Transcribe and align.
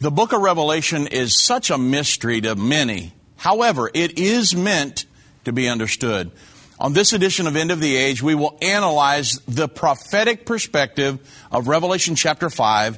The 0.00 0.12
book 0.12 0.32
of 0.32 0.40
Revelation 0.40 1.08
is 1.08 1.42
such 1.42 1.70
a 1.70 1.76
mystery 1.76 2.40
to 2.42 2.54
many. 2.54 3.12
However, 3.36 3.90
it 3.92 4.16
is 4.16 4.54
meant 4.54 5.06
to 5.44 5.52
be 5.52 5.68
understood. 5.68 6.30
On 6.78 6.92
this 6.92 7.12
edition 7.12 7.48
of 7.48 7.56
End 7.56 7.72
of 7.72 7.80
the 7.80 7.96
Age, 7.96 8.22
we 8.22 8.36
will 8.36 8.56
analyze 8.62 9.40
the 9.48 9.66
prophetic 9.66 10.46
perspective 10.46 11.18
of 11.50 11.66
Revelation 11.66 12.14
chapter 12.14 12.48
5 12.48 12.96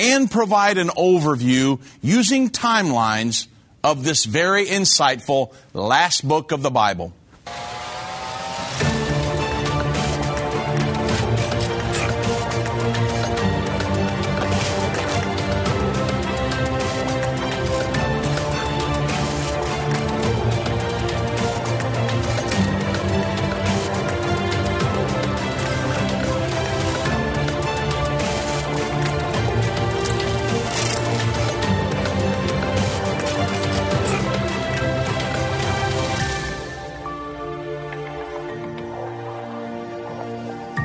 and 0.00 0.28
provide 0.28 0.78
an 0.78 0.88
overview 0.88 1.80
using 2.00 2.50
timelines 2.50 3.46
of 3.84 4.02
this 4.02 4.24
very 4.24 4.66
insightful 4.66 5.54
last 5.74 6.26
book 6.26 6.50
of 6.50 6.62
the 6.62 6.72
Bible. 6.72 7.12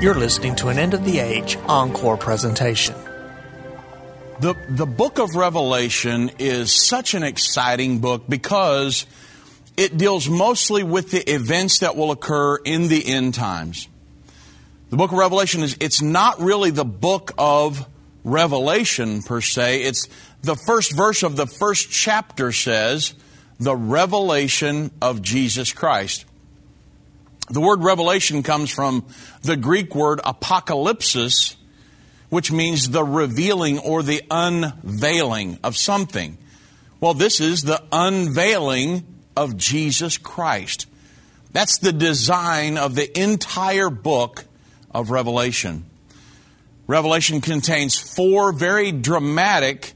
You're 0.07 0.16
listening 0.16 0.55
to 0.55 0.70
an 0.70 0.79
End 0.79 0.93
of 0.93 1.03
the 1.03 1.20
Age 1.20 1.57
encore 1.67 2.16
presentation. 2.16 2.95
The, 4.39 4.55
the 4.70 4.85
book 4.85 5.20
of 5.20 5.35
Revelation 5.35 6.31
is 6.39 6.71
such 6.71 7.13
an 7.13 7.23
exciting 7.23 7.99
book 7.99 8.23
because 8.30 9.05
it 9.75 9.97
deals 9.97 10.30
mostly 10.30 10.81
with 10.81 11.11
the 11.11 11.30
events 11.30 11.80
that 11.80 11.97
will 11.97 12.11
occur 12.11 12.55
in 12.55 12.88
the 12.88 13.05
end 13.05 13.33
times. 13.33 13.89
The 14.91 14.95
book 14.95 15.11
of 15.11 15.17
Revelation 15.17 15.61
is, 15.61 15.75
it's 15.81 16.02
not 16.02 16.39
really 16.39 16.72
the 16.72 16.85
book 16.85 17.33
of 17.38 17.85
Revelation 18.23 19.23
per 19.23 19.41
se. 19.41 19.83
It's 19.83 20.08
the 20.41 20.55
first 20.55 20.95
verse 20.95 21.22
of 21.22 21.35
the 21.35 21.47
first 21.47 21.91
chapter 21.91 22.53
says, 22.53 23.13
the 23.59 23.75
revelation 23.75 24.91
of 25.02 25.22
Jesus 25.22 25.73
Christ. 25.73 26.23
The 27.50 27.62
word 27.62 27.84
revelation 27.84 28.44
comes 28.44 28.70
from 28.70 29.06
the 29.42 29.56
Greek 29.56 29.95
word 29.95 30.20
apocalypsis, 30.20 31.56
which 32.30 32.52
means 32.52 32.90
the 32.90 33.03
revealing 33.03 33.80
or 33.80 34.03
the 34.03 34.22
unveiling 34.30 35.59
of 35.64 35.78
something. 35.78 36.38
Well, 37.00 37.14
this 37.14 37.40
is 37.40 37.62
the 37.62 37.81
unveiling 37.92 39.06
of 39.36 39.56
Jesus 39.56 40.18
Christ. 40.18 40.88
That's 41.53 41.78
the 41.78 41.94
design 41.94 42.78
of 42.78 42.95
the 42.95 43.20
entire 43.20 43.90
book 43.90 44.44
of 44.92 45.09
Revelation. 45.09 45.86
Revelation 46.86 47.40
contains 47.40 47.98
four 47.98 48.52
very 48.52 48.92
dramatic 48.92 49.94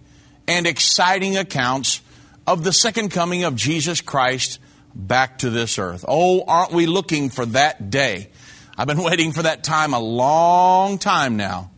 and 0.47 0.65
exciting 0.65 1.37
accounts 1.37 2.01
of 2.47 2.63
the 2.63 2.73
second 2.73 3.09
coming 3.09 3.43
of 3.43 3.55
Jesus 3.55 4.01
Christ 4.01 4.59
back 4.93 5.39
to 5.39 5.49
this 5.49 5.79
earth. 5.79 6.05
Oh, 6.07 6.43
aren't 6.47 6.71
we 6.71 6.85
looking 6.85 7.29
for 7.29 7.45
that 7.47 7.89
day? 7.89 8.29
I've 8.77 8.87
been 8.87 9.03
waiting 9.03 9.31
for 9.31 9.43
that 9.43 9.63
time 9.63 9.93
a 9.93 9.99
long 9.99 10.97
time 10.97 11.37
now. 11.37 11.71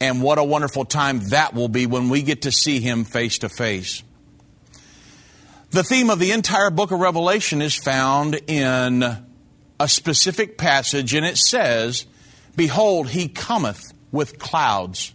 And 0.00 0.22
what 0.22 0.38
a 0.38 0.44
wonderful 0.44 0.86
time 0.86 1.20
that 1.28 1.52
will 1.52 1.68
be 1.68 1.86
when 1.86 2.08
we 2.08 2.22
get 2.22 2.42
to 2.42 2.52
see 2.52 2.80
him 2.80 3.04
face 3.04 3.38
to 3.38 3.48
face. 3.48 4.02
The 5.72 5.84
theme 5.84 6.10
of 6.10 6.18
the 6.18 6.32
entire 6.32 6.70
book 6.70 6.90
of 6.90 6.98
Revelation 6.98 7.62
is 7.62 7.76
found 7.76 8.40
in 8.48 9.04
a 9.78 9.88
specific 9.88 10.58
passage, 10.58 11.14
and 11.14 11.24
it 11.24 11.36
says, 11.36 12.06
Behold, 12.56 13.10
he 13.10 13.28
cometh 13.28 13.92
with 14.10 14.38
clouds, 14.38 15.12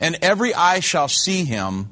and 0.00 0.16
every 0.22 0.54
eye 0.54 0.80
shall 0.80 1.08
see 1.08 1.44
him, 1.44 1.90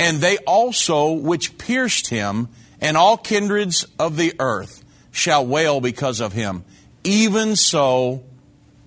and 0.00 0.18
they 0.18 0.38
also 0.38 1.12
which 1.12 1.58
pierced 1.58 2.08
him, 2.08 2.48
and 2.80 2.96
all 2.96 3.16
kindreds 3.16 3.86
of 3.98 4.16
the 4.16 4.34
earth 4.38 4.84
shall 5.10 5.46
wail 5.46 5.80
because 5.80 6.20
of 6.20 6.32
him. 6.32 6.64
Even 7.04 7.56
so, 7.56 8.22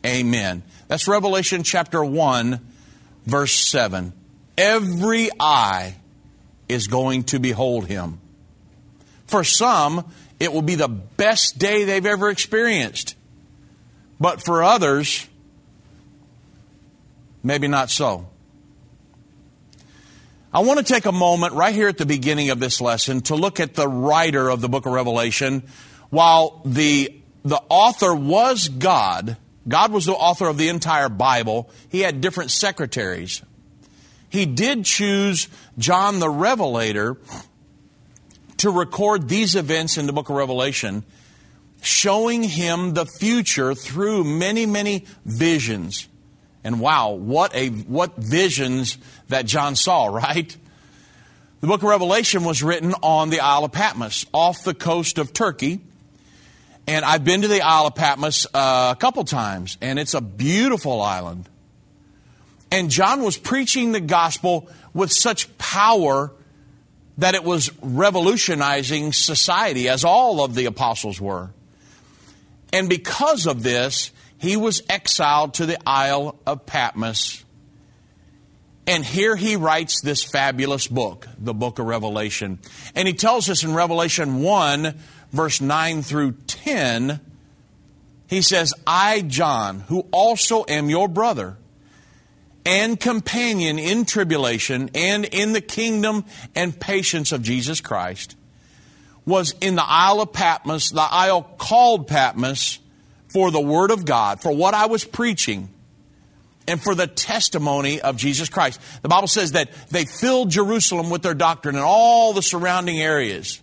amen. 0.05 0.63
That's 0.87 1.07
Revelation 1.07 1.63
chapter 1.63 2.03
1, 2.03 2.59
verse 3.25 3.69
7. 3.69 4.13
Every 4.57 5.29
eye 5.39 5.95
is 6.67 6.87
going 6.87 7.23
to 7.25 7.39
behold 7.39 7.87
him. 7.87 8.19
For 9.25 9.43
some, 9.43 10.11
it 10.39 10.53
will 10.53 10.61
be 10.61 10.75
the 10.75 10.87
best 10.87 11.57
day 11.57 11.83
they've 11.83 12.05
ever 12.05 12.29
experienced. 12.29 13.15
But 14.19 14.43
for 14.43 14.63
others, 14.63 15.27
maybe 17.43 17.67
not 17.67 17.89
so. 17.89 18.28
I 20.51 20.61
want 20.61 20.79
to 20.79 20.93
take 20.93 21.05
a 21.05 21.11
moment 21.11 21.53
right 21.53 21.75
here 21.75 21.87
at 21.87 21.99
the 21.99 22.07
beginning 22.07 22.49
of 22.49 22.59
this 22.59 22.81
lesson 22.81 23.21
to 23.21 23.35
look 23.35 23.59
at 23.59 23.75
the 23.75 23.87
writer 23.87 24.49
of 24.49 24.61
the 24.61 24.69
book 24.69 24.87
of 24.87 24.93
Revelation. 24.93 25.61
While 26.09 26.63
the, 26.65 27.21
the 27.43 27.61
author 27.69 28.15
was 28.15 28.67
God, 28.67 29.37
God 29.67 29.91
was 29.91 30.07
the 30.07 30.13
author 30.13 30.47
of 30.47 30.57
the 30.57 30.69
entire 30.69 31.07
Bible, 31.07 31.69
he 31.89 31.99
had 31.99 32.19
different 32.19 32.49
secretaries. 32.49 33.43
He 34.29 34.47
did 34.47 34.85
choose 34.85 35.49
John 35.77 36.17
the 36.17 36.29
Revelator 36.29 37.17
to 38.57 38.71
record 38.71 39.29
these 39.29 39.55
events 39.55 39.99
in 39.99 40.07
the 40.07 40.13
book 40.13 40.29
of 40.29 40.35
Revelation, 40.35 41.03
showing 41.83 42.41
him 42.41 42.95
the 42.95 43.05
future 43.05 43.75
through 43.75 44.23
many, 44.23 44.65
many 44.65 45.05
visions. 45.25 46.07
And 46.63 46.79
wow, 46.79 47.11
what 47.11 47.55
a 47.55 47.69
what 47.69 48.17
visions 48.17 48.97
that 49.29 49.45
John 49.45 49.75
saw, 49.75 50.05
right? 50.13 50.55
The 51.61 51.67
book 51.67 51.81
of 51.81 51.89
Revelation 51.89 52.45
was 52.45 52.63
written 52.63 52.93
on 53.03 53.29
the 53.29 53.41
Isle 53.41 53.65
of 53.65 53.73
Patmos, 53.73 54.25
off 54.33 54.63
the 54.63 54.73
coast 54.73 55.17
of 55.17 55.33
Turkey. 55.33 55.81
And 56.87 57.05
I've 57.05 57.23
been 57.23 57.41
to 57.41 57.47
the 57.47 57.61
Isle 57.61 57.87
of 57.87 57.95
Patmos 57.95 58.47
uh, 58.53 58.95
a 58.95 58.99
couple 58.99 59.23
times, 59.25 59.77
and 59.81 59.99
it's 59.99 60.13
a 60.13 60.21
beautiful 60.21 61.01
island. 61.01 61.49
And 62.71 62.89
John 62.89 63.23
was 63.23 63.37
preaching 63.37 63.91
the 63.91 63.99
gospel 63.99 64.69
with 64.93 65.11
such 65.11 65.55
power 65.57 66.31
that 67.17 67.35
it 67.35 67.43
was 67.43 67.71
revolutionizing 67.81 69.11
society, 69.11 69.89
as 69.89 70.05
all 70.05 70.43
of 70.43 70.55
the 70.55 70.65
apostles 70.65 71.19
were. 71.19 71.49
And 72.71 72.87
because 72.87 73.45
of 73.45 73.63
this, 73.63 74.11
he 74.39 74.55
was 74.57 74.81
exiled 74.89 75.55
to 75.55 75.65
the 75.65 75.77
Isle 75.85 76.39
of 76.47 76.65
Patmos. 76.65 77.43
And 78.87 79.05
here 79.05 79.35
he 79.35 79.55
writes 79.55 80.01
this 80.01 80.23
fabulous 80.23 80.87
book, 80.87 81.27
the 81.37 81.53
book 81.53 81.77
of 81.77 81.85
Revelation. 81.85 82.57
And 82.95 83.07
he 83.07 83.13
tells 83.13 83.49
us 83.49 83.63
in 83.63 83.75
Revelation 83.75 84.41
1, 84.41 84.97
verse 85.31 85.61
9 85.61 86.01
through 86.01 86.31
10, 86.47 87.19
he 88.27 88.41
says, 88.41 88.73
I, 88.87 89.21
John, 89.21 89.81
who 89.81 90.07
also 90.11 90.65
am 90.67 90.89
your 90.89 91.07
brother 91.07 91.57
and 92.65 92.99
companion 92.99 93.77
in 93.77 94.05
tribulation 94.05 94.89
and 94.95 95.25
in 95.25 95.53
the 95.53 95.61
kingdom 95.61 96.25
and 96.55 96.79
patience 96.79 97.31
of 97.31 97.41
Jesus 97.41 97.81
Christ, 97.81 98.35
was 99.25 99.53
in 99.61 99.75
the 99.75 99.85
Isle 99.85 100.21
of 100.21 100.33
Patmos, 100.33 100.89
the 100.91 101.01
isle 101.01 101.43
called 101.43 102.07
Patmos, 102.07 102.79
for 103.29 103.51
the 103.51 103.61
Word 103.61 103.91
of 103.91 104.05
God, 104.05 104.41
for 104.41 104.51
what 104.51 104.73
I 104.73 104.87
was 104.87 105.05
preaching, 105.05 105.69
and 106.67 106.81
for 106.81 106.93
the 106.93 107.07
testimony 107.07 107.99
of 107.99 108.15
Jesus 108.17 108.49
Christ. 108.49 108.79
The 109.01 109.09
Bible 109.09 109.27
says 109.27 109.53
that 109.53 109.71
they 109.89 110.05
filled 110.05 110.51
Jerusalem 110.51 111.09
with 111.09 111.23
their 111.23 111.33
doctrine 111.33 111.75
and 111.75 111.83
all 111.83 112.33
the 112.33 112.43
surrounding 112.43 112.99
areas. 112.99 113.59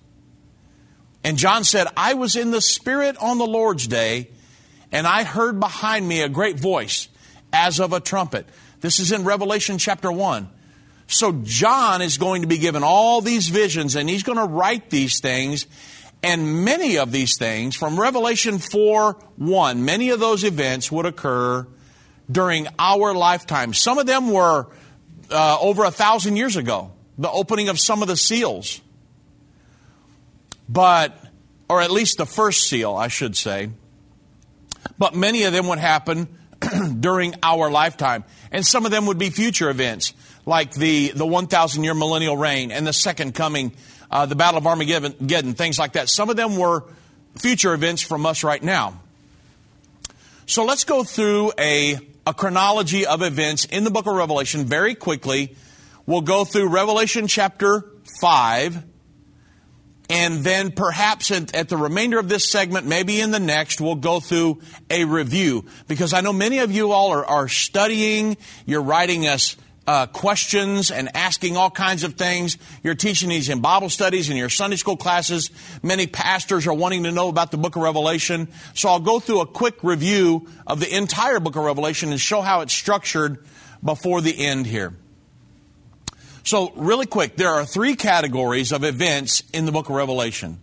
And 1.23 1.37
John 1.39 1.65
said, 1.65 1.87
I 1.97 2.15
was 2.15 2.37
in 2.37 2.51
the 2.51 2.61
Spirit 2.61 3.17
on 3.19 3.39
the 3.39 3.47
Lord's 3.47 3.87
day, 3.87 4.31
and 4.91 5.07
I 5.07 5.25
heard 5.25 5.61
behind 5.61 6.07
me 6.07 6.23
a 6.23 6.29
great 6.29 6.59
voice 6.59 7.09
as 7.53 7.81
of 7.81 7.93
a 7.93 8.01
trumpet. 8.01 8.47
This 8.81 8.99
is 8.99 9.13
in 9.13 9.25
Revelation 9.25 9.79
chapter 9.79 10.11
1. 10.11 10.49
So 11.09 11.41
John 11.45 12.03
is 12.03 12.19
going 12.19 12.43
to 12.43 12.49
be 12.49 12.59
given 12.59 12.83
all 12.83 13.21
these 13.21 13.49
visions, 13.49 13.95
and 13.95 14.09
he's 14.09 14.25
going 14.25 14.39
to 14.39 14.45
write 14.45 14.91
these 14.91 15.21
things 15.21 15.67
and 16.27 16.65
many 16.65 16.99
of 16.99 17.13
these 17.13 17.39
things, 17.39 17.77
from 17.77 18.01
Revelation 18.01 18.59
4 18.59 19.13
1, 19.37 19.85
many 19.85 20.11
of 20.11 20.19
those 20.19 20.43
events 20.43 20.91
would 20.91 21.07
occur 21.07 21.69
during 22.29 22.67
our 22.81 23.15
lifetime. 23.15 23.73
Some 23.73 23.99
of 23.99 24.07
them 24.07 24.33
were 24.33 24.67
uh, 25.31 25.59
over 25.61 25.85
a 25.85 25.93
thousand 25.93 26.37
years 26.37 26.57
ago, 26.57 26.91
the 27.17 27.31
opening 27.31 27.69
of 27.69 27.79
some 27.79 28.03
of 28.03 28.09
the 28.09 28.17
seals. 28.17 28.81
But, 30.69 31.17
or 31.71 31.81
at 31.81 31.93
least 31.93 32.19
the 32.19 32.27
first 32.27 32.69
seal, 32.69 32.97
I 32.97 33.07
should 33.07 33.37
say. 33.37 33.71
But 34.99 35.15
many 35.15 35.45
of 35.45 35.53
them 35.53 35.69
would 35.69 35.79
happen 35.79 36.27
during 36.99 37.37
our 37.41 37.71
lifetime. 37.71 38.25
And 38.51 38.67
some 38.67 38.85
of 38.85 38.91
them 38.91 39.07
would 39.07 39.19
be 39.19 39.31
future 39.31 39.71
events, 39.71 40.13
like 40.45 40.73
the, 40.73 41.13
the 41.15 41.27
1,000 41.27 41.85
year 41.85 41.95
millennial 41.95 42.37
reign 42.37 42.73
and 42.73 42.85
the 42.85 42.93
second 42.93 43.37
coming, 43.37 43.77
uh, 44.11 44.27
the 44.27 44.37
Battle 44.37 44.59
of 44.59 44.67
Armageddon, 44.67 45.55
things 45.55 45.79
like 45.79 45.93
that. 45.93 46.09
Some 46.09 46.31
of 46.31 46.37
them 46.37 46.57
were 46.57 46.85
future 47.39 47.75
events 47.75 48.03
from 48.03 48.27
us 48.27 48.45
right 48.45 48.63
now. 48.63 49.01
So 50.47 50.65
let's 50.65 50.85
go 50.85 51.03
through 51.03 51.53
a, 51.59 51.99
a 52.27 52.33
chronology 52.33 53.05
of 53.05 53.23
events 53.23 53.65
in 53.65 53.85
the 53.85 53.91
book 53.91 54.07
of 54.07 54.15
Revelation 54.15 54.65
very 54.65 54.95
quickly. 54.95 55.57
We'll 56.07 56.21
go 56.21 56.45
through 56.45 56.69
Revelation 56.69 57.27
chapter 57.27 57.85
5, 58.21 58.85
and 60.09 60.45
then 60.45 60.71
perhaps 60.71 61.33
at, 61.33 61.53
at, 61.53 61.69
the 61.69 61.77
remainder 61.77 62.21
of 62.21 62.29
this 62.29 62.49
segment, 62.49 62.87
maybe 62.87 63.21
in 63.21 63.33
the 63.33 63.41
next, 63.41 63.81
we'll 63.81 63.97
go 63.97 64.21
through 64.21 64.61
a 64.89 65.05
review. 65.05 65.65
Because 65.89 66.13
I 66.13 66.21
know 66.21 66.33
many 66.33 66.61
of 66.61 66.71
you 66.71 66.93
all 66.93 67.11
are, 67.11 67.27
are 67.27 67.49
studying, 67.49 68.37
you're 68.67 68.83
writing 68.83 69.27
us 69.27 69.57
uh, 69.87 70.07
questions 70.07 70.91
and 70.91 71.15
asking 71.15 71.57
all 71.57 71.71
kinds 71.71 72.05
of 72.05 72.15
things. 72.15 72.59
You're 72.83 72.95
teaching 72.95 73.29
these 73.29 73.49
in 73.49 73.61
Bible 73.61 73.89
studies 73.89 74.29
and 74.29 74.39
your 74.39 74.49
Sunday 74.49 74.77
school 74.77 74.97
classes. 74.97 75.51
Many 75.83 76.07
pastors 76.07 76.67
are 76.67 76.75
wanting 76.75 77.05
to 77.05 77.13
know 77.13 77.29
about 77.29 77.51
the 77.51 77.59
book 77.59 77.77
of 77.77 77.83
Revelation. 77.83 78.49
So 78.75 78.89
I'll 78.89 79.01
go 79.01 79.21
through 79.21 79.41
a 79.41 79.47
quick 79.47 79.83
review 79.83 80.49
of 80.67 80.81
the 80.81 80.97
entire 80.97 81.41
book 81.41 81.57
of 81.57 81.65
Revelation 81.65 82.11
and 82.11 82.21
show 82.21 82.41
how 82.41 82.61
it's 82.61 82.73
structured 82.73 83.45
before 83.83 84.21
the 84.21 84.47
end 84.47 84.67
here. 84.67 84.95
So, 86.43 86.73
really 86.77 87.07
quick, 87.07 87.35
there 87.37 87.49
are 87.49 87.65
three 87.65 87.97
categories 87.97 88.71
of 88.71 88.85
events 88.85 89.43
in 89.53 89.67
the 89.67 89.73
book 89.73 89.89
of 89.89 89.97
Revelation. 89.97 90.61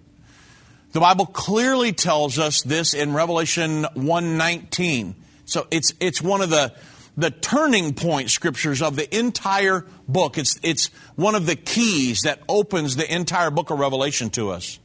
The 0.93 1.01
Bible 1.01 1.25
clearly 1.25 1.91
tells 1.91 2.39
us 2.39 2.61
this 2.61 2.93
in 2.93 3.13
Revelation 3.13 3.83
119. 3.95 5.15
So 5.45 5.67
it's, 5.71 5.91
it's 5.99 6.21
one 6.21 6.41
of 6.41 6.51
the, 6.51 6.71
the 7.15 7.31
turning 7.31 7.93
point 7.93 8.29
scriptures 8.29 8.81
of 8.81 8.95
the 8.95 9.17
entire 9.17 9.85
book. 10.07 10.37
It's, 10.37 10.59
it's 10.63 10.87
one 11.15 11.35
of 11.35 11.45
the 11.45 11.55
keys 11.55 12.21
that 12.21 12.41
opens 12.49 12.95
the 12.95 13.13
entire 13.13 13.51
book 13.51 13.69
of 13.69 13.79
Revelation 13.79 14.29
to 14.31 14.49
us. 14.49 14.79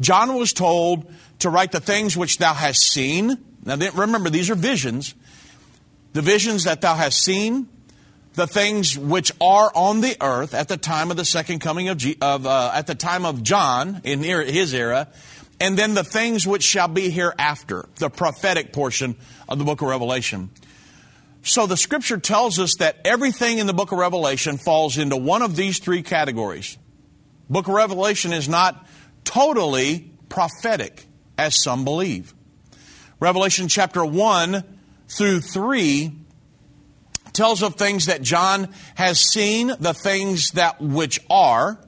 John 0.00 0.34
was 0.34 0.52
told 0.52 1.12
to 1.40 1.50
write 1.50 1.72
the 1.72 1.80
things 1.80 2.16
which 2.16 2.38
thou 2.38 2.54
hast 2.54 2.80
seen. 2.80 3.36
Now 3.64 3.76
remember, 3.76 4.30
these 4.30 4.48
are 4.48 4.54
visions. 4.54 5.14
The 6.12 6.22
visions 6.22 6.64
that 6.64 6.80
thou 6.80 6.94
hast 6.94 7.22
seen, 7.22 7.68
the 8.34 8.46
things 8.46 8.96
which 8.96 9.32
are 9.40 9.70
on 9.74 10.00
the 10.00 10.16
earth 10.20 10.54
at 10.54 10.68
the 10.68 10.76
time 10.76 11.10
of 11.10 11.16
the 11.16 11.24
second 11.24 11.60
coming 11.60 11.88
of, 11.88 11.98
G, 11.98 12.16
of 12.20 12.46
uh, 12.46 12.72
at 12.74 12.86
the 12.86 12.94
time 12.94 13.26
of 13.26 13.42
John 13.42 14.00
in 14.04 14.22
his 14.22 14.72
era, 14.72 15.08
and 15.60 15.76
then 15.76 15.94
the 15.94 16.04
things 16.04 16.46
which 16.46 16.62
shall 16.62 16.88
be 16.88 17.10
hereafter, 17.10 17.86
the 17.96 18.08
prophetic 18.08 18.72
portion 18.72 19.16
of 19.48 19.58
the 19.58 19.64
book 19.64 19.82
of 19.82 19.88
Revelation. 19.88 20.50
So 21.42 21.66
the 21.66 21.76
scripture 21.76 22.18
tells 22.18 22.58
us 22.58 22.76
that 22.76 22.98
everything 23.04 23.58
in 23.58 23.66
the 23.66 23.72
book 23.72 23.92
of 23.92 23.98
Revelation 23.98 24.58
falls 24.58 24.98
into 24.98 25.16
one 25.16 25.42
of 25.42 25.56
these 25.56 25.78
three 25.78 26.02
categories. 26.02 26.76
Book 27.48 27.66
of 27.66 27.74
Revelation 27.74 28.32
is 28.32 28.48
not 28.48 28.86
totally 29.24 30.12
prophetic, 30.28 31.06
as 31.38 31.62
some 31.62 31.84
believe. 31.84 32.34
Revelation 33.18 33.68
chapter 33.68 34.04
1 34.04 34.62
through 35.08 35.40
3 35.40 36.12
tells 37.32 37.62
of 37.62 37.74
things 37.74 38.06
that 38.06 38.22
John 38.22 38.68
has 38.94 39.20
seen, 39.20 39.72
the 39.80 39.94
things 39.94 40.52
that 40.52 40.80
which 40.80 41.20
are, 41.30 41.78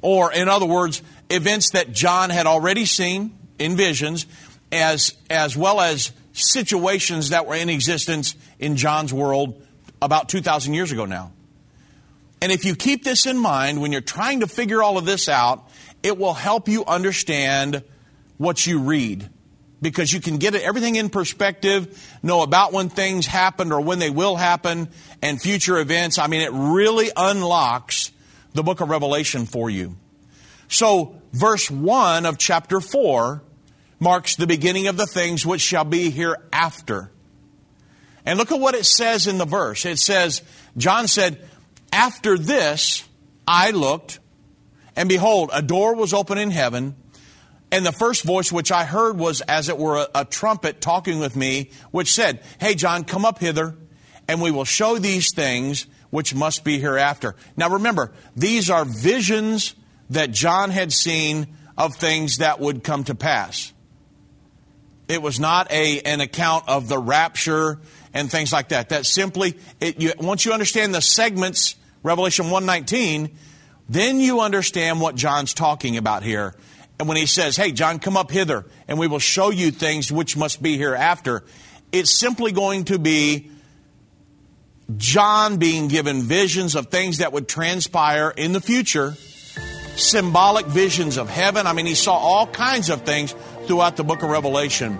or 0.00 0.32
in 0.32 0.48
other 0.48 0.66
words, 0.66 1.02
events 1.30 1.70
that 1.72 1.92
John 1.92 2.30
had 2.30 2.46
already 2.46 2.86
seen 2.86 3.36
in 3.58 3.76
visions, 3.76 4.26
as, 4.72 5.14
as 5.30 5.56
well 5.56 5.80
as 5.80 6.12
situations 6.36 7.30
that 7.30 7.46
were 7.46 7.54
in 7.54 7.68
existence 7.68 8.36
in 8.58 8.76
John's 8.76 9.12
world 9.12 9.62
about 10.02 10.28
2,000 10.28 10.74
years 10.74 10.92
ago 10.92 11.06
now. 11.06 11.32
And 12.42 12.52
if 12.52 12.64
you 12.64 12.76
keep 12.76 13.02
this 13.02 13.26
in 13.26 13.38
mind 13.38 13.80
when 13.80 13.92
you're 13.92 14.02
trying 14.02 14.40
to 14.40 14.46
figure 14.46 14.82
all 14.82 14.98
of 14.98 15.06
this 15.06 15.28
out, 15.28 15.68
it 16.02 16.18
will 16.18 16.34
help 16.34 16.68
you 16.68 16.84
understand 16.84 17.82
what 18.36 18.66
you 18.66 18.80
read 18.80 19.28
because 19.80 20.12
you 20.12 20.20
can 20.20 20.36
get 20.36 20.54
everything 20.54 20.96
in 20.96 21.08
perspective, 21.08 22.18
know 22.22 22.42
about 22.42 22.72
when 22.72 22.88
things 22.88 23.26
happened 23.26 23.72
or 23.72 23.80
when 23.80 23.98
they 23.98 24.10
will 24.10 24.36
happen, 24.36 24.88
and 25.22 25.40
future 25.40 25.78
events. 25.78 26.18
I 26.18 26.26
mean, 26.26 26.42
it 26.42 26.50
really 26.52 27.10
unlocks 27.16 28.10
the 28.52 28.62
book 28.62 28.80
of 28.80 28.90
Revelation 28.90 29.46
for 29.46 29.70
you. 29.70 29.96
So, 30.68 31.20
verse 31.32 31.70
1 31.70 32.26
of 32.26 32.38
chapter 32.38 32.80
4 32.80 33.42
marks 33.98 34.36
the 34.36 34.46
beginning 34.46 34.88
of 34.88 34.96
the 34.96 35.06
things 35.06 35.46
which 35.46 35.60
shall 35.60 35.84
be 35.84 36.10
hereafter. 36.10 37.10
And 38.24 38.38
look 38.38 38.52
at 38.52 38.60
what 38.60 38.74
it 38.74 38.86
says 38.86 39.26
in 39.26 39.38
the 39.38 39.44
verse. 39.44 39.86
It 39.86 39.98
says, 39.98 40.42
John 40.76 41.08
said, 41.08 41.40
After 41.92 42.36
this 42.36 43.08
I 43.46 43.70
looked, 43.70 44.18
and 44.96 45.08
behold, 45.08 45.50
a 45.52 45.62
door 45.62 45.94
was 45.94 46.12
open 46.12 46.38
in 46.38 46.50
heaven 46.50 46.96
and 47.72 47.84
the 47.84 47.92
first 47.92 48.22
voice 48.24 48.52
which 48.52 48.70
I 48.70 48.84
heard 48.84 49.18
was 49.18 49.40
as 49.42 49.68
it 49.68 49.76
were 49.76 49.96
a, 49.96 50.20
a, 50.20 50.24
trumpet 50.24 50.80
talking 50.80 51.18
with 51.18 51.34
me, 51.34 51.70
which 51.90 52.12
said, 52.12 52.40
Hey, 52.60 52.74
John, 52.74 53.04
come 53.04 53.24
up 53.24 53.38
hither, 53.38 53.76
and 54.28 54.40
we 54.40 54.50
will 54.50 54.64
show 54.64 54.98
these 54.98 55.34
things 55.34 55.86
which 56.10 56.34
must 56.34 56.64
be 56.64 56.78
hereafter. 56.78 57.34
Now 57.56 57.70
remember, 57.70 58.12
these 58.36 58.70
are 58.70 58.84
visions 58.84 59.74
that 60.10 60.30
John 60.30 60.70
had 60.70 60.92
seen 60.92 61.48
of 61.76 61.96
things 61.96 62.38
that 62.38 62.60
would 62.60 62.84
come 62.84 63.04
to 63.04 63.14
pass. 63.14 63.72
It 65.08 65.22
was 65.22 65.38
not 65.38 65.70
a, 65.70 66.00
an 66.00 66.20
account 66.20 66.68
of 66.68 66.88
the 66.88 66.98
rapture 66.98 67.78
and 68.12 68.30
things 68.30 68.52
like 68.52 68.68
that. 68.70 68.88
That 68.88 69.06
simply, 69.06 69.54
it, 69.80 70.00
you, 70.00 70.12
once 70.18 70.44
you 70.44 70.52
understand 70.52 70.94
the 70.94 71.00
segments, 71.00 71.76
Revelation 72.02 72.46
119, 72.50 73.36
then 73.88 74.20
you 74.20 74.40
understand 74.40 75.00
what 75.00 75.14
John's 75.14 75.54
talking 75.54 75.96
about 75.96 76.22
here 76.22 76.54
and 76.98 77.08
when 77.08 77.16
he 77.16 77.26
says, 77.26 77.56
Hey, 77.56 77.72
John, 77.72 77.98
come 77.98 78.16
up 78.16 78.30
hither, 78.30 78.64
and 78.88 78.98
we 78.98 79.06
will 79.06 79.18
show 79.18 79.50
you 79.50 79.70
things 79.70 80.10
which 80.10 80.36
must 80.36 80.62
be 80.62 80.76
hereafter, 80.76 81.44
it's 81.92 82.18
simply 82.18 82.52
going 82.52 82.84
to 82.86 82.98
be 82.98 83.50
John 84.96 85.56
being 85.58 85.88
given 85.88 86.22
visions 86.22 86.74
of 86.74 86.88
things 86.88 87.18
that 87.18 87.32
would 87.32 87.48
transpire 87.48 88.30
in 88.30 88.52
the 88.52 88.60
future, 88.60 89.14
symbolic 89.96 90.66
visions 90.66 91.16
of 91.16 91.28
heaven. 91.28 91.66
I 91.66 91.72
mean, 91.72 91.86
he 91.86 91.94
saw 91.94 92.14
all 92.14 92.46
kinds 92.46 92.88
of 92.90 93.02
things 93.02 93.34
throughout 93.66 93.96
the 93.96 94.04
book 94.04 94.22
of 94.22 94.30
Revelation. 94.30 94.98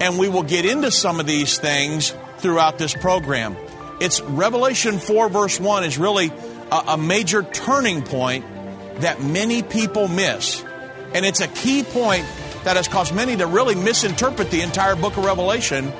And 0.00 0.18
we 0.18 0.28
will 0.28 0.42
get 0.42 0.64
into 0.64 0.90
some 0.90 1.20
of 1.20 1.26
these 1.26 1.58
things 1.58 2.14
throughout 2.38 2.78
this 2.78 2.94
program. 2.94 3.56
It's 4.00 4.20
Revelation 4.22 4.98
4, 4.98 5.28
verse 5.28 5.60
1 5.60 5.84
is 5.84 5.98
really 5.98 6.32
a, 6.70 6.82
a 6.88 6.98
major 6.98 7.42
turning 7.42 8.02
point 8.02 8.44
that 9.00 9.22
many 9.22 9.62
people 9.62 10.08
miss. 10.08 10.64
And 11.14 11.26
it's 11.26 11.40
a 11.40 11.48
key 11.48 11.82
point 11.82 12.24
that 12.64 12.76
has 12.76 12.88
caused 12.88 13.14
many 13.14 13.36
to 13.36 13.46
really 13.46 13.74
misinterpret 13.74 14.50
the 14.50 14.62
entire 14.62 14.96
book 14.96 15.16
of 15.16 15.24
Revelation. 15.24 15.92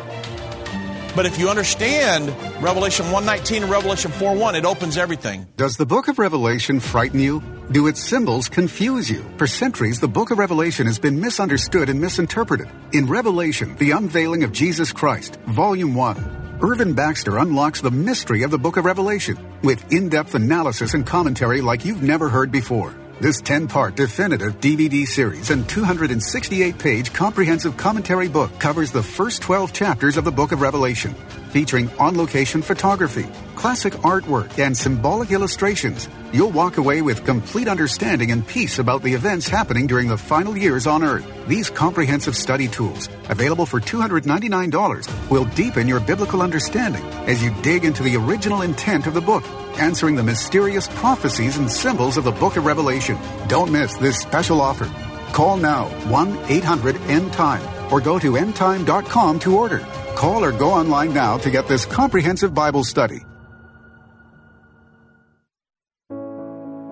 But 1.15 1.27
if 1.27 1.39
you 1.39 1.49
understand 1.49 2.29
Revelation 2.63 3.11
119 3.11 3.63
and 3.63 3.71
Revelation 3.71 4.13
4:1, 4.13 4.55
it 4.55 4.65
opens 4.65 4.97
everything. 4.97 5.47
Does 5.57 5.77
the 5.77 5.87
book 5.87 6.09
of 6.09 6.19
Revelation 6.19 6.81
frighten 6.81 7.21
you? 7.21 7.43
Do 7.73 7.87
its 7.87 8.01
symbols 8.03 8.49
confuse 8.49 9.11
you? 9.11 9.25
For 9.37 9.47
centuries, 9.47 10.01
the 10.01 10.09
book 10.09 10.31
of 10.31 10.39
Revelation 10.39 10.87
has 10.87 10.99
been 10.99 11.21
misunderstood 11.21 11.89
and 11.89 12.01
misinterpreted. 12.01 12.69
In 12.93 13.07
Revelation, 13.07 13.77
the 13.79 13.93
unveiling 13.93 14.43
of 14.45 14.53
Jesus 14.53 14.93
Christ, 14.93 15.39
Volume 15.47 15.95
1, 15.95 16.59
Irvin 16.63 16.95
Baxter 16.95 17.39
unlocks 17.39 17.81
the 17.81 17.91
mystery 17.91 18.43
of 18.43 18.51
the 18.51 18.59
book 18.59 18.77
of 18.77 18.85
Revelation 18.85 19.39
with 19.63 19.93
in 19.93 20.09
depth 20.09 20.35
analysis 20.35 20.95
and 20.95 21.07
commentary 21.07 21.61
like 21.61 21.85
you've 21.85 22.03
never 22.03 22.29
heard 22.29 22.51
before. 22.51 22.95
This 23.21 23.43
10 23.43 23.69
part 23.69 23.97
definitive 23.97 24.61
DVD 24.61 25.07
series 25.07 25.51
and 25.51 25.69
268 25.69 26.79
page 26.79 27.13
comprehensive 27.13 27.77
commentary 27.77 28.29
book 28.29 28.51
covers 28.59 28.93
the 28.93 29.03
first 29.03 29.43
12 29.43 29.75
chapters 29.75 30.17
of 30.17 30.25
the 30.25 30.33
book 30.33 30.53
of 30.53 30.63
Revelation, 30.63 31.13
featuring 31.51 31.91
on 31.99 32.17
location 32.17 32.63
photography, 32.63 33.29
classic 33.57 33.93
artwork, 34.05 34.59
and 34.59 34.75
symbolic 34.75 35.33
illustrations. 35.33 36.09
You'll 36.33 36.51
walk 36.51 36.77
away 36.77 37.03
with 37.03 37.25
complete 37.25 37.67
understanding 37.67 38.31
and 38.31 38.47
peace 38.47 38.79
about 38.79 39.03
the 39.03 39.15
events 39.15 39.49
happening 39.49 39.87
during 39.87 40.09
the 40.09 40.17
final 40.17 40.57
years 40.57 40.87
on 40.87 41.03
Earth. 41.03 41.27
These 41.49 41.71
comprehensive 41.71 42.37
study 42.37 42.69
tools, 42.69 43.09
available 43.29 43.67
for 43.67 43.81
$299, 43.81 45.31
will 45.31 45.45
deepen 45.47 45.89
your 45.89 46.01
biblical 46.01 46.43
understanding 46.43 47.05
as 47.27 47.43
you 47.43 47.55
dig 47.63 47.85
into 47.85 48.03
the 48.03 48.17
original 48.17 48.63
intent 48.63 49.07
of 49.07 49.15
the 49.15 49.21
book 49.21 49.45
answering 49.79 50.15
the 50.15 50.23
mysterious 50.23 50.89
prophecies 50.89 51.57
and 51.57 51.71
symbols 51.71 52.17
of 52.17 52.25
the 52.25 52.33
book 52.33 52.57
of 52.57 52.67
Revelation. 52.67 53.19
Don't 53.49 53.73
miss 53.73 53.95
this 53.97 54.19
special 54.19 54.61
offer. 54.61 54.87
Call 55.33 55.57
now 55.57 55.89
1 56.09 56.39
800 56.49 56.97
End 57.03 57.33
Time 57.33 57.63
or 57.93 58.01
go 58.01 58.19
to 58.19 58.33
endtime.com 58.33 59.39
to 59.41 59.57
order. 59.57 59.81
Call 60.15 60.45
or 60.45 60.53
go 60.53 60.71
online 60.71 61.13
now 61.15 61.39
to 61.39 61.51
get 61.51 61.67
this 61.67 61.87
comprehensive 61.87 62.55
Bible 62.55 62.85
study. 62.85 63.25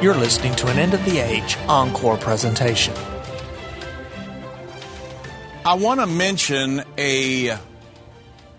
You're 0.00 0.14
listening 0.14 0.54
to 0.54 0.68
an 0.68 0.78
End 0.78 0.94
of 0.94 1.04
the 1.04 1.18
Age 1.18 1.56
Encore 1.66 2.16
presentation. 2.16 2.94
I 5.66 5.74
want 5.74 5.98
to 5.98 6.06
mention 6.06 6.84
a 6.96 7.58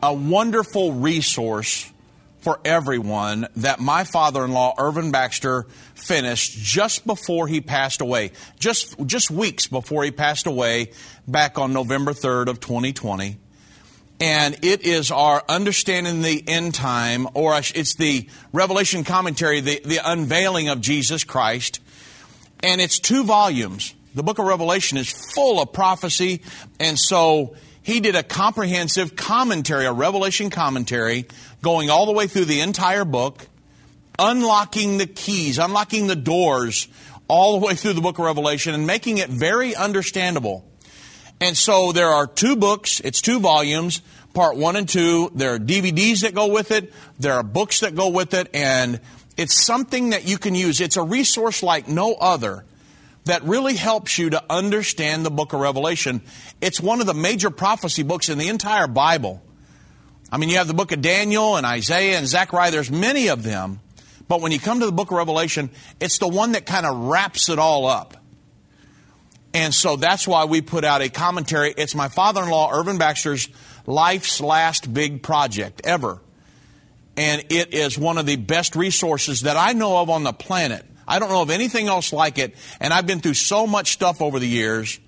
a 0.03 0.13
wonderful 0.13 0.91
resource 0.91 1.89
for 2.41 2.59
everyone 2.65 3.47
that 3.55 3.79
my 3.79 4.03
father 4.03 4.43
in 4.43 4.51
law, 4.51 4.73
Irvin 4.77 5.11
Baxter, 5.11 5.63
finished 5.95 6.57
just 6.57 7.07
before 7.07 7.47
he 7.47 7.61
passed 7.61 8.01
away, 8.01 8.31
just, 8.59 8.99
just 9.05 9.31
weeks 9.31 9.67
before 9.67 10.03
he 10.03 10.11
passed 10.11 10.45
away 10.45 10.91
back 11.25 11.57
on 11.57 11.71
November 11.71 12.11
3rd 12.11 12.47
of 12.47 12.59
2020. 12.59 13.37
And 14.19 14.57
it 14.63 14.81
is 14.81 15.11
our 15.11 15.43
understanding 15.47 16.21
the 16.21 16.43
end 16.45 16.73
time, 16.73 17.27
or 17.33 17.57
it's 17.57 17.95
the 17.95 18.27
Revelation 18.51 19.05
commentary, 19.05 19.61
the, 19.61 19.81
the 19.85 19.99
unveiling 20.03 20.67
of 20.67 20.81
Jesus 20.81 21.23
Christ. 21.23 21.79
And 22.61 22.81
it's 22.81 22.99
two 22.99 23.23
volumes. 23.23 23.93
The 24.15 24.23
book 24.23 24.39
of 24.39 24.45
Revelation 24.45 24.97
is 24.97 25.09
full 25.09 25.61
of 25.61 25.71
prophecy. 25.71 26.41
And 26.79 26.99
so 26.99 27.55
he 27.81 28.01
did 28.01 28.15
a 28.15 28.23
comprehensive 28.23 29.15
commentary, 29.15 29.85
a 29.85 29.93
Revelation 29.93 30.49
commentary, 30.49 31.25
going 31.61 31.89
all 31.89 32.05
the 32.05 32.11
way 32.11 32.27
through 32.27 32.45
the 32.45 32.59
entire 32.59 33.05
book, 33.05 33.47
unlocking 34.17 34.97
the 34.97 35.07
keys, 35.07 35.57
unlocking 35.57 36.07
the 36.07 36.15
doors 36.15 36.89
all 37.29 37.59
the 37.59 37.65
way 37.65 37.75
through 37.75 37.93
the 37.93 38.01
book 38.01 38.19
of 38.19 38.25
Revelation, 38.25 38.73
and 38.73 38.85
making 38.85 39.19
it 39.19 39.29
very 39.29 39.75
understandable. 39.75 40.68
And 41.41 41.57
so 41.57 41.91
there 41.91 42.09
are 42.09 42.27
two 42.27 42.55
books, 42.55 42.99
it's 42.99 43.21
two 43.21 43.39
volumes, 43.39 44.01
part 44.33 44.57
one 44.57 44.75
and 44.75 44.87
two. 44.87 45.31
There 45.33 45.53
are 45.53 45.59
DVDs 45.59 46.21
that 46.21 46.35
go 46.35 46.47
with 46.47 46.71
it, 46.71 46.93
there 47.17 47.33
are 47.33 47.43
books 47.43 47.79
that 47.79 47.95
go 47.95 48.09
with 48.09 48.33
it, 48.33 48.49
and 48.53 48.99
it's 49.37 49.65
something 49.65 50.09
that 50.09 50.27
you 50.27 50.37
can 50.37 50.53
use. 50.53 50.81
It's 50.81 50.97
a 50.97 51.03
resource 51.03 51.63
like 51.63 51.87
no 51.87 52.13
other 52.15 52.65
that 53.25 53.43
really 53.43 53.75
helps 53.75 54.17
you 54.17 54.31
to 54.31 54.43
understand 54.49 55.25
the 55.25 55.29
book 55.29 55.53
of 55.53 55.59
Revelation. 55.59 56.21
It's 56.61 56.81
one 56.81 56.99
of 56.99 57.05
the 57.05 57.13
major 57.13 57.49
prophecy 57.49 58.03
books 58.03 58.27
in 58.27 58.37
the 58.37 58.49
entire 58.49 58.87
Bible. 58.87 59.41
I 60.31 60.37
mean, 60.37 60.49
you 60.49 60.57
have 60.57 60.67
the 60.67 60.73
book 60.73 60.91
of 60.91 61.01
Daniel 61.01 61.55
and 61.55 61.65
Isaiah 61.65 62.17
and 62.17 62.27
Zechariah, 62.27 62.71
there's 62.71 62.91
many 62.91 63.29
of 63.29 63.43
them. 63.43 63.79
But 64.27 64.41
when 64.41 64.51
you 64.51 64.59
come 64.59 64.79
to 64.79 64.85
the 64.85 64.91
book 64.91 65.09
of 65.09 65.17
Revelation, 65.17 65.69
it's 65.99 66.19
the 66.19 66.27
one 66.27 66.51
that 66.51 66.65
kind 66.65 66.85
of 66.85 66.95
wraps 66.95 67.49
it 67.49 67.57
all 67.57 67.87
up. 67.87 68.15
And 69.53 69.73
so 69.73 69.95
that's 69.95 70.27
why 70.27 70.45
we 70.45 70.61
put 70.61 70.83
out 70.83 71.01
a 71.01 71.09
commentary. 71.09 71.73
It's 71.75 71.95
my 71.95 72.07
father 72.07 72.43
in 72.43 72.49
law, 72.49 72.71
Irvin 72.71 72.97
Baxter's 72.97 73.47
life's 73.85 74.41
last 74.41 74.93
big 74.93 75.23
project 75.23 75.81
ever. 75.83 76.21
And 77.17 77.43
it 77.49 77.73
is 77.73 77.97
one 77.97 78.17
of 78.17 78.25
the 78.25 78.35
best 78.35 78.75
resources 78.75 79.41
that 79.41 79.57
I 79.57 79.73
know 79.73 79.97
of 79.97 80.09
on 80.09 80.23
the 80.23 80.33
planet 80.33 80.85
I 81.09 81.17
don't 81.17 81.29
know 81.29 81.41
of 81.41 81.49
anything 81.49 81.87
else 81.87 82.13
like 82.13 82.37
it. 82.37 82.55
And 82.79 82.93
I've 82.93 83.07
been 83.07 83.19
through 83.19 83.33
so 83.33 83.65
much 83.65 83.93
stuff 83.93 84.21
over 84.21 84.37
the 84.37 84.47
years 84.47 84.99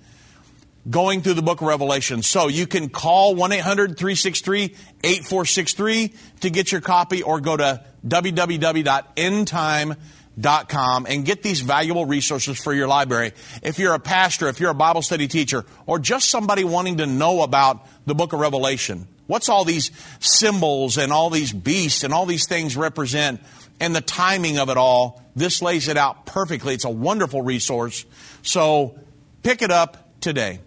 going 0.90 1.22
through 1.22 1.34
the 1.34 1.42
book 1.42 1.60
of 1.60 1.68
Revelation. 1.68 2.22
So 2.22 2.48
you 2.48 2.66
can 2.66 2.88
call 2.88 3.36
1 3.36 3.52
800 3.52 3.96
363 3.96 4.74
8463 5.04 6.12
to 6.40 6.50
get 6.50 6.72
your 6.72 6.80
copy 6.80 7.22
or 7.22 7.40
go 7.40 7.56
to 7.56 7.84
www.endtime.com 8.04 9.96
and 10.36 11.24
get 11.24 11.42
these 11.42 11.60
valuable 11.60 12.06
resources 12.06 12.58
for 12.58 12.72
your 12.72 12.88
library. 12.88 13.32
If 13.62 13.78
you're 13.78 13.94
a 13.94 14.00
pastor, 14.00 14.48
if 14.48 14.60
you're 14.60 14.70
a 14.70 14.74
Bible 14.74 15.02
study 15.02 15.28
teacher, 15.28 15.64
or 15.86 15.98
just 15.98 16.28
somebody 16.30 16.64
wanting 16.64 16.98
to 16.98 17.06
know 17.06 17.42
about 17.42 17.86
the 18.06 18.14
book 18.14 18.32
of 18.32 18.40
Revelation, 18.40 19.06
what's 19.26 19.48
all 19.48 19.64
these 19.64 19.90
symbols 20.20 20.98
and 20.98 21.12
all 21.12 21.30
these 21.30 21.52
beasts 21.52 22.04
and 22.04 22.14
all 22.14 22.26
these 22.26 22.46
things 22.46 22.76
represent? 22.76 23.40
and 23.82 23.96
the 23.96 24.00
timing 24.00 24.58
of 24.58 24.68
it 24.68 24.76
all. 24.76 25.20
This 25.34 25.60
lays 25.60 25.88
it 25.88 25.96
out 25.96 26.24
perfectly. 26.24 26.72
It's 26.72 26.84
a 26.84 26.90
wonderful 26.90 27.42
resource. 27.42 28.06
So 28.42 28.96
pick 29.42 29.60
it 29.60 29.72
up 29.72 30.20
today. 30.20 30.60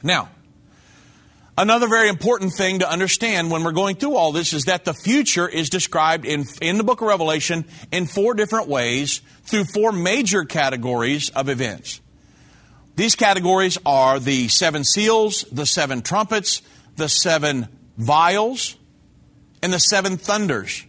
Now, 0.00 0.28
another 1.60 1.88
very 1.88 2.08
important 2.08 2.54
thing 2.54 2.78
to 2.78 2.90
understand 2.90 3.50
when 3.50 3.62
we're 3.62 3.72
going 3.72 3.94
through 3.94 4.16
all 4.16 4.32
this 4.32 4.54
is 4.54 4.64
that 4.64 4.86
the 4.86 4.94
future 4.94 5.46
is 5.46 5.68
described 5.68 6.24
in, 6.24 6.44
in 6.62 6.78
the 6.78 6.84
book 6.84 7.02
of 7.02 7.08
Revelation 7.08 7.66
in 7.92 8.06
four 8.06 8.34
different 8.34 8.66
ways 8.68 9.20
through 9.44 9.64
four 9.64 9.92
major 9.92 10.44
categories 10.44 11.28
of 11.30 11.48
events. 11.48 12.00
These 12.96 13.14
categories 13.14 13.76
are 13.84 14.18
the 14.18 14.48
seven 14.48 14.84
seals, 14.84 15.44
the 15.52 15.66
seven 15.66 16.00
trumpets, 16.00 16.62
the 16.96 17.08
seven 17.08 17.68
vials, 17.96 18.76
and 19.62 19.72
the 19.72 19.78
seven 19.78 20.16
thunders. 20.16 20.84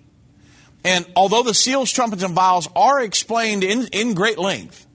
And 0.83 1.05
although 1.15 1.43
the 1.43 1.53
seals, 1.53 1.91
trumpets, 1.91 2.23
and 2.23 2.33
vials 2.33 2.69
are 2.75 3.01
explained 3.01 3.63
in, 3.63 3.87
in 3.91 4.13
great 4.13 4.39
length, 4.39 4.87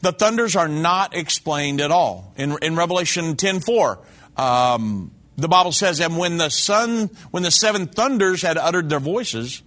the 0.00 0.12
thunders 0.12 0.54
are 0.54 0.68
not 0.68 1.16
explained 1.16 1.80
at 1.80 1.90
all. 1.90 2.32
In, 2.36 2.56
in 2.62 2.76
Revelation 2.76 3.34
10.4, 3.36 3.98
um, 4.36 5.12
the 5.36 5.48
Bible 5.48 5.72
says, 5.72 6.00
And 6.00 6.16
when 6.16 6.38
the 6.38 6.50
sun, 6.50 7.10
when 7.30 7.42
the 7.42 7.50
seven 7.50 7.86
thunders 7.86 8.42
had 8.42 8.56
uttered 8.56 8.88
their 8.88 9.00
voices, 9.00 9.62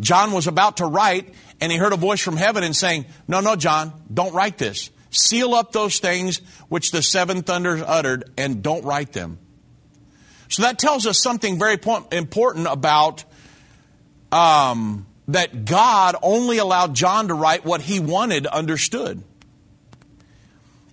John 0.00 0.32
was 0.32 0.46
about 0.46 0.78
to 0.78 0.86
write, 0.86 1.32
and 1.60 1.70
he 1.70 1.78
heard 1.78 1.92
a 1.92 1.96
voice 1.96 2.20
from 2.20 2.36
heaven 2.36 2.62
and 2.62 2.74
saying, 2.74 3.06
No, 3.28 3.40
no, 3.40 3.56
John, 3.56 3.92
don't 4.12 4.34
write 4.34 4.58
this. 4.58 4.90
Seal 5.10 5.54
up 5.54 5.72
those 5.72 5.98
things 5.98 6.38
which 6.68 6.90
the 6.90 7.02
seven 7.02 7.42
thunders 7.42 7.82
uttered, 7.82 8.30
and 8.36 8.62
don't 8.62 8.84
write 8.84 9.12
them. 9.12 9.38
So 10.48 10.62
that 10.62 10.78
tells 10.78 11.06
us 11.06 11.22
something 11.22 11.58
very 11.58 11.78
important 12.10 12.66
about 12.66 13.24
um, 14.30 15.06
that 15.28 15.64
God 15.64 16.16
only 16.22 16.58
allowed 16.58 16.94
John 16.94 17.28
to 17.28 17.34
write 17.34 17.64
what 17.64 17.80
he 17.80 18.00
wanted 18.00 18.46
understood. 18.46 19.22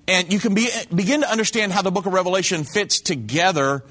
And 0.10 0.34
you 0.34 0.40
can 0.40 0.56
be, 0.56 0.68
begin 0.94 1.22
to 1.22 1.30
understand 1.30 1.72
how 1.72 1.84
the 1.84 1.92
book 1.92 2.08
of 2.08 2.14
Revelation 2.14 2.64
fits 2.64 3.00
together 3.00 3.84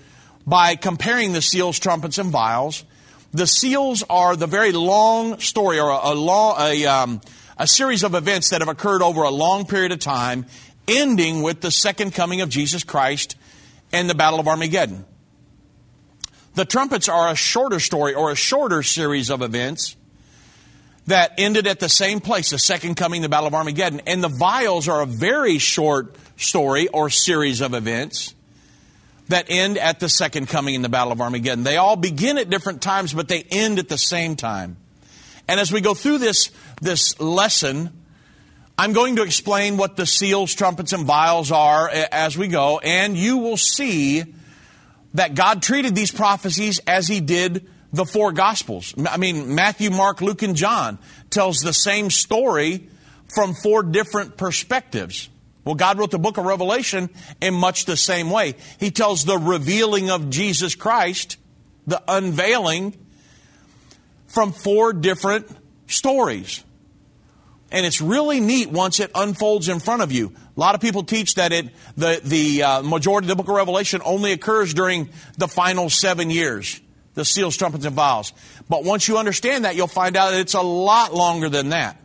by 0.45 0.75
comparing 0.75 1.33
the 1.33 1.41
seals, 1.41 1.79
trumpets, 1.79 2.19
and 2.19 2.33
vials. 2.33 2.85
The 3.31 3.47
seals 3.47 4.03
are 4.11 4.35
the 4.35 4.49
very 4.49 4.73
long 4.73 5.39
story 5.39 5.79
or 5.79 5.91
a, 5.91 6.13
a, 6.13 6.15
long, 6.15 6.57
a, 6.59 6.87
um, 6.87 7.21
a 7.57 7.69
series 7.69 8.03
of 8.03 8.17
events 8.17 8.51
that 8.51 8.63
have 8.63 8.69
occurred 8.69 9.01
over 9.01 9.23
a 9.23 9.31
long 9.31 9.65
period 9.65 9.93
of 9.93 10.01
time, 10.01 10.47
ending 10.89 11.43
with 11.43 11.61
the 11.61 11.71
second 11.71 12.15
coming 12.15 12.41
of 12.41 12.49
Jesus 12.49 12.83
Christ 12.83 13.37
and 13.93 14.11
the 14.11 14.15
Battle 14.17 14.41
of 14.41 14.49
Armageddon. 14.49 15.05
The 16.57 16.65
trumpets 16.65 17.09
are 17.09 17.31
a 17.31 17.37
shorter 17.37 17.79
story 17.79 18.15
or 18.15 18.33
a 18.33 18.35
shorter 18.35 18.83
series 18.83 19.31
of 19.31 19.41
events 19.41 19.95
that 21.09 21.33
ended 21.38 21.67
at 21.67 21.81
the 21.81 21.88
same 21.88 22.21
place, 22.21 22.50
the 22.50 22.59
second 22.59 22.95
coming, 22.97 23.23
the 23.23 23.31
Battle 23.31 23.47
of 23.47 23.55
Armageddon. 23.55 24.03
And 24.07 24.23
the 24.23 24.29
vials 24.29 24.88
are 24.88 25.00
a 25.00 25.07
very 25.07 25.57
short 25.57 26.15
story 26.37 26.87
or 26.88 27.09
series 27.09 27.62
of 27.62 27.73
events 27.73 28.35
that 29.29 29.47
end 29.49 29.79
at 29.79 30.00
the 30.00 30.09
second 30.11 30.49
coming 30.49 30.75
in 30.75 30.83
the 30.83 30.91
Battle 30.91 31.12
of 31.12 31.21
Armageddon. 31.23 31.65
They 31.65 31.79
all 31.79 31.97
begin 31.97 32.37
at 32.37 32.50
different 32.50 32.83
times, 32.83 33.15
but 33.15 33.27
they 33.27 33.43
end 33.50 33.79
at 33.79 33.88
the 33.88 33.97
same 33.97 34.37
time. 34.37 34.77
And 35.49 35.59
as 35.59 35.73
we 35.73 35.81
go 35.81 35.95
through 35.95 36.19
this, 36.19 36.50
this 36.83 37.19
lesson, 37.19 37.91
I'm 38.77 38.93
going 38.93 39.17
to 39.17 39.23
explain 39.23 39.79
what 39.79 39.97
the 39.97 40.05
seals, 40.05 40.55
trumpets, 40.55 40.93
and 40.93 41.07
vials 41.07 41.50
are 41.50 41.88
as 41.88 42.37
we 42.37 42.49
go, 42.49 42.81
and 42.81 43.17
you 43.17 43.38
will 43.38 43.57
see 43.57 44.25
that 45.15 45.35
God 45.35 45.62
treated 45.62 45.95
these 45.95 46.12
prophecies 46.12 46.81
as 46.87 47.09
He 47.09 47.21
did 47.21 47.67
the 47.92 48.04
four 48.04 48.33
gospels. 48.33 48.95
I 49.09 49.16
mean, 49.16 49.54
Matthew, 49.54 49.90
Mark, 49.90 50.21
Luke, 50.21 50.42
and 50.42 50.54
John 50.54 50.99
tells 51.30 51.59
the 51.59 51.73
same 51.73 52.11
story 52.11 52.88
from 53.35 53.54
four 53.54 53.83
different 53.83 54.37
perspectives. 54.37 55.28
Well, 55.64 55.75
God 55.75 55.99
wrote 55.99 56.11
the 56.11 56.18
book 56.18 56.38
of 56.38 56.45
Revelation 56.45 57.11
in 57.40 57.54
much 57.54 57.85
the 57.85 57.97
same 57.97 58.30
way. 58.30 58.54
He 58.80 58.90
tells 58.90 59.25
the 59.25 59.38
revealing 59.38 60.11
of 60.11 60.30
Jesus 60.30 60.75
Christ, 60.75 61.37
the 61.87 62.02
unveiling, 62.09 62.95
from 64.26 64.52
four 64.52 64.92
different 64.92 65.47
stories. 65.87 66.64
And 67.71 67.85
it's 67.85 68.00
really 68.00 68.40
neat 68.40 68.71
once 68.71 68.99
it 68.99 69.11
unfolds 69.14 69.68
in 69.68 69.78
front 69.78 70.00
of 70.00 70.11
you. 70.11 70.33
A 70.57 70.61
lot 70.61 70.75
of 70.75 70.80
people 70.80 71.02
teach 71.02 71.35
that 71.35 71.52
it, 71.52 71.68
the, 71.97 72.21
the 72.25 72.62
uh, 72.62 72.83
majority 72.83 73.26
of 73.26 73.28
the 73.28 73.37
book 73.37 73.49
of 73.49 73.54
Revelation 73.54 74.00
only 74.04 74.33
occurs 74.33 74.73
during 74.73 75.11
the 75.37 75.49
final 75.49 75.90
seven 75.90 76.30
years 76.30 76.80
the 77.19 77.25
seals, 77.25 77.57
trumpets, 77.57 77.85
and 77.85 77.95
vials. 77.95 78.33
But 78.69 78.85
once 78.85 79.09
you 79.09 79.19
understand 79.19 79.65
that, 79.65 79.75
you'll 79.77 79.89
find 79.89 80.17
out 80.17 80.31
that 80.31 80.41
it's 80.41 80.55
a 80.55 80.63
lot 80.63 81.13
longer 81.13 81.49
than 81.49 81.71
that. 81.71 82.01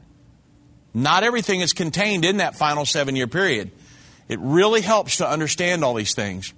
Not 0.93 1.23
everything 1.23 1.61
is 1.61 1.71
contained 1.71 2.25
in 2.25 2.37
that 2.37 2.55
final 2.55 2.85
seven 2.85 3.15
year 3.15 3.27
period. 3.27 3.71
It 4.27 4.39
really 4.39 4.81
helps 4.81 5.17
to 5.17 5.29
understand 5.29 5.83
all 5.83 5.93
these 5.93 6.15
things. 6.15 6.53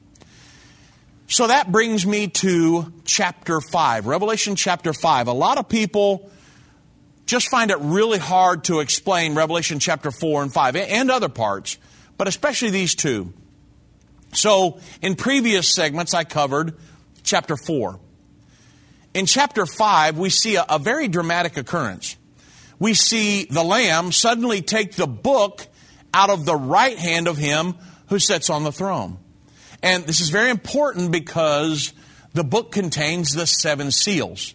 So 1.27 1.47
that 1.47 1.71
brings 1.71 2.05
me 2.05 2.27
to 2.27 2.93
chapter 3.03 3.59
5, 3.59 4.05
Revelation 4.07 4.55
chapter 4.55 4.93
5. 4.93 5.27
A 5.27 5.33
lot 5.33 5.57
of 5.57 5.67
people 5.67 6.29
just 7.25 7.49
find 7.49 7.71
it 7.71 7.77
really 7.79 8.19
hard 8.19 8.65
to 8.65 8.79
explain 8.79 9.35
Revelation 9.35 9.79
chapter 9.79 10.11
4 10.11 10.43
and 10.43 10.53
5 10.53 10.75
and 10.75 11.11
other 11.11 11.29
parts, 11.29 11.77
but 12.17 12.27
especially 12.27 12.69
these 12.69 12.95
two. 12.95 13.33
So 14.33 14.79
in 15.01 15.15
previous 15.15 15.73
segments, 15.73 16.13
I 16.13 16.23
covered 16.23 16.75
chapter 17.23 17.57
4. 17.57 17.99
In 19.15 19.25
chapter 19.25 19.65
5, 19.65 20.17
we 20.17 20.29
see 20.29 20.57
a, 20.57 20.65
a 20.67 20.77
very 20.77 21.07
dramatic 21.07 21.55
occurrence. 21.55 22.17
We 22.79 22.93
see 22.93 23.45
the 23.45 23.63
Lamb 23.63 24.11
suddenly 24.11 24.61
take 24.61 24.95
the 24.95 25.07
book 25.07 25.65
out 26.13 26.29
of 26.29 26.43
the 26.43 26.55
right 26.57 26.97
hand 26.97 27.29
of 27.29 27.37
him 27.37 27.75
who 28.09 28.19
sits 28.19 28.49
on 28.49 28.65
the 28.65 28.73
throne. 28.73 29.17
And 29.81 30.03
this 30.03 30.19
is 30.19 30.31
very 30.31 30.49
important 30.49 31.13
because 31.13 31.93
the 32.33 32.43
book 32.43 32.73
contains 32.73 33.33
the 33.33 33.47
seven 33.47 33.89
seals. 33.89 34.53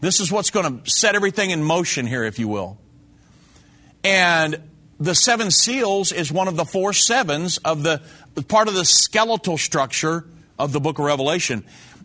This 0.00 0.20
is 0.20 0.30
what's 0.30 0.50
going 0.50 0.80
to 0.80 0.88
set 0.88 1.16
everything 1.16 1.50
in 1.50 1.60
motion 1.60 2.06
here, 2.06 2.22
if 2.22 2.38
you 2.38 2.46
will. 2.46 2.78
And 4.04 4.62
the 5.00 5.16
seven 5.16 5.50
seals 5.50 6.12
is 6.12 6.30
one 6.30 6.46
of 6.46 6.54
the 6.54 6.64
four 6.64 6.92
sevens 6.92 7.58
of 7.58 7.82
the 7.82 8.02
part 8.46 8.68
of 8.68 8.74
the 8.74 8.84
skeletal 8.84 9.58
structure 9.58 10.26
of 10.60 10.70
the 10.70 10.78
book 10.78 11.00
of 11.00 11.06
Revelation 11.06 11.64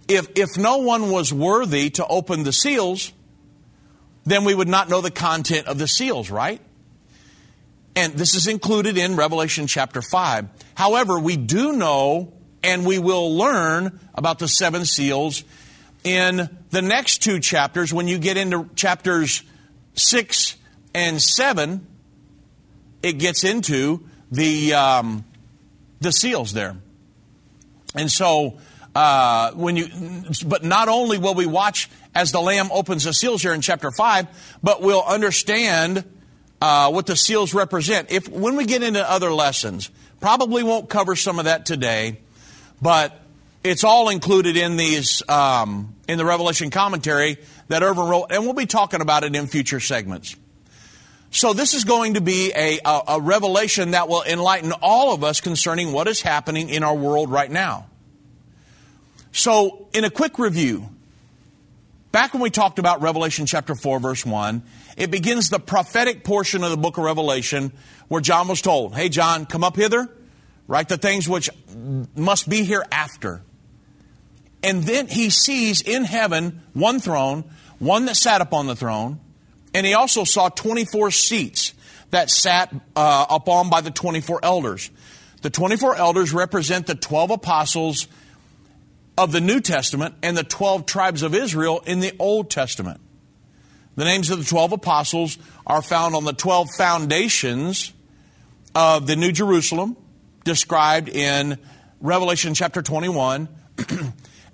if, 0.10 0.28
if 0.36 0.58
no 0.58 0.78
one 0.78 1.12
was 1.12 1.32
worthy 1.32 1.92
to 1.92 2.06
open 2.08 2.44
the 2.44 2.52
seals, 2.52 3.14
then 4.26 4.44
we 4.44 4.54
would 4.54 4.68
not 4.68 4.90
know 4.90 5.02
the 5.02 5.12
content 5.12 5.68
of 5.68 5.78
the 5.78 5.88
seals, 5.88 6.30
right? 6.30 6.60
And 7.96 8.14
this 8.14 8.34
is 8.34 8.48
included 8.48 8.98
in 8.98 9.16
Revelation 9.16 9.68
chapter 9.68 10.02
5. 10.02 10.48
However, 10.76 11.20
we 11.20 11.38
do 11.38 11.74
know 11.74 12.34
and 12.64 12.86
we 12.86 13.00
will 13.00 13.36
learn 13.36 14.00
about 14.16 14.40
the 14.40 14.48
seven 14.48 14.84
seals 14.86 15.44
in 16.04 16.50
the 16.72 16.82
next 16.82 17.20
two 17.20 17.40
chapters 17.40 17.94
when 17.94 18.08
you 18.08 18.18
get 18.18 18.38
into 18.38 18.70
chapters 18.76 19.44
6 19.96 20.56
and 20.94 21.22
7 21.22 21.86
it 23.04 23.14
gets 23.14 23.44
into 23.44 24.04
the 24.32 24.74
um, 24.74 25.26
the 26.00 26.12
seals 26.12 26.54
there 26.54 26.78
and 27.96 28.10
so 28.10 28.60
uh, 29.00 29.52
when 29.54 29.78
you, 29.78 29.88
but 30.46 30.62
not 30.62 30.90
only 30.90 31.18
will 31.18 31.34
we 31.34 31.46
watch 31.46 31.90
as 32.14 32.34
the 32.34 32.42
Lamb 32.42 32.70
opens 32.70 33.06
the 33.06 33.14
seals 33.14 33.42
here 33.42 33.54
in 33.54 33.62
chapter 33.62 33.92
five, 33.92 34.28
but 34.62 34.82
we'll 34.82 35.06
understand 35.06 36.04
uh, 36.62 36.92
what 36.92 37.06
the 37.06 37.16
seals 37.16 37.54
represent. 37.54 38.12
If 38.12 38.28
when 38.28 38.58
we 38.58 38.66
get 38.66 38.84
into 38.84 39.10
other 39.10 39.32
lessons, 39.32 39.90
probably 40.20 40.64
won't 40.64 40.90
cover 40.90 41.16
some 41.16 41.40
of 41.40 41.46
that 41.46 41.66
today, 41.66 42.20
but 42.82 43.18
it's 43.64 43.86
all 43.86 44.10
included 44.10 44.58
in 44.58 44.76
these 44.76 45.24
um, 45.30 45.96
in 46.10 46.18
the 46.18 46.26
Revelation 46.26 46.70
commentary 46.70 47.38
that 47.70 47.84
Irvin 47.84 48.06
wrote, 48.06 48.32
and 48.32 48.44
we'll 48.44 48.54
be 48.54 48.66
talking 48.66 49.00
about 49.00 49.24
it 49.24 49.34
in 49.34 49.48
future 49.48 49.80
segments. 49.80 50.36
So 51.32 51.54
this 51.54 51.74
is 51.74 51.86
going 51.86 52.16
to 52.16 52.22
be 52.22 52.52
a, 52.54 52.80
a, 52.84 53.02
a 53.08 53.22
revelation 53.22 53.92
that 53.92 54.10
will 54.10 54.24
enlighten 54.24 54.74
all 54.82 55.14
of 55.14 55.24
us 55.24 55.40
concerning 55.40 55.94
what 55.94 56.10
is 56.10 56.22
happening 56.22 56.68
in 56.68 56.84
our 56.84 56.96
world 56.96 57.32
right 57.32 57.50
now. 57.50 57.89
So, 59.32 59.88
in 59.94 60.04
a 60.04 60.10
quick 60.10 60.40
review, 60.40 60.90
back 62.12 62.34
when 62.34 62.42
we 62.42 62.50
talked 62.50 62.80
about 62.80 63.02
Revelation 63.02 63.46
chapter 63.46 63.76
4, 63.76 64.00
verse 64.00 64.26
1, 64.26 64.64
it 64.98 65.12
begins 65.12 65.50
the 65.50 65.60
prophetic 65.60 66.24
portion 66.24 66.64
of 66.64 66.72
the 66.72 66.78
book 66.78 66.98
of 66.98 67.04
Revelation 67.04 67.72
where 68.08 68.22
John 68.22 68.48
was 68.48 68.62
told, 68.62 68.96
Hey, 68.96 69.10
John, 69.10 69.46
come 69.46 69.64
up 69.64 69.76
hither, 69.76 70.10
write 70.68 70.90
the 70.90 70.98
things 70.98 71.30
which 71.30 71.50
must 72.16 72.50
be 72.50 72.64
hereafter. 72.64 73.42
And 74.64 74.84
then 74.84 75.08
he 75.08 75.30
sees 75.30 75.82
in 75.82 76.04
heaven 76.04 76.62
one 76.74 77.00
throne, 77.00 77.46
one 77.78 78.06
that 78.06 78.16
sat 78.16 78.42
upon 78.42 78.68
the 78.68 78.76
throne, 78.76 79.20
and 79.74 79.86
he 79.86 79.94
also 79.94 80.24
saw 80.24 80.50
24 80.50 81.12
seats 81.12 81.74
that 82.10 82.30
sat 82.30 82.74
uh, 82.96 83.26
upon 83.30 83.70
by 83.70 83.82
the 83.82 83.92
24 83.92 84.40
elders. 84.44 84.90
The 85.42 85.50
24 85.50 85.96
elders 85.96 86.34
represent 86.34 86.88
the 86.88 86.96
12 86.96 87.32
apostles 87.32 88.08
of 89.20 89.34
the 89.34 89.42
New 89.42 89.60
Testament 89.60 90.16
and 90.24 90.38
the 90.38 90.46
12 90.46 90.86
tribes 90.86 91.24
of 91.24 91.36
Israel 91.36 91.84
in 91.86 92.00
the 92.00 92.14
Old 92.20 92.50
Testament. 92.50 93.02
The 93.98 94.06
names 94.06 94.30
of 94.30 94.40
the 94.40 94.46
12 94.46 94.72
apostles 94.72 95.38
are 95.68 95.82
found 95.82 96.16
on 96.16 96.24
the 96.24 96.32
12 96.32 96.70
foundations 96.78 97.92
of 98.74 99.08
the 99.08 99.18
New 99.18 99.34
Jerusalem, 99.34 99.98
described 100.46 101.10
in 101.10 101.58
Revelation 102.00 102.54
chapter 102.54 102.82
21. 102.82 103.50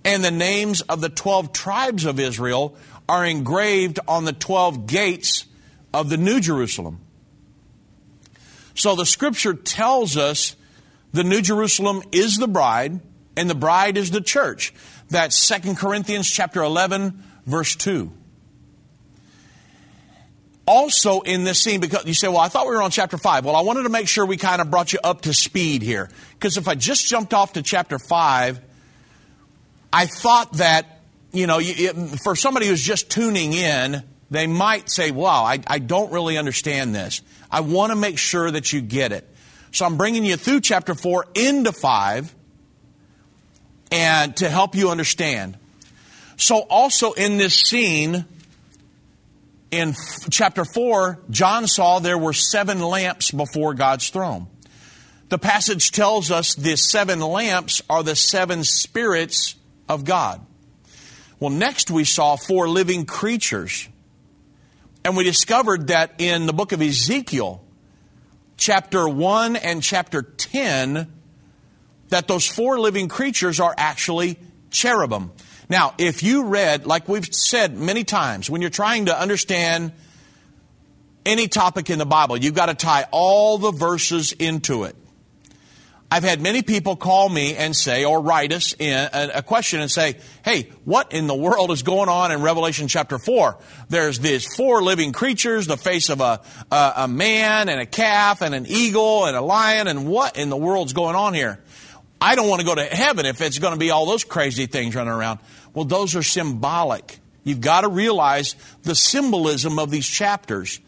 and 0.04 0.23
the 0.23 0.32
names 0.32 0.82
of 0.82 0.99
the 0.99 1.10
12 1.10 1.54
tribes 1.54 2.06
of 2.06 2.19
Israel 2.19 2.75
are 3.08 3.23
engraved 3.23 3.99
on 4.08 4.25
the 4.25 4.34
12 4.34 4.88
gates 4.88 5.45
of 5.93 6.10
the 6.10 6.17
New 6.17 6.39
Jerusalem. 6.39 7.01
So 8.73 8.95
the 8.95 9.06
scripture 9.06 9.54
tells 9.54 10.17
us 10.17 10.56
the 11.13 11.23
New 11.23 11.43
Jerusalem 11.43 12.01
is 12.12 12.38
the 12.38 12.47
bride 12.47 12.99
and 13.38 13.50
the 13.50 13.56
bride 13.56 13.98
is 13.98 14.12
the 14.12 14.21
church. 14.21 14.74
That's 15.10 15.48
2 15.48 15.76
Corinthians 15.76 16.30
chapter 16.30 16.62
11 16.62 17.24
verse 17.45 17.76
2. 17.76 18.12
Also 20.67 21.21
in 21.21 21.43
this 21.43 21.62
scene, 21.62 21.80
because 21.80 22.06
you 22.06 22.15
say, 22.15 22.28
well, 22.28 22.39
I 22.39 22.48
thought 22.48 22.65
we 22.65 22.76
were 22.76 22.82
on 22.82 22.89
chapter 22.89 23.17
5. 23.17 23.45
Well, 23.45 23.56
I 23.56 23.62
wanted 23.62 23.84
to 23.84 23.89
make 23.89 24.08
sure 24.08 24.26
we 24.26 24.38
kind 24.38 24.62
of 24.62 24.71
brought 24.71 24.93
you 24.93 25.00
up 25.04 25.21
to 25.21 25.34
speed 25.34 25.84
here. 25.84 26.10
Because 26.34 26.58
if 26.58 26.67
I 26.67 26.74
just 26.74 27.08
jumped 27.08 27.36
off 27.36 27.54
to 27.54 27.62
chapter 27.62 28.00
5, 28.00 28.60
I 29.93 30.06
thought 30.08 30.54
that, 30.54 31.02
you 31.32 31.45
know, 31.45 31.60
for 32.24 32.36
somebody 32.36 32.65
who's 32.65 32.82
just 32.82 33.12
tuning 33.12 33.54
in, 33.54 34.04
they 34.32 34.48
might 34.48 34.89
say, 34.89 35.12
wow, 35.12 35.43
I, 35.43 35.60
I 35.67 35.78
don't 35.78 36.12
really 36.12 36.36
understand 36.36 36.95
this. 36.95 37.21
I 37.52 37.62
want 37.62 37.91
to 37.91 37.95
make 37.95 38.17
sure 38.17 38.50
that 38.50 38.74
you 38.74 38.82
get 38.82 39.12
it. 39.12 39.30
So 39.71 39.86
I'm 39.86 39.98
bringing 39.98 40.26
you 40.26 40.36
through 40.36 40.62
chapter 40.62 40.95
4 40.95 41.28
into 41.36 41.71
5 41.71 42.35
and 43.91 44.36
to 44.38 44.50
help 44.50 44.76
you 44.76 44.89
understand. 44.89 45.58
So, 46.38 46.60
also 46.60 47.13
in 47.13 47.38
this 47.38 47.56
scene, 47.56 48.26
in 49.71 49.93
chapter 50.30 50.65
4, 50.65 51.19
John 51.30 51.67
saw 51.67 52.00
there 52.00 52.17
were 52.17 52.34
seven 52.34 52.80
lamps 52.80 53.32
before 53.32 53.74
God's 53.74 54.10
throne. 54.10 54.48
The 55.30 55.38
passage 55.38 55.91
tells 55.91 56.30
us 56.32 56.56
the 56.56 56.76
seven 56.76 57.19
lamps 57.19 57.82
are 57.89 58.04
the 58.04 58.15
seven 58.15 58.63
spirits 58.63 59.56
of 59.89 60.06
God. 60.06 60.45
Well, 61.39 61.50
next 61.50 61.89
we 61.91 62.04
saw 62.06 62.36
four 62.36 62.69
living 62.69 63.06
creatures. 63.06 63.89
And 65.04 65.15
we 65.15 65.24
discovered 65.24 65.88
that 65.88 66.13
in 66.17 66.45
the 66.48 66.54
book 66.54 66.71
of 66.71 66.82
Ezekiel, 66.82 67.63
chapter 68.58 69.08
1 69.08 69.56
and 69.56 69.84
chapter 69.84 70.21
10, 70.21 71.12
that 72.10 72.28
those 72.28 72.48
four 72.48 72.80
living 72.80 73.08
creatures 73.08 73.60
are 73.60 73.74
actually 73.78 74.38
cherubim. 74.70 75.32
Now, 75.70 75.94
if 75.98 76.22
you 76.22 76.46
read, 76.46 76.86
like 76.86 77.08
we've 77.08 77.26
said 77.26 77.76
many 77.78 78.04
times, 78.04 78.50
when 78.50 78.62
you're 78.62 78.70
trying 78.70 79.06
to 79.06 79.20
understand 79.20 79.94
any 81.26 81.48
topic 81.48 81.89
in 81.89 81.98
the 81.98 82.06
Bible, 82.06 82.38
you've 82.38 82.54
got 82.54 82.68
to 82.68 82.76
tie 82.76 83.08
all 83.12 83.58
the 83.58 83.72
verses 83.72 84.32
into 84.34 84.84
it. 84.84 84.96
I've 86.12 86.24
had 86.24 86.39
many 86.39 86.62
people 86.62 86.96
call 86.96 87.28
me 87.28 87.56
and 87.56 87.76
say, 87.76 88.06
or 88.06 88.22
write 88.22 88.54
us 88.54 88.76
in 88.78 89.10
a 89.12 89.41
question 89.41 89.82
and 89.82 89.89
say, 89.89 90.18
hey, 90.46 90.70
what 90.84 91.12
in 91.12 91.26
the 91.26 91.36
world 91.36 91.72
is 91.72 91.82
going 91.82 92.10
on 92.10 92.32
in 92.32 92.44
Revelation 92.44 92.88
chapter 92.88 93.18
4? 93.18 93.58
There's 93.89 94.20
these 94.20 94.46
four 94.56 94.84
living 94.84 95.13
creatures, 95.13 95.65
the 95.65 95.78
face 95.78 96.10
of 96.10 96.22
a, 96.22 96.41
a, 96.72 96.94
a 96.98 97.08
man 97.08 97.70
and 97.70 97.82
a 97.82 97.88
calf 97.88 98.44
and 98.44 98.54
an 98.54 98.68
eagle 98.68 99.26
and 99.26 99.36
a 99.36 99.41
lion, 99.41 99.88
and 99.88 100.08
what 100.08 100.38
in 100.38 100.50
the 100.50 100.56
world's 100.56 100.94
going 100.94 101.15
on 101.15 101.34
here? 101.34 101.60
I 102.26 102.34
don't 102.34 102.50
want 102.50 102.60
to 102.62 102.66
go 102.66 102.74
to 102.74 102.84
heaven 102.84 103.28
if 103.28 103.40
it's 103.40 103.60
going 103.60 103.74
to 103.74 103.80
be 103.80 103.92
all 103.92 104.08
those 104.08 104.24
crazy 104.24 104.66
things 104.66 104.96
running 104.96 105.14
around. 105.14 105.42
Well, 105.76 105.86
those 105.86 106.16
are 106.16 106.24
symbolic. 106.24 107.20
You've 107.44 107.62
got 107.62 107.82
to 107.82 107.88
realize 107.88 108.56
the 108.82 108.96
symbolism 108.96 109.78
of 109.78 109.92
these 109.92 110.08
chapters. 110.08 110.80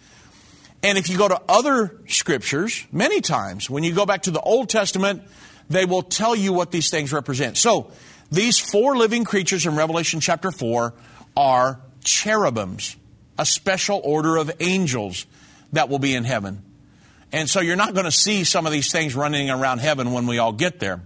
And 0.82 0.98
if 0.98 1.10
you 1.10 1.18
go 1.20 1.28
to 1.28 1.40
other 1.48 1.96
scriptures, 2.08 2.88
many 2.92 3.22
times, 3.22 3.70
when 3.70 3.84
you 3.84 3.94
go 3.94 4.04
back 4.04 4.24
to 4.24 4.32
the 4.32 4.40
Old 4.40 4.68
Testament, 4.68 5.22
they 5.70 5.86
will 5.86 6.02
tell 6.02 6.36
you 6.36 6.54
what 6.54 6.72
these 6.72 6.90
things 6.90 7.14
represent. 7.14 7.56
So, 7.56 7.92
these 8.32 8.58
four 8.58 8.98
living 8.98 9.24
creatures 9.24 9.68
in 9.68 9.76
Revelation 9.76 10.20
chapter 10.20 10.50
4 10.50 10.92
are 11.38 11.80
cherubims, 12.04 12.96
a 13.38 13.46
special 13.46 14.02
order 14.04 14.38
of 14.38 14.52
angels 14.60 15.28
that 15.72 15.88
will 15.88 16.00
be 16.00 16.16
in 16.16 16.24
heaven. 16.24 16.64
And 17.32 17.48
so 17.48 17.60
you're 17.60 17.76
not 17.76 17.94
going 17.94 18.06
to 18.06 18.12
see 18.12 18.44
some 18.44 18.66
of 18.66 18.72
these 18.72 18.92
things 18.92 19.14
running 19.14 19.52
around 19.52 19.80
heaven 19.80 20.14
when 20.14 20.26
we 20.26 20.40
all 20.40 20.52
get 20.52 20.80
there. 20.80 21.04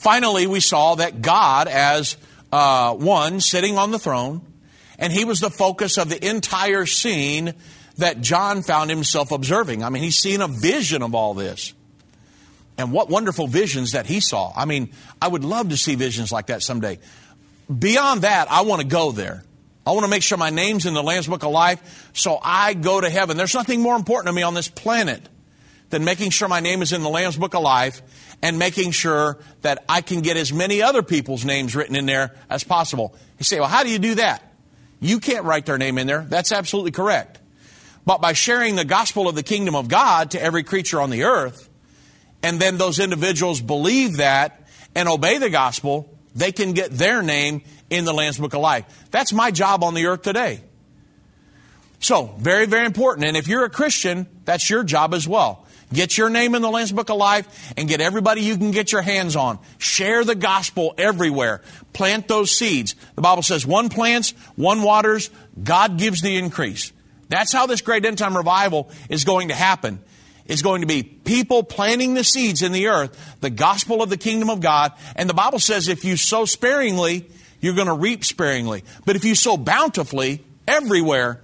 Finally, 0.00 0.46
we 0.46 0.60
saw 0.60 0.94
that 0.94 1.20
God, 1.20 1.68
as 1.68 2.16
uh, 2.50 2.94
one 2.94 3.38
sitting 3.38 3.76
on 3.76 3.90
the 3.90 3.98
throne, 3.98 4.40
and 4.98 5.12
he 5.12 5.26
was 5.26 5.40
the 5.40 5.50
focus 5.50 5.98
of 5.98 6.08
the 6.08 6.26
entire 6.26 6.86
scene 6.86 7.52
that 7.98 8.22
John 8.22 8.62
found 8.62 8.88
himself 8.88 9.30
observing. 9.30 9.84
I 9.84 9.90
mean, 9.90 10.02
he's 10.02 10.16
seen 10.16 10.40
a 10.40 10.48
vision 10.48 11.02
of 11.02 11.14
all 11.14 11.34
this. 11.34 11.74
And 12.78 12.92
what 12.92 13.10
wonderful 13.10 13.46
visions 13.46 13.92
that 13.92 14.06
he 14.06 14.20
saw. 14.20 14.54
I 14.56 14.64
mean, 14.64 14.90
I 15.20 15.28
would 15.28 15.44
love 15.44 15.68
to 15.68 15.76
see 15.76 15.96
visions 15.96 16.32
like 16.32 16.46
that 16.46 16.62
someday. 16.62 16.98
Beyond 17.68 18.22
that, 18.22 18.50
I 18.50 18.62
want 18.62 18.80
to 18.80 18.88
go 18.88 19.12
there. 19.12 19.44
I 19.86 19.90
want 19.90 20.04
to 20.04 20.10
make 20.10 20.22
sure 20.22 20.38
my 20.38 20.48
name's 20.48 20.86
in 20.86 20.94
the 20.94 21.02
Lamb's 21.02 21.26
Book 21.26 21.44
of 21.44 21.50
Life 21.50 22.10
so 22.14 22.38
I 22.42 22.72
go 22.72 23.02
to 23.02 23.10
heaven. 23.10 23.36
There's 23.36 23.54
nothing 23.54 23.82
more 23.82 23.96
important 23.96 24.28
to 24.28 24.32
me 24.32 24.42
on 24.42 24.54
this 24.54 24.68
planet 24.68 25.28
than 25.90 26.04
making 26.04 26.30
sure 26.30 26.48
my 26.48 26.60
name 26.60 26.80
is 26.80 26.92
in 26.92 27.02
the 27.02 27.10
Lamb's 27.10 27.36
Book 27.36 27.54
of 27.54 27.62
Life 27.62 28.00
and 28.42 28.58
making 28.58 28.90
sure 28.92 29.38
that 29.62 29.84
I 29.88 30.00
can 30.00 30.22
get 30.22 30.36
as 30.36 30.52
many 30.52 30.82
other 30.82 31.02
people's 31.02 31.44
names 31.44 31.76
written 31.76 31.94
in 31.94 32.06
there 32.06 32.34
as 32.48 32.64
possible. 32.64 33.14
You 33.38 33.44
say, 33.44 33.60
well, 33.60 33.68
how 33.68 33.82
do 33.82 33.90
you 33.90 33.98
do 33.98 34.14
that? 34.16 34.42
You 35.00 35.20
can't 35.20 35.44
write 35.44 35.66
their 35.66 35.78
name 35.78 35.98
in 35.98 36.06
there. 36.06 36.26
That's 36.28 36.52
absolutely 36.52 36.90
correct. 36.90 37.38
But 38.06 38.20
by 38.20 38.32
sharing 38.32 38.76
the 38.76 38.84
gospel 38.84 39.28
of 39.28 39.34
the 39.34 39.42
kingdom 39.42 39.74
of 39.74 39.88
God 39.88 40.32
to 40.32 40.42
every 40.42 40.62
creature 40.62 41.00
on 41.00 41.10
the 41.10 41.24
earth, 41.24 41.68
and 42.42 42.58
then 42.58 42.78
those 42.78 42.98
individuals 42.98 43.60
believe 43.60 44.18
that 44.18 44.66
and 44.94 45.08
obey 45.08 45.38
the 45.38 45.50
gospel, 45.50 46.16
they 46.34 46.52
can 46.52 46.72
get 46.72 46.90
their 46.90 47.22
name 47.22 47.62
in 47.90 48.04
the 48.04 48.12
Lamb's 48.14 48.38
Book 48.38 48.54
of 48.54 48.60
Life. 48.60 49.08
That's 49.10 49.32
my 49.32 49.50
job 49.50 49.84
on 49.84 49.94
the 49.94 50.06
earth 50.06 50.22
today. 50.22 50.60
So, 52.00 52.34
very, 52.38 52.66
very 52.66 52.86
important. 52.86 53.26
And 53.26 53.36
if 53.36 53.46
you're 53.46 53.64
a 53.64 53.70
Christian, 53.70 54.26
that's 54.44 54.70
your 54.70 54.82
job 54.82 55.12
as 55.12 55.28
well. 55.28 55.66
Get 55.92 56.16
your 56.16 56.30
name 56.30 56.54
in 56.54 56.62
the 56.62 56.70
Lamb's 56.70 56.92
Book 56.92 57.10
of 57.10 57.16
Life 57.16 57.72
and 57.76 57.88
get 57.88 58.00
everybody 58.00 58.42
you 58.42 58.56
can 58.56 58.70
get 58.70 58.92
your 58.92 59.02
hands 59.02 59.34
on. 59.34 59.58
Share 59.78 60.24
the 60.24 60.36
gospel 60.36 60.94
everywhere. 60.96 61.62
Plant 61.92 62.28
those 62.28 62.52
seeds. 62.52 62.94
The 63.16 63.22
Bible 63.22 63.42
says 63.42 63.66
one 63.66 63.88
plants, 63.88 64.30
one 64.54 64.82
waters, 64.82 65.30
God 65.62 65.98
gives 65.98 66.20
the 66.20 66.36
increase. 66.36 66.92
That's 67.28 67.52
how 67.52 67.66
this 67.66 67.80
great 67.80 68.04
end 68.04 68.18
time 68.18 68.36
revival 68.36 68.88
is 69.08 69.24
going 69.24 69.48
to 69.48 69.54
happen. 69.54 70.00
It's 70.46 70.62
going 70.62 70.80
to 70.80 70.86
be 70.86 71.02
people 71.02 71.62
planting 71.62 72.14
the 72.14 72.24
seeds 72.24 72.62
in 72.62 72.72
the 72.72 72.88
earth, 72.88 73.36
the 73.40 73.50
gospel 73.50 74.02
of 74.02 74.10
the 74.10 74.16
kingdom 74.16 74.50
of 74.50 74.60
God. 74.60 74.92
And 75.16 75.28
the 75.28 75.34
Bible 75.34 75.60
says 75.60 75.88
if 75.88 76.04
you 76.04 76.16
sow 76.16 76.44
sparingly, 76.44 77.28
you're 77.60 77.74
going 77.74 77.86
to 77.88 77.94
reap 77.94 78.24
sparingly. 78.24 78.84
But 79.04 79.16
if 79.16 79.24
you 79.24 79.34
sow 79.34 79.56
bountifully 79.56 80.44
everywhere, 80.66 81.40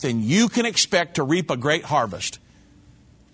then 0.00 0.22
you 0.22 0.48
can 0.48 0.66
expect 0.66 1.16
to 1.16 1.22
reap 1.22 1.50
a 1.50 1.56
great 1.56 1.84
harvest. 1.84 2.38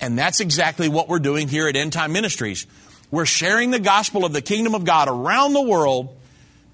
And 0.01 0.19
that's 0.19 0.41
exactly 0.41 0.89
what 0.89 1.09
we're 1.09 1.19
doing 1.19 1.49
here 1.49 1.69
at 1.69 1.77
End 1.77 1.93
Time 1.93 2.13
Ministries. 2.13 2.67
We're 3.11 3.27
sharing 3.27 3.71
the 3.71 3.81
gospel 3.81 4.25
of 4.25 4.33
the 4.33 4.41
kingdom 4.41 4.75
of 4.75 4.85
God 4.85 5.09
around 5.09 5.53
the 5.53 5.63
world 5.63 6.17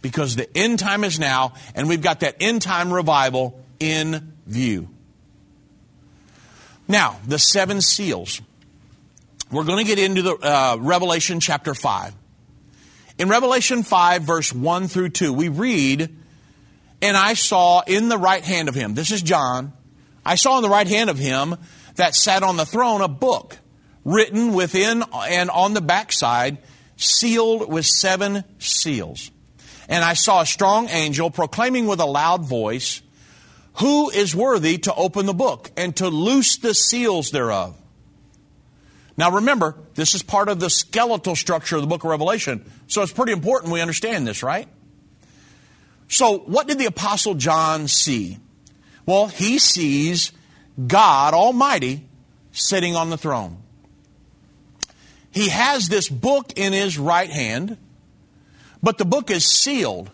because 0.02 0.36
the 0.36 0.54
end 0.56 0.78
time 0.78 1.02
is 1.02 1.18
now, 1.18 1.54
and 1.74 1.88
we've 1.88 2.02
got 2.02 2.20
that 2.20 2.36
end 2.40 2.62
time 2.62 2.92
revival 2.92 3.60
in 3.80 4.34
view. 4.46 4.88
Now, 6.86 7.18
the 7.26 7.38
seven 7.38 7.80
seals. 7.80 8.40
We're 9.50 9.64
going 9.64 9.84
to 9.84 9.88
get 9.88 9.98
into 9.98 10.22
the 10.22 10.34
uh, 10.34 10.76
Revelation 10.78 11.40
chapter 11.40 11.74
5. 11.74 12.14
In 13.18 13.28
Revelation 13.28 13.82
5, 13.82 14.22
verse 14.22 14.52
1 14.52 14.88
through 14.88 15.08
2, 15.10 15.32
we 15.32 15.48
read, 15.48 16.14
And 17.00 17.16
I 17.16 17.34
saw 17.34 17.80
in 17.80 18.08
the 18.08 18.18
right 18.18 18.44
hand 18.44 18.68
of 18.68 18.74
him, 18.74 18.94
this 18.94 19.10
is 19.10 19.22
John, 19.22 19.72
I 20.24 20.34
saw 20.34 20.58
in 20.58 20.62
the 20.62 20.68
right 20.68 20.86
hand 20.86 21.08
of 21.10 21.18
him 21.18 21.56
that 21.96 22.14
sat 22.14 22.42
on 22.42 22.56
the 22.56 22.66
throne 22.66 23.00
a 23.00 23.08
book 23.08 23.58
written 24.04 24.52
within 24.52 25.02
and 25.28 25.50
on 25.50 25.74
the 25.74 25.80
backside, 25.80 26.58
sealed 26.96 27.70
with 27.70 27.84
seven 27.84 28.44
seals. 28.58 29.30
And 29.88 30.04
I 30.04 30.14
saw 30.14 30.42
a 30.42 30.46
strong 30.46 30.88
angel 30.88 31.30
proclaiming 31.30 31.86
with 31.86 32.00
a 32.00 32.06
loud 32.06 32.44
voice, 32.44 33.02
Who 33.74 34.10
is 34.10 34.34
worthy 34.34 34.78
to 34.78 34.94
open 34.94 35.26
the 35.26 35.34
book 35.34 35.70
and 35.76 35.94
to 35.96 36.08
loose 36.08 36.56
the 36.56 36.74
seals 36.74 37.30
thereof? 37.30 37.76
Now 39.16 39.32
remember, 39.32 39.76
this 39.94 40.14
is 40.14 40.22
part 40.22 40.48
of 40.48 40.60
the 40.60 40.70
skeletal 40.70 41.36
structure 41.36 41.76
of 41.76 41.82
the 41.82 41.88
book 41.88 42.04
of 42.04 42.10
Revelation, 42.10 42.70
so 42.86 43.02
it's 43.02 43.12
pretty 43.12 43.32
important 43.32 43.72
we 43.72 43.80
understand 43.80 44.26
this, 44.26 44.42
right? 44.42 44.68
So, 46.08 46.38
what 46.38 46.68
did 46.68 46.78
the 46.78 46.86
Apostle 46.86 47.34
John 47.34 47.88
see? 47.88 48.38
Well, 49.06 49.26
he 49.26 49.58
sees 49.58 50.32
God 50.84 51.34
Almighty 51.34 52.06
sitting 52.52 52.96
on 52.96 53.10
the 53.10 53.16
throne. 53.16 53.58
He 55.30 55.48
has 55.50 55.88
this 55.88 56.08
book 56.08 56.52
in 56.56 56.72
his 56.72 56.98
right 56.98 57.28
hand, 57.28 57.76
but 58.82 58.98
the 58.98 59.04
book 59.04 59.30
is 59.30 59.44
sealed, 59.44 60.10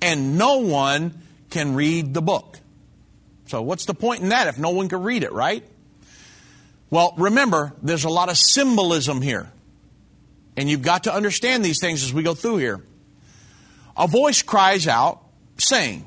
and 0.00 0.38
no 0.38 0.58
one 0.58 1.22
can 1.50 1.74
read 1.74 2.14
the 2.14 2.22
book. 2.22 2.60
So, 3.46 3.62
what's 3.62 3.86
the 3.86 3.94
point 3.94 4.22
in 4.22 4.28
that 4.28 4.46
if 4.46 4.58
no 4.58 4.70
one 4.70 4.88
can 4.88 5.02
read 5.02 5.22
it, 5.22 5.32
right? 5.32 5.64
Well, 6.90 7.14
remember, 7.16 7.74
there's 7.82 8.04
a 8.04 8.10
lot 8.10 8.28
of 8.28 8.36
symbolism 8.36 9.20
here. 9.20 9.50
And 10.56 10.68
you've 10.68 10.82
got 10.82 11.04
to 11.04 11.14
understand 11.14 11.64
these 11.64 11.80
things 11.80 12.02
as 12.02 12.12
we 12.12 12.22
go 12.22 12.34
through 12.34 12.56
here. 12.56 12.80
A 13.96 14.06
voice 14.06 14.42
cries 14.42 14.86
out, 14.86 15.22
saying, 15.56 16.06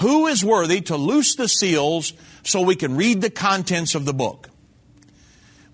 Who 0.00 0.26
is 0.26 0.44
worthy 0.44 0.80
to 0.82 0.96
loose 0.96 1.34
the 1.34 1.48
seals 1.48 2.12
so 2.48 2.62
we 2.62 2.76
can 2.76 2.96
read 2.96 3.20
the 3.20 3.30
contents 3.30 3.94
of 3.94 4.04
the 4.04 4.14
book? 4.14 4.48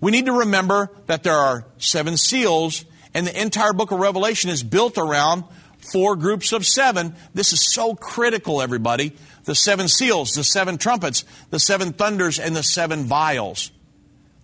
We 0.01 0.11
need 0.11 0.25
to 0.25 0.33
remember 0.33 0.91
that 1.07 1.23
there 1.23 1.35
are 1.35 1.65
seven 1.77 2.17
seals, 2.17 2.85
and 3.13 3.25
the 3.25 3.41
entire 3.41 3.73
book 3.73 3.91
of 3.91 3.99
Revelation 3.99 4.49
is 4.49 4.61
built 4.61 4.97
around 4.97 5.45
four 5.91 6.15
groups 6.15 6.51
of 6.51 6.65
seven. 6.65 7.15
This 7.33 7.53
is 7.53 7.73
so 7.73 7.95
critical, 7.95 8.61
everybody. 8.61 9.15
The 9.45 9.55
seven 9.55 9.87
seals, 9.87 10.31
the 10.31 10.43
seven 10.43 10.77
trumpets, 10.77 11.23
the 11.49 11.59
seven 11.59 11.93
thunders, 11.93 12.39
and 12.39 12.55
the 12.55 12.63
seven 12.63 13.05
vials. 13.05 13.71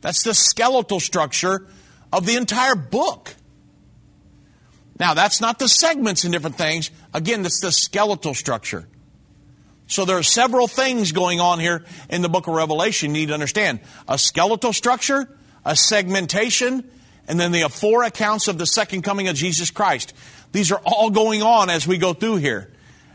That's 0.02 0.24
the 0.24 0.34
skeletal 0.34 1.00
structure 1.00 1.67
of 2.13 2.26
the 2.26 2.36
entire 2.36 2.76
book. 2.76 3.36
Now, 5.00 5.13
that's 5.15 5.41
not 5.41 5.60
the 5.60 5.67
segments 5.67 6.24
and 6.24 6.32
different 6.32 6.58
things. 6.58 6.91
Again, 7.13 7.41
that's 7.41 7.60
the 7.60 7.72
skeletal 7.72 8.34
structure. 8.34 8.88
So 9.91 10.06
there 10.06 10.17
are 10.17 10.23
several 10.23 10.69
things 10.69 11.12
going 11.12 11.41
on 11.41 11.60
here 11.60 11.84
in 12.10 12.21
the 12.21 12.30
book 12.30 12.47
of 12.47 12.54
Revelation 12.54 13.10
you 13.10 13.21
need 13.21 13.25
to 13.27 13.34
understand. 13.34 13.82
A 14.08 14.17
skeletal 14.17 14.71
structure, 14.71 15.27
a 15.65 15.75
segmentation, 15.75 16.89
and 17.27 17.38
then 17.38 17.51
the 17.51 17.67
four 17.67 18.04
accounts 18.04 18.47
of 18.47 18.58
the 18.58 18.65
second 18.65 19.01
coming 19.01 19.27
of 19.27 19.36
Jesus 19.36 19.69
Christ. 19.69 20.13
These 20.54 20.71
are 20.71 20.80
all 20.86 21.10
going 21.10 21.41
on 21.41 21.69
as 21.69 21.86
we 21.86 21.97
go 21.97 22.13
through 22.13 22.38
here. 22.38 22.71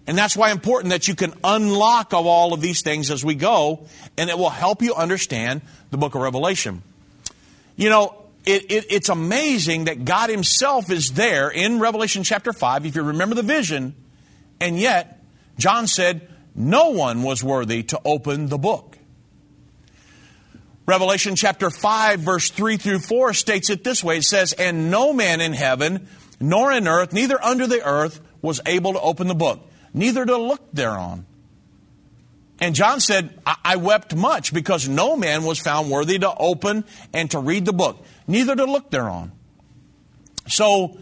And 0.06 0.18
that's 0.18 0.36
why 0.36 0.50
important 0.50 0.90
that 0.90 1.08
you 1.08 1.14
can 1.14 1.32
unlock 1.42 2.12
of 2.12 2.26
all 2.26 2.52
of 2.52 2.60
these 2.60 2.82
things 2.82 3.10
as 3.10 3.24
we 3.24 3.34
go, 3.34 3.86
and 4.18 4.28
it 4.28 4.36
will 4.36 4.50
help 4.50 4.82
you 4.82 4.94
understand 4.94 5.62
the 5.90 5.96
book 5.96 6.14
of 6.14 6.20
Revelation. 6.20 6.82
You 7.76 7.88
know, 7.88 8.22
it, 8.44 8.70
it, 8.70 8.86
it's 8.90 9.08
amazing 9.08 9.86
that 9.86 10.04
God 10.04 10.28
Himself 10.28 10.90
is 10.90 11.14
there 11.14 11.48
in 11.48 11.80
Revelation 11.80 12.22
chapter 12.22 12.52
5, 12.52 12.84
if 12.84 12.96
you 12.96 13.02
remember 13.02 13.34
the 13.34 13.42
vision, 13.42 13.94
and 14.60 14.78
yet 14.78 15.24
John 15.58 15.86
said, 15.86 16.28
no 16.56 16.88
one 16.88 17.22
was 17.22 17.44
worthy 17.44 17.82
to 17.84 18.00
open 18.04 18.48
the 18.48 18.58
book. 18.58 18.96
Revelation 20.86 21.36
chapter 21.36 21.68
5, 21.68 22.20
verse 22.20 22.50
3 22.50 22.76
through 22.76 23.00
4 23.00 23.34
states 23.34 23.70
it 23.70 23.84
this 23.84 24.02
way 24.02 24.18
it 24.18 24.24
says, 24.24 24.52
And 24.52 24.90
no 24.90 25.12
man 25.12 25.40
in 25.40 25.52
heaven, 25.52 26.08
nor 26.40 26.72
in 26.72 26.88
earth, 26.88 27.12
neither 27.12 27.42
under 27.42 27.66
the 27.66 27.84
earth, 27.86 28.20
was 28.40 28.60
able 28.64 28.92
to 28.94 29.00
open 29.00 29.26
the 29.26 29.34
book, 29.34 29.60
neither 29.92 30.24
to 30.24 30.36
look 30.36 30.62
thereon. 30.72 31.26
And 32.58 32.74
John 32.74 33.00
said, 33.00 33.38
I-, 33.44 33.56
I 33.64 33.76
wept 33.76 34.14
much 34.14 34.54
because 34.54 34.88
no 34.88 35.16
man 35.16 35.44
was 35.44 35.58
found 35.58 35.90
worthy 35.90 36.18
to 36.20 36.34
open 36.34 36.84
and 37.12 37.30
to 37.32 37.38
read 37.38 37.66
the 37.66 37.72
book, 37.72 38.02
neither 38.26 38.56
to 38.56 38.64
look 38.64 38.90
thereon. 38.90 39.32
So 40.48 40.98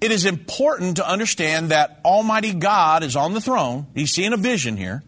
it 0.00 0.10
is 0.12 0.24
important 0.24 0.96
to 0.96 1.08
understand 1.08 1.70
that 1.70 2.00
Almighty 2.04 2.52
God 2.52 3.02
is 3.02 3.16
on 3.16 3.34
the 3.34 3.40
throne. 3.40 3.86
He's 3.94 4.12
seeing 4.12 4.32
a 4.32 4.36
vision 4.36 4.76
here. 4.76 5.02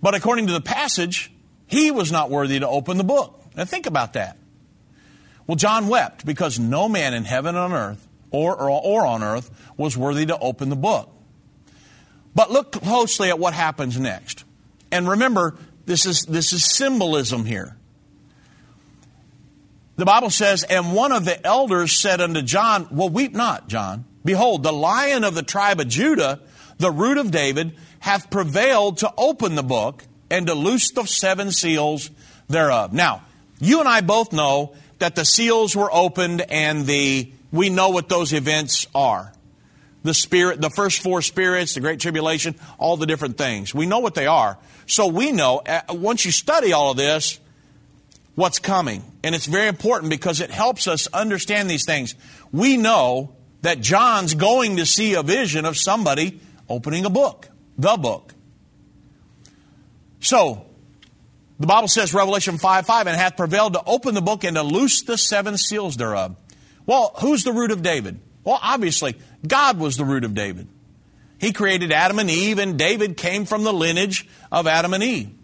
But 0.00 0.14
according 0.14 0.46
to 0.46 0.52
the 0.52 0.60
passage, 0.60 1.32
he 1.66 1.90
was 1.90 2.12
not 2.12 2.30
worthy 2.30 2.60
to 2.60 2.68
open 2.68 2.96
the 2.96 3.04
book. 3.04 3.42
Now 3.56 3.64
think 3.64 3.86
about 3.86 4.12
that. 4.12 4.36
Well, 5.46 5.56
John 5.56 5.88
wept 5.88 6.24
because 6.24 6.58
no 6.58 6.88
man 6.88 7.14
in 7.14 7.24
heaven 7.24 7.56
and 7.56 7.58
on 7.58 7.72
earth 7.72 8.08
or, 8.30 8.54
or, 8.54 8.70
or 8.70 9.06
on 9.06 9.22
earth 9.22 9.50
was 9.76 9.96
worthy 9.96 10.26
to 10.26 10.38
open 10.38 10.68
the 10.68 10.76
book. 10.76 11.10
But 12.34 12.52
look 12.52 12.72
closely 12.72 13.30
at 13.30 13.38
what 13.38 13.54
happens 13.54 13.98
next. 13.98 14.44
And 14.92 15.08
remember, 15.08 15.56
this 15.86 16.06
is, 16.06 16.22
this 16.22 16.52
is 16.52 16.64
symbolism 16.64 17.46
here. 17.46 17.77
The 19.98 20.04
Bible 20.04 20.30
says, 20.30 20.62
And 20.62 20.94
one 20.94 21.10
of 21.10 21.24
the 21.24 21.44
elders 21.44 21.90
said 21.92 22.20
unto 22.20 22.40
John, 22.40 22.86
Well, 22.92 23.08
weep 23.08 23.34
not, 23.34 23.66
John. 23.68 24.04
Behold, 24.24 24.62
the 24.62 24.72
lion 24.72 25.24
of 25.24 25.34
the 25.34 25.42
tribe 25.42 25.80
of 25.80 25.88
Judah, 25.88 26.38
the 26.78 26.92
root 26.92 27.18
of 27.18 27.32
David, 27.32 27.74
hath 27.98 28.30
prevailed 28.30 28.98
to 28.98 29.12
open 29.18 29.56
the 29.56 29.64
book 29.64 30.04
and 30.30 30.46
to 30.46 30.54
loose 30.54 30.92
the 30.92 31.04
seven 31.04 31.50
seals 31.50 32.10
thereof. 32.46 32.92
Now, 32.92 33.24
you 33.58 33.80
and 33.80 33.88
I 33.88 34.00
both 34.00 34.32
know 34.32 34.76
that 35.00 35.16
the 35.16 35.24
seals 35.24 35.74
were 35.74 35.92
opened 35.92 36.42
and 36.48 36.86
the 36.86 37.32
we 37.50 37.68
know 37.68 37.88
what 37.88 38.08
those 38.08 38.32
events 38.32 38.86
are. 38.94 39.32
The 40.04 40.14
spirit, 40.14 40.60
the 40.60 40.70
first 40.70 41.02
four 41.02 41.22
spirits, 41.22 41.74
the 41.74 41.80
great 41.80 41.98
tribulation, 41.98 42.54
all 42.78 42.96
the 42.96 43.06
different 43.06 43.36
things. 43.36 43.74
We 43.74 43.86
know 43.86 43.98
what 43.98 44.14
they 44.14 44.28
are. 44.28 44.58
So 44.86 45.08
we 45.08 45.32
know, 45.32 45.58
uh, 45.58 45.80
once 45.90 46.24
you 46.24 46.30
study 46.30 46.72
all 46.72 46.92
of 46.92 46.96
this, 46.96 47.40
what's 48.38 48.60
coming. 48.60 49.02
And 49.24 49.34
it's 49.34 49.46
very 49.46 49.66
important 49.66 50.10
because 50.10 50.40
it 50.40 50.50
helps 50.50 50.86
us 50.86 51.08
understand 51.08 51.68
these 51.68 51.84
things. 51.84 52.14
We 52.52 52.76
know 52.76 53.34
that 53.62 53.80
John's 53.80 54.34
going 54.34 54.76
to 54.76 54.86
see 54.86 55.14
a 55.14 55.24
vision 55.24 55.64
of 55.64 55.76
somebody 55.76 56.40
opening 56.68 57.04
a 57.04 57.10
book, 57.10 57.48
the 57.76 57.96
book. 57.96 58.32
So, 60.20 60.64
the 61.58 61.66
Bible 61.66 61.88
says, 61.88 62.14
Revelation 62.14 62.58
5 62.58 62.86
5, 62.86 63.06
and 63.08 63.16
hath 63.16 63.36
prevailed 63.36 63.72
to 63.72 63.82
open 63.84 64.14
the 64.14 64.22
book 64.22 64.44
and 64.44 64.54
to 64.54 64.62
loose 64.62 65.02
the 65.02 65.18
seven 65.18 65.58
seals 65.58 65.96
thereof. 65.96 66.36
Well, 66.86 67.14
who's 67.20 67.42
the 67.42 67.52
root 67.52 67.72
of 67.72 67.82
David? 67.82 68.20
Well, 68.44 68.60
obviously, 68.62 69.16
God 69.44 69.80
was 69.80 69.96
the 69.96 70.04
root 70.04 70.22
of 70.22 70.34
David. 70.34 70.68
He 71.40 71.52
created 71.52 71.90
Adam 71.90 72.20
and 72.20 72.30
Eve, 72.30 72.60
and 72.60 72.78
David 72.78 73.16
came 73.16 73.46
from 73.46 73.64
the 73.64 73.72
lineage 73.72 74.28
of 74.52 74.68
Adam 74.68 74.94
and 74.94 75.02
Eve. 75.02 75.37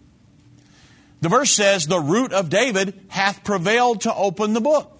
The 1.25 1.31
verse 1.31 1.53
says, 1.53 1.87
The 1.87 2.01
root 2.01 2.35
of 2.35 2.51
David 2.51 3.07
hath 3.09 3.45
prevailed 3.45 4.03
to 4.03 4.15
open 4.15 4.53
the 4.53 4.61
book. 4.61 4.95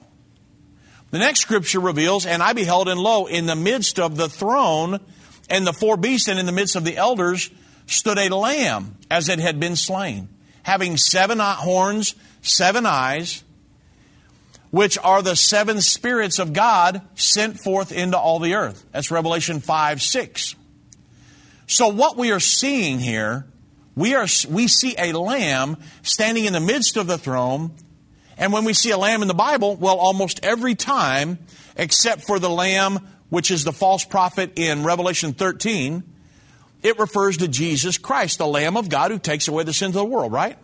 The 1.11 1.19
next 1.19 1.41
scripture 1.41 1.81
reveals, 1.81 2.25
And 2.25 2.43
I 2.43 2.55
beheld, 2.55 2.89
and 2.89 2.99
lo, 2.99 3.27
in 3.27 3.45
the 3.45 3.55
midst 3.55 3.99
of 3.99 4.17
the 4.17 4.31
throne 4.31 5.01
and 5.51 5.67
the 5.67 5.75
four 5.75 5.99
beasts, 5.99 6.29
and 6.29 6.39
in 6.39 6.47
the 6.47 6.51
midst 6.53 6.77
of 6.77 6.85
the 6.87 6.97
elders, 6.97 7.51
stood 7.87 8.17
a 8.17 8.35
lamb 8.35 8.97
as 9.11 9.29
it 9.29 9.39
had 9.39 9.61
been 9.61 9.77
slain, 9.77 10.31
having 10.63 10.97
seven 10.97 11.41
horns, 11.41 12.15
seven 12.41 12.87
eyes, 12.87 13.45
which 14.71 14.97
are 14.97 15.21
the 15.21 15.37
seven 15.37 15.83
spirits 15.83 16.39
of 16.39 16.55
God 16.55 17.03
sent 17.17 17.61
forth 17.61 17.93
into 17.93 18.17
all 18.17 18.39
the 18.39 18.55
earth. 18.55 18.83
That's 18.93 19.11
Revelation 19.11 19.61
5 19.61 20.01
6. 20.01 20.55
So, 21.67 21.89
what 21.89 22.17
we 22.17 22.33
are 22.33 22.41
seeing 22.41 22.99
here, 22.99 23.45
we, 23.97 24.15
are, 24.15 24.27
we 24.49 24.69
see 24.69 24.95
a 24.99 25.13
lamb 25.13 25.77
standing 26.03 26.45
in 26.45 26.53
the 26.53 26.61
midst 26.61 26.97
of 26.97 27.07
the 27.07 27.19
throne. 27.19 27.73
And 28.37 28.53
when 28.53 28.65
we 28.65 28.73
see 28.73 28.91
a 28.91 28.99
lamb 28.99 29.23
in 29.23 29.29
the 29.29 29.35
Bible, 29.35 29.77
well, 29.77 29.97
almost 29.97 30.45
every 30.45 30.75
time, 30.75 31.39
except 31.77 32.27
for 32.27 32.39
the 32.39 32.51
lamb, 32.51 32.99
which 33.29 33.51
is 33.51 33.65
the 33.65 33.73
false 33.73 34.05
prophet 34.05 34.53
in 34.57 34.85
Revelation 34.85 35.33
13, 35.33 36.03
it 36.83 36.99
refers 36.99 37.39
to 37.39 37.49
Jesus 37.49 37.97
Christ, 37.97 38.39
the 38.39 38.47
Lamb 38.47 38.77
of 38.77 38.89
God 38.89 39.11
who 39.11 39.19
takes 39.19 39.49
away 39.49 39.65
the 39.65 39.73
sins 39.73 39.97
of 39.97 40.03
the 40.03 40.05
world, 40.05 40.33
right? 40.33 40.59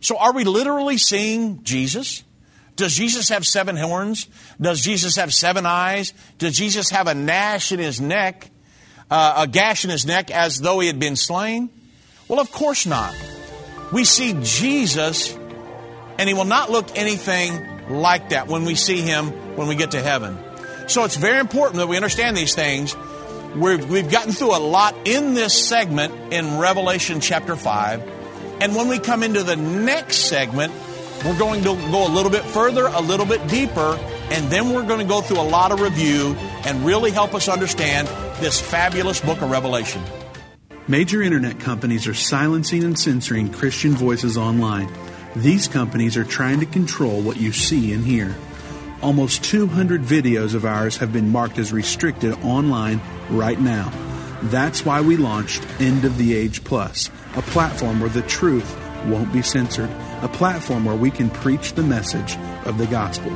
So 0.00 0.18
are 0.18 0.32
we 0.32 0.44
literally 0.44 0.98
seeing 0.98 1.62
Jesus? 1.62 2.24
Does 2.76 2.94
Jesus 2.94 3.28
have 3.28 3.46
seven 3.46 3.76
horns? 3.76 4.26
Does 4.60 4.82
Jesus 4.82 5.16
have 5.16 5.32
seven 5.32 5.64
eyes? 5.64 6.12
Does 6.38 6.56
Jesus 6.56 6.90
have 6.90 7.06
a 7.06 7.14
gnash 7.14 7.70
in 7.70 7.78
his 7.78 8.00
neck, 8.00 8.50
uh, 9.10 9.44
a 9.44 9.46
gash 9.46 9.84
in 9.84 9.90
his 9.90 10.04
neck 10.04 10.30
as 10.30 10.60
though 10.60 10.80
he 10.80 10.88
had 10.88 10.98
been 10.98 11.14
slain? 11.14 11.70
Well, 12.28 12.40
of 12.40 12.50
course 12.52 12.86
not. 12.86 13.14
We 13.92 14.04
see 14.04 14.34
Jesus, 14.42 15.34
and 16.18 16.28
he 16.28 16.34
will 16.34 16.44
not 16.44 16.70
look 16.70 16.96
anything 16.96 17.88
like 17.88 18.30
that 18.30 18.48
when 18.48 18.64
we 18.64 18.74
see 18.74 19.02
him 19.02 19.56
when 19.56 19.68
we 19.68 19.76
get 19.76 19.92
to 19.92 20.02
heaven. 20.02 20.38
So 20.88 21.04
it's 21.04 21.16
very 21.16 21.38
important 21.38 21.76
that 21.76 21.86
we 21.86 21.96
understand 21.96 22.36
these 22.36 22.54
things 22.54 22.96
we 23.54 23.76
we've 23.76 24.10
gotten 24.10 24.32
through 24.32 24.56
a 24.56 24.58
lot 24.58 24.96
in 25.06 25.34
this 25.34 25.54
segment 25.54 26.32
in 26.32 26.58
Revelation 26.58 27.20
chapter 27.20 27.56
5. 27.56 28.02
And 28.60 28.74
when 28.74 28.88
we 28.88 28.98
come 28.98 29.22
into 29.22 29.42
the 29.42 29.56
next 29.56 30.28
segment, 30.28 30.72
we're 31.24 31.38
going 31.38 31.62
to 31.62 31.74
go 31.90 32.06
a 32.06 32.12
little 32.12 32.30
bit 32.30 32.42
further, 32.42 32.86
a 32.86 33.00
little 33.00 33.26
bit 33.26 33.46
deeper, 33.48 33.96
and 34.30 34.50
then 34.50 34.70
we're 34.70 34.86
going 34.86 35.00
to 35.00 35.06
go 35.06 35.20
through 35.20 35.40
a 35.40 35.48
lot 35.48 35.72
of 35.72 35.80
review 35.80 36.34
and 36.64 36.84
really 36.84 37.10
help 37.10 37.34
us 37.34 37.48
understand 37.48 38.08
this 38.40 38.60
fabulous 38.60 39.20
book 39.20 39.40
of 39.40 39.50
Revelation. 39.50 40.02
Major 40.86 41.22
internet 41.22 41.60
companies 41.60 42.06
are 42.06 42.12
silencing 42.12 42.84
and 42.84 42.98
censoring 42.98 43.50
Christian 43.50 43.92
voices 43.92 44.36
online. 44.36 44.92
These 45.34 45.66
companies 45.66 46.18
are 46.18 46.24
trying 46.24 46.60
to 46.60 46.66
control 46.66 47.22
what 47.22 47.38
you 47.38 47.52
see 47.52 47.94
and 47.94 48.04
hear. 48.04 48.34
Almost 49.00 49.44
200 49.44 50.02
videos 50.02 50.54
of 50.54 50.66
ours 50.66 50.98
have 50.98 51.10
been 51.10 51.32
marked 51.32 51.56
as 51.56 51.72
restricted 51.72 52.34
online 52.44 53.00
right 53.30 53.58
now. 53.58 53.90
That's 54.42 54.84
why 54.84 55.00
we 55.00 55.16
launched 55.16 55.66
End 55.80 56.04
of 56.04 56.18
the 56.18 56.34
Age 56.34 56.62
Plus, 56.64 57.08
a 57.34 57.40
platform 57.40 58.00
where 58.00 58.10
the 58.10 58.20
truth 58.20 58.78
won't 59.06 59.32
be 59.32 59.40
censored, 59.40 59.88
a 60.20 60.28
platform 60.28 60.84
where 60.84 60.96
we 60.96 61.10
can 61.10 61.30
preach 61.30 61.72
the 61.72 61.82
message 61.82 62.36
of 62.66 62.76
the 62.76 62.86
gospel. 62.88 63.30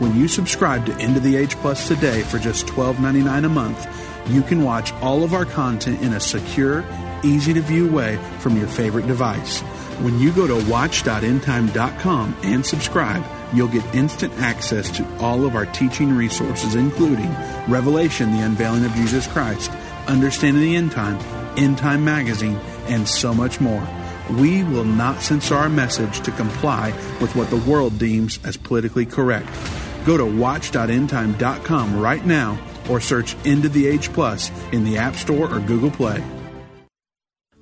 When 0.00 0.16
you 0.16 0.26
subscribe 0.26 0.84
to 0.86 0.96
End 0.96 1.16
of 1.16 1.22
the 1.22 1.36
Age 1.36 1.54
Plus 1.56 1.86
today 1.86 2.22
for 2.22 2.40
just 2.40 2.66
$12.99 2.66 3.44
a 3.44 3.48
month, 3.48 4.07
you 4.30 4.42
can 4.42 4.62
watch 4.62 4.92
all 4.94 5.24
of 5.24 5.34
our 5.34 5.44
content 5.44 6.02
in 6.02 6.12
a 6.12 6.20
secure, 6.20 6.84
easy 7.22 7.52
to 7.54 7.60
view 7.60 7.90
way 7.90 8.16
from 8.38 8.56
your 8.56 8.68
favorite 8.68 9.06
device. 9.06 9.60
When 10.00 10.18
you 10.18 10.32
go 10.32 10.46
to 10.46 10.70
watch.endtime.com 10.70 12.36
and 12.42 12.64
subscribe, 12.64 13.24
You'll 13.52 13.68
get 13.68 13.94
instant 13.94 14.32
access 14.38 14.90
to 14.96 15.18
all 15.18 15.46
of 15.46 15.56
our 15.56 15.66
teaching 15.66 16.14
resources, 16.14 16.74
including 16.74 17.30
Revelation, 17.66 18.32
the 18.32 18.44
unveiling 18.44 18.84
of 18.84 18.92
Jesus 18.92 19.26
Christ, 19.26 19.70
Understanding 20.06 20.62
the 20.62 20.76
End 20.76 20.92
Time, 20.92 21.18
End 21.56 21.78
Time 21.78 22.04
Magazine, 22.04 22.58
and 22.88 23.08
so 23.08 23.32
much 23.32 23.60
more. 23.60 23.86
We 24.32 24.62
will 24.64 24.84
not 24.84 25.22
censor 25.22 25.54
our 25.54 25.70
message 25.70 26.20
to 26.20 26.30
comply 26.32 26.90
with 27.20 27.34
what 27.34 27.48
the 27.48 27.56
world 27.56 27.98
deems 27.98 28.38
as 28.44 28.58
politically 28.58 29.06
correct. 29.06 29.48
Go 30.04 30.18
to 30.18 30.26
watch.endtime.com 30.26 31.98
right 31.98 32.24
now 32.24 32.58
or 32.88 33.00
search 33.00 33.36
End 33.44 33.64
of 33.64 33.72
the 33.72 33.86
Age 33.86 34.12
Plus 34.12 34.50
in 34.72 34.84
the 34.84 34.98
App 34.98 35.16
Store 35.16 35.52
or 35.52 35.60
Google 35.60 35.90
Play. 35.90 36.22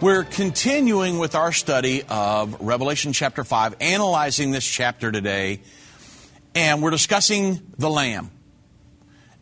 We're 0.00 0.22
continuing 0.22 1.18
with 1.18 1.34
our 1.34 1.50
study 1.50 2.04
of 2.08 2.60
Revelation 2.60 3.12
chapter 3.12 3.42
5, 3.42 3.78
analyzing 3.80 4.52
this 4.52 4.64
chapter 4.64 5.10
today, 5.10 5.58
and 6.54 6.80
we're 6.80 6.92
discussing 6.92 7.60
the 7.78 7.90
Lamb. 7.90 8.30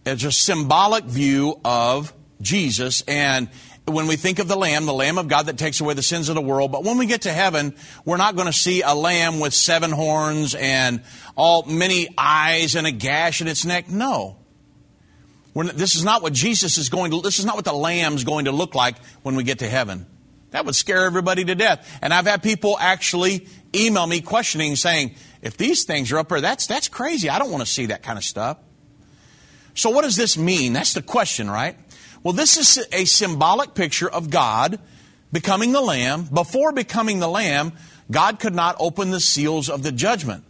It's 0.07 0.25
a 0.25 0.33
symbolic 0.33 1.05
view 1.05 1.61
of 1.63 2.15
Jesus, 2.41 3.03
and 3.03 3.51
when 3.85 4.07
we 4.07 4.17
think 4.17 4.39
of 4.39 4.49
the 4.49 4.57
Lamb, 4.57 4.87
the 4.87 4.95
Lamb 4.95 5.19
of 5.19 5.29
God 5.29 5.45
that 5.45 5.59
takes 5.59 5.83
away 5.83 5.93
the 5.93 6.03
sins 6.03 6.31
of 6.31 6.35
the 6.35 6.41
world, 6.41 6.73
but 6.73 6.85
when 6.85 6.97
we 6.97 7.05
get 7.05 7.23
to 7.23 7.33
heaven, 7.35 7.75
we're 8.07 8.17
not 8.17 8.35
going 8.35 8.47
to 8.47 8.59
see 8.59 8.81
a 8.81 8.95
lamb 8.95 9.41
with 9.41 9.53
seven 9.53 9.91
horns 9.91 10.55
and 10.55 11.03
all 11.37 11.65
many 11.65 12.09
eyes 12.17 12.77
and 12.77 12.87
a 12.87 12.93
gash 12.93 13.43
in 13.43 13.47
its 13.47 13.67
neck. 13.67 13.91
No. 13.91 14.39
this 15.55 15.97
is 15.97 16.03
not 16.03 16.23
what 16.23 16.33
Jesus 16.33 16.79
is 16.79 16.89
going 16.89 17.11
to, 17.11 17.21
this 17.21 17.39
is 17.39 17.45
not 17.45 17.57
what 17.57 17.67
the 17.67 17.75
Lamb's 17.75 18.25
going 18.25 18.47
to 18.47 18.53
look 18.53 18.75
like 18.75 18.97
when 19.23 19.37
we 19.37 19.45
get 19.45 19.59
to 19.59 19.69
heaven. 19.69 20.07
That 20.57 20.65
would 20.65 20.75
scare 20.75 21.05
everybody 21.05 21.45
to 21.45 21.55
death. 21.55 21.99
And 22.01 22.15
I've 22.15 22.25
had 22.27 22.43
people 22.43 22.79
actually 22.81 23.47
email 23.75 24.07
me 24.07 24.23
questioning, 24.23 24.75
saying, 24.75 25.15
if 25.43 25.59
these 25.59 25.85
things 25.85 26.11
are 26.13 26.19
up 26.19 26.31
there, 26.31 26.41
that's, 26.41 26.67
that's 26.67 26.89
crazy. 26.89 27.29
I 27.29 27.39
don't 27.39 27.51
want 27.51 27.63
to 27.63 27.71
see 27.71 27.87
that 27.87 28.03
kind 28.03 28.17
of 28.17 28.25
stuff. 28.25 28.57
So, 29.75 29.91
what 29.91 30.05
does 30.05 30.17
this 30.17 30.39
mean? 30.39 30.73
That's 30.73 30.95
the 30.95 31.03
question, 31.03 31.51
right? 31.51 31.77
Well, 32.23 32.33
this 32.33 32.57
is 32.57 32.87
a 32.91 33.05
symbolic 33.05 33.75
picture 33.75 34.09
of 34.09 34.31
God 34.31 34.81
becoming 35.31 35.73
the 35.73 35.83
Lamb. 35.83 36.25
Before 36.33 36.73
becoming 36.73 37.19
the 37.19 37.29
Lamb, 37.29 37.75
God 38.11 38.41
could 38.41 38.55
not 38.55 38.77
open 38.81 39.11
the 39.11 39.21
seals 39.21 39.69
of 39.69 39.83
the 39.83 39.93
judgment. 39.93 40.43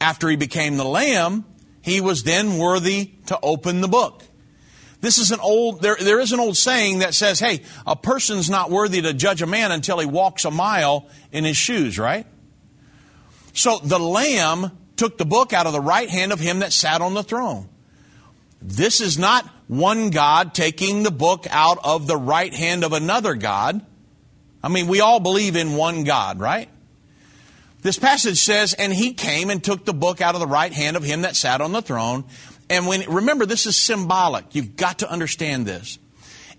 After 0.00 0.28
he 0.28 0.34
became 0.34 0.76
the 0.76 0.84
Lamb, 0.84 1.44
he 1.82 2.00
was 2.00 2.24
then 2.24 2.58
worthy 2.58 3.12
to 3.26 3.38
open 3.44 3.80
the 3.80 3.86
book. 3.86 4.24
This 5.06 5.18
is 5.18 5.30
an 5.30 5.38
old, 5.38 5.82
there, 5.82 5.94
there 6.00 6.18
is 6.18 6.32
an 6.32 6.40
old 6.40 6.56
saying 6.56 6.98
that 6.98 7.14
says, 7.14 7.38
hey, 7.38 7.62
a 7.86 7.94
person's 7.94 8.50
not 8.50 8.72
worthy 8.72 9.00
to 9.02 9.14
judge 9.14 9.40
a 9.40 9.46
man 9.46 9.70
until 9.70 10.00
he 10.00 10.04
walks 10.04 10.44
a 10.44 10.50
mile 10.50 11.08
in 11.30 11.44
his 11.44 11.56
shoes, 11.56 11.96
right? 11.96 12.26
So 13.52 13.78
the 13.78 14.00
Lamb 14.00 14.76
took 14.96 15.16
the 15.16 15.24
book 15.24 15.52
out 15.52 15.68
of 15.68 15.72
the 15.72 15.80
right 15.80 16.10
hand 16.10 16.32
of 16.32 16.40
him 16.40 16.58
that 16.58 16.72
sat 16.72 17.02
on 17.02 17.14
the 17.14 17.22
throne. 17.22 17.68
This 18.60 19.00
is 19.00 19.16
not 19.16 19.48
one 19.68 20.10
God 20.10 20.54
taking 20.54 21.04
the 21.04 21.12
book 21.12 21.46
out 21.50 21.78
of 21.84 22.08
the 22.08 22.16
right 22.16 22.52
hand 22.52 22.82
of 22.82 22.92
another 22.92 23.34
God. 23.34 23.86
I 24.60 24.68
mean, 24.68 24.88
we 24.88 25.00
all 25.00 25.20
believe 25.20 25.54
in 25.54 25.76
one 25.76 26.02
God, 26.02 26.40
right? 26.40 26.68
This 27.82 27.96
passage 27.96 28.38
says, 28.38 28.72
and 28.72 28.92
he 28.92 29.14
came 29.14 29.50
and 29.50 29.62
took 29.62 29.84
the 29.84 29.94
book 29.94 30.20
out 30.20 30.34
of 30.34 30.40
the 30.40 30.48
right 30.48 30.72
hand 30.72 30.96
of 30.96 31.04
him 31.04 31.22
that 31.22 31.36
sat 31.36 31.60
on 31.60 31.70
the 31.70 31.80
throne. 31.80 32.24
And 32.68 32.86
when, 32.86 33.08
remember, 33.10 33.46
this 33.46 33.66
is 33.66 33.76
symbolic. 33.76 34.54
You've 34.54 34.76
got 34.76 35.00
to 35.00 35.10
understand 35.10 35.66
this. 35.66 35.98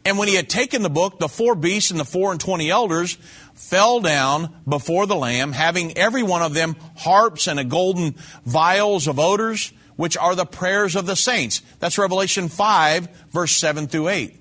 And 0.06 0.18
when 0.18 0.30
he 0.30 0.36
had 0.36 0.50
taken 0.50 0.84
the 0.84 0.90
book, 0.90 1.20
the 1.20 1.28
four 1.28 1.54
beasts 1.54 1.92
and 1.92 2.00
the 2.00 2.06
four 2.06 2.32
and 2.32 2.40
twenty 2.40 2.70
elders 2.70 3.18
fell 3.56 4.00
down 4.00 4.56
before 4.68 5.06
the 5.06 5.16
Lamb, 5.16 5.52
having 5.52 5.98
every 5.98 6.24
one 6.24 6.42
of 6.42 6.54
them 6.54 6.78
harps 6.96 7.48
and 7.48 7.60
a 7.60 7.66
golden 7.66 8.16
vials 8.46 9.08
of 9.08 9.20
odors, 9.20 9.74
which 9.98 10.16
are 10.16 10.36
the 10.36 10.46
prayers 10.46 10.96
of 10.96 11.08
the 11.08 11.16
saints. 11.16 11.62
That's 11.80 11.98
Revelation 11.98 12.48
5, 12.48 13.10
verse 13.32 13.52
7 13.54 13.88
through 13.88 14.10
8. 14.10 14.36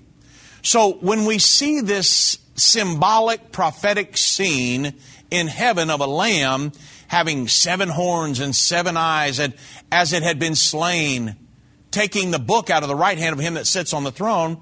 So 0.61 0.93
when 1.01 1.25
we 1.25 1.39
see 1.39 1.81
this 1.81 2.37
symbolic 2.55 3.51
prophetic 3.51 4.15
scene 4.15 4.93
in 5.29 5.47
heaven 5.47 5.89
of 5.89 5.99
a 5.99 6.07
lamb 6.07 6.71
having 7.07 7.47
seven 7.47 7.89
horns 7.89 8.39
and 8.39 8.55
seven 8.55 8.95
eyes, 8.97 9.39
and 9.39 9.53
as 9.91 10.13
it 10.13 10.23
had 10.23 10.39
been 10.39 10.55
slain, 10.55 11.35
taking 11.91 12.31
the 12.31 12.39
book 12.39 12.69
out 12.69 12.83
of 12.83 12.89
the 12.89 12.95
right 12.95 13.17
hand 13.17 13.33
of 13.33 13.39
him 13.39 13.55
that 13.55 13.67
sits 13.67 13.93
on 13.93 14.03
the 14.03 14.11
throne, 14.11 14.61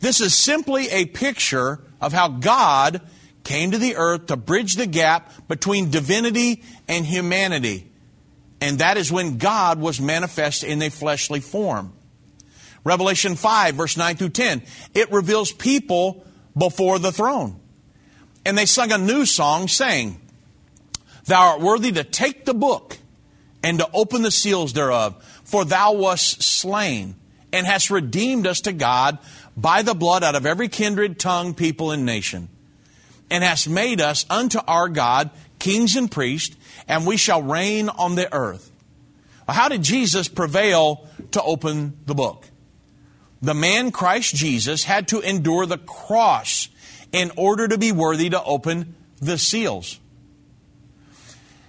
this 0.00 0.20
is 0.20 0.34
simply 0.34 0.88
a 0.88 1.06
picture 1.06 1.80
of 2.00 2.12
how 2.12 2.28
God 2.28 3.00
came 3.44 3.70
to 3.70 3.78
the 3.78 3.96
earth 3.96 4.26
to 4.26 4.36
bridge 4.36 4.74
the 4.74 4.86
gap 4.86 5.30
between 5.48 5.90
divinity 5.90 6.62
and 6.88 7.04
humanity. 7.04 7.90
And 8.60 8.78
that 8.78 8.96
is 8.96 9.10
when 9.10 9.38
God 9.38 9.80
was 9.80 10.00
manifest 10.00 10.64
in 10.64 10.80
a 10.82 10.90
fleshly 10.90 11.40
form. 11.40 11.92
Revelation 12.84 13.36
5, 13.36 13.74
verse 13.74 13.96
9 13.96 14.16
through 14.16 14.30
10, 14.30 14.62
it 14.94 15.12
reveals 15.12 15.52
people 15.52 16.24
before 16.56 16.98
the 16.98 17.12
throne. 17.12 17.60
And 18.44 18.58
they 18.58 18.66
sung 18.66 18.90
a 18.90 18.98
new 18.98 19.24
song 19.24 19.68
saying, 19.68 20.20
Thou 21.26 21.52
art 21.52 21.60
worthy 21.60 21.92
to 21.92 22.04
take 22.04 22.44
the 22.44 22.54
book 22.54 22.98
and 23.62 23.78
to 23.78 23.88
open 23.94 24.22
the 24.22 24.30
seals 24.30 24.72
thereof, 24.72 25.31
for 25.52 25.66
thou 25.66 25.92
wast 25.92 26.42
slain 26.42 27.14
and 27.52 27.66
hast 27.66 27.90
redeemed 27.90 28.46
us 28.46 28.62
to 28.62 28.72
God 28.72 29.18
by 29.54 29.82
the 29.82 29.92
blood 29.92 30.24
out 30.24 30.34
of 30.34 30.46
every 30.46 30.70
kindred, 30.70 31.20
tongue, 31.20 31.52
people, 31.52 31.90
and 31.90 32.06
nation, 32.06 32.48
and 33.30 33.44
hast 33.44 33.68
made 33.68 34.00
us 34.00 34.24
unto 34.30 34.58
our 34.66 34.88
God 34.88 35.28
kings 35.58 35.94
and 35.94 36.10
priests, 36.10 36.56
and 36.88 37.06
we 37.06 37.18
shall 37.18 37.42
reign 37.42 37.90
on 37.90 38.14
the 38.14 38.32
earth. 38.34 38.72
How 39.46 39.68
did 39.68 39.82
Jesus 39.82 40.26
prevail 40.26 41.06
to 41.32 41.42
open 41.42 41.98
the 42.06 42.14
book? 42.14 42.46
The 43.42 43.52
man 43.52 43.90
Christ 43.90 44.34
Jesus 44.34 44.84
had 44.84 45.08
to 45.08 45.20
endure 45.20 45.66
the 45.66 45.76
cross 45.76 46.70
in 47.12 47.30
order 47.36 47.68
to 47.68 47.76
be 47.76 47.92
worthy 47.92 48.30
to 48.30 48.42
open 48.42 48.94
the 49.20 49.36
seals. 49.36 50.00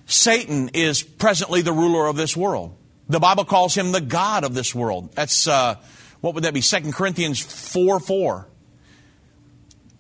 Satan 0.05 0.69
is 0.73 1.03
presently 1.03 1.61
the 1.61 1.73
ruler 1.73 2.07
of 2.07 2.15
this 2.15 2.37
world. 2.37 2.77
The 3.13 3.19
Bible 3.19 3.45
calls 3.45 3.75
him 3.75 3.91
the 3.91 4.01
God 4.01 4.43
of 4.43 4.55
this 4.55 4.73
world. 4.73 5.11
That's 5.13 5.47
uh, 5.47 5.75
what 6.21 6.33
would 6.33 6.45
that 6.45 6.53
be? 6.55 6.61
2 6.61 6.91
Corinthians 6.91 7.39
4 7.39 7.99
4. 7.99 8.47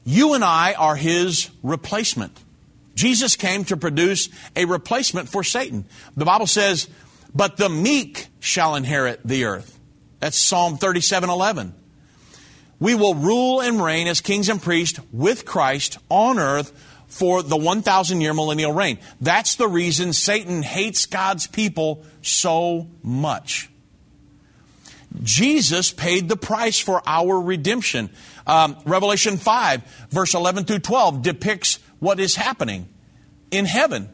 You 0.03 0.33
and 0.33 0.43
I 0.43 0.73
are 0.73 0.95
his 0.95 1.51
replacement. 1.61 2.35
Jesus 2.95 3.35
came 3.35 3.65
to 3.65 3.77
produce 3.77 4.29
a 4.55 4.65
replacement 4.65 5.29
for 5.29 5.43
Satan. 5.43 5.85
The 6.17 6.25
Bible 6.25 6.47
says, 6.47 6.89
but 7.35 7.57
the 7.57 7.69
meek 7.69 8.29
shall 8.39 8.73
inherit 8.73 9.19
the 9.23 9.45
earth. 9.45 9.79
That's 10.19 10.35
Psalm 10.35 10.77
37 10.77 11.29
11. 11.29 11.75
We 12.79 12.95
will 12.95 13.13
rule 13.13 13.61
and 13.61 13.79
reign 13.79 14.07
as 14.07 14.21
kings 14.21 14.49
and 14.49 14.59
priests 14.59 14.99
with 15.11 15.45
Christ 15.45 15.99
on 16.09 16.39
earth 16.39 16.73
for 17.13 17.43
the 17.43 17.55
1,000 17.55 18.21
year 18.21 18.33
millennial 18.33 18.73
reign. 18.73 18.97
That's 19.21 19.55
the 19.55 19.67
reason 19.67 20.13
Satan 20.13 20.63
hates 20.63 21.05
God's 21.05 21.45
people 21.45 22.03
so 22.23 22.87
much. 23.03 23.69
Jesus 25.21 25.91
paid 25.91 26.27
the 26.27 26.35
price 26.35 26.79
for 26.79 27.03
our 27.05 27.39
redemption. 27.39 28.09
Um, 28.47 28.75
Revelation 28.83 29.37
5, 29.37 30.07
verse 30.09 30.33
11 30.33 30.65
through 30.65 30.79
12, 30.79 31.21
depicts 31.21 31.77
what 31.99 32.19
is 32.19 32.35
happening 32.35 32.89
in 33.51 33.65
heaven. 33.65 34.09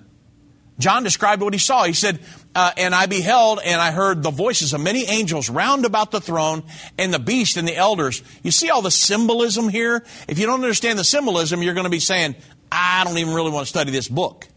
John 0.77 1.03
described 1.03 1.41
what 1.41 1.53
he 1.53 1.59
saw. 1.59 1.85
He 1.85 1.93
said, 1.93 2.19
uh, 2.55 2.71
And 2.77 2.95
I 2.95 3.05
beheld, 3.05 3.59
and 3.63 3.79
I 3.79 3.91
heard 3.91 4.23
the 4.23 4.31
voices 4.31 4.73
of 4.73 4.81
many 4.81 5.05
angels 5.05 5.49
round 5.49 5.85
about 5.85 6.11
the 6.11 6.21
throne, 6.21 6.63
and 6.97 7.13
the 7.13 7.19
beast 7.19 7.57
and 7.57 7.67
the 7.67 7.75
elders. 7.75 8.23
You 8.43 8.51
see 8.51 8.69
all 8.69 8.81
the 8.81 8.91
symbolism 8.91 9.69
here? 9.69 10.03
If 10.27 10.39
you 10.39 10.45
don't 10.45 10.61
understand 10.63 10.97
the 10.97 11.03
symbolism, 11.03 11.61
you're 11.61 11.73
going 11.73 11.85
to 11.85 11.89
be 11.89 11.99
saying, 11.99 12.35
I 12.71 13.03
don't 13.05 13.17
even 13.17 13.33
really 13.33 13.51
want 13.51 13.65
to 13.65 13.69
study 13.69 13.91
this 13.91 14.07
book. 14.07 14.47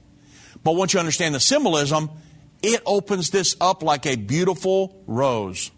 But 0.64 0.72
once 0.72 0.94
you 0.94 1.00
understand 1.00 1.34
the 1.34 1.40
symbolism, 1.40 2.10
it 2.62 2.82
opens 2.86 3.30
this 3.30 3.56
up 3.60 3.82
like 3.82 4.06
a 4.06 4.16
beautiful 4.16 5.02
rose. 5.06 5.70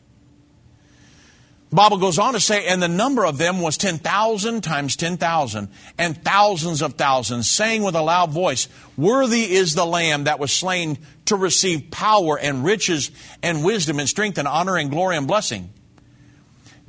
The 1.70 1.76
Bible 1.76 1.98
goes 1.98 2.20
on 2.20 2.34
to 2.34 2.40
say, 2.40 2.68
and 2.68 2.80
the 2.80 2.86
number 2.86 3.24
of 3.26 3.36
them 3.36 3.60
was 3.60 3.76
10,000 3.76 4.62
times 4.62 4.94
10,000, 4.94 5.68
and 5.98 6.24
thousands 6.24 6.82
of 6.82 6.94
thousands, 6.94 7.50
saying 7.50 7.82
with 7.82 7.96
a 7.96 8.02
loud 8.02 8.30
voice, 8.30 8.68
Worthy 8.96 9.50
is 9.50 9.74
the 9.74 9.84
Lamb 9.84 10.24
that 10.24 10.38
was 10.38 10.52
slain 10.52 10.98
to 11.26 11.36
receive 11.36 11.90
power 11.90 12.38
and 12.38 12.64
riches 12.64 13.10
and 13.42 13.64
wisdom 13.64 13.98
and 13.98 14.08
strength 14.08 14.38
and 14.38 14.48
honor 14.48 14.76
and 14.76 14.90
glory 14.90 15.16
and 15.16 15.26
blessing. 15.26 15.70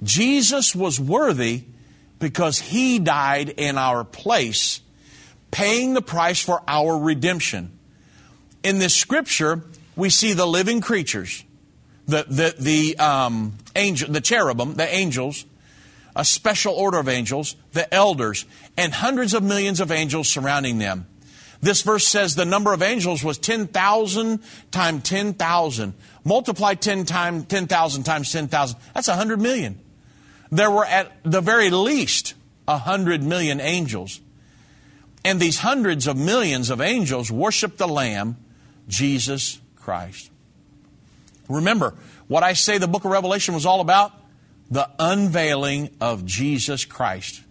Jesus 0.04 0.76
was 0.76 1.00
worthy 1.00 1.64
because 2.20 2.60
he 2.60 3.00
died 3.00 3.50
in 3.50 3.78
our 3.78 4.04
place, 4.04 4.82
paying 5.52 5.94
the 5.94 6.02
price 6.02 6.42
for 6.42 6.62
our 6.68 6.98
redemption. 6.98 7.78
In 8.64 8.80
this 8.80 8.96
scripture, 8.96 9.64
we 9.96 10.10
see 10.10 10.34
the 10.34 10.46
living 10.46 10.82
creatures 10.82 11.44
the, 12.08 12.26
the, 12.28 12.56
the 12.60 12.98
um, 12.98 13.54
angel, 13.76 14.12
the 14.12 14.22
cherubim, 14.22 14.76
the 14.76 14.88
angels, 14.94 15.46
a 16.16 16.24
special 16.24 16.74
order 16.74 17.00
of 17.00 17.10
angels, 17.10 17.56
the 17.74 17.92
elders, 17.94 18.46
and 18.78 18.94
hundreds 18.94 19.34
of 19.34 19.44
millions 19.44 19.80
of 19.80 19.92
angels 19.92 20.30
surrounding 20.30 20.78
them. 20.78 21.08
This 21.66 21.82
verse 21.82 22.06
says 22.06 22.36
the 22.36 22.46
number 22.46 22.74
of 22.74 22.84
angels 22.84 23.24
was 23.24 23.40
10,000 23.40 24.40
times 24.70 25.02
10,000. 25.02 25.94
Multiply 26.24 26.76
10 26.76 27.06
times 27.06 27.48
10,000 27.48 28.04
times 28.04 28.32
10,000. 28.32 28.78
That's 28.94 29.08
100 29.08 29.42
million. 29.42 29.80
There 30.52 30.70
were 30.70 30.86
at 30.86 31.12
the 31.24 31.42
very 31.42 31.72
least 31.72 32.36
100 32.66 33.24
million 33.24 33.60
angels. 33.60 34.22
And 35.24 35.40
these 35.40 35.58
hundreds 35.58 36.06
of 36.06 36.18
millions 36.18 36.70
of 36.70 36.82
angels 36.82 37.32
worship 37.32 37.78
the 37.78 37.88
Lamb, 37.88 38.38
Jesus 38.88 39.60
Christ. 39.76 40.30
Remember, 41.50 41.96
what 42.28 42.44
I 42.44 42.54
say 42.54 42.78
the 42.78 42.88
book 42.88 43.06
of 43.06 43.12
Revelation 43.12 43.56
was 43.56 43.66
all 43.66 43.82
about? 43.82 44.12
The 44.70 44.88
unveiling 45.00 45.90
of 46.00 46.28
Jesus 46.28 46.86
Christ. 46.86 47.42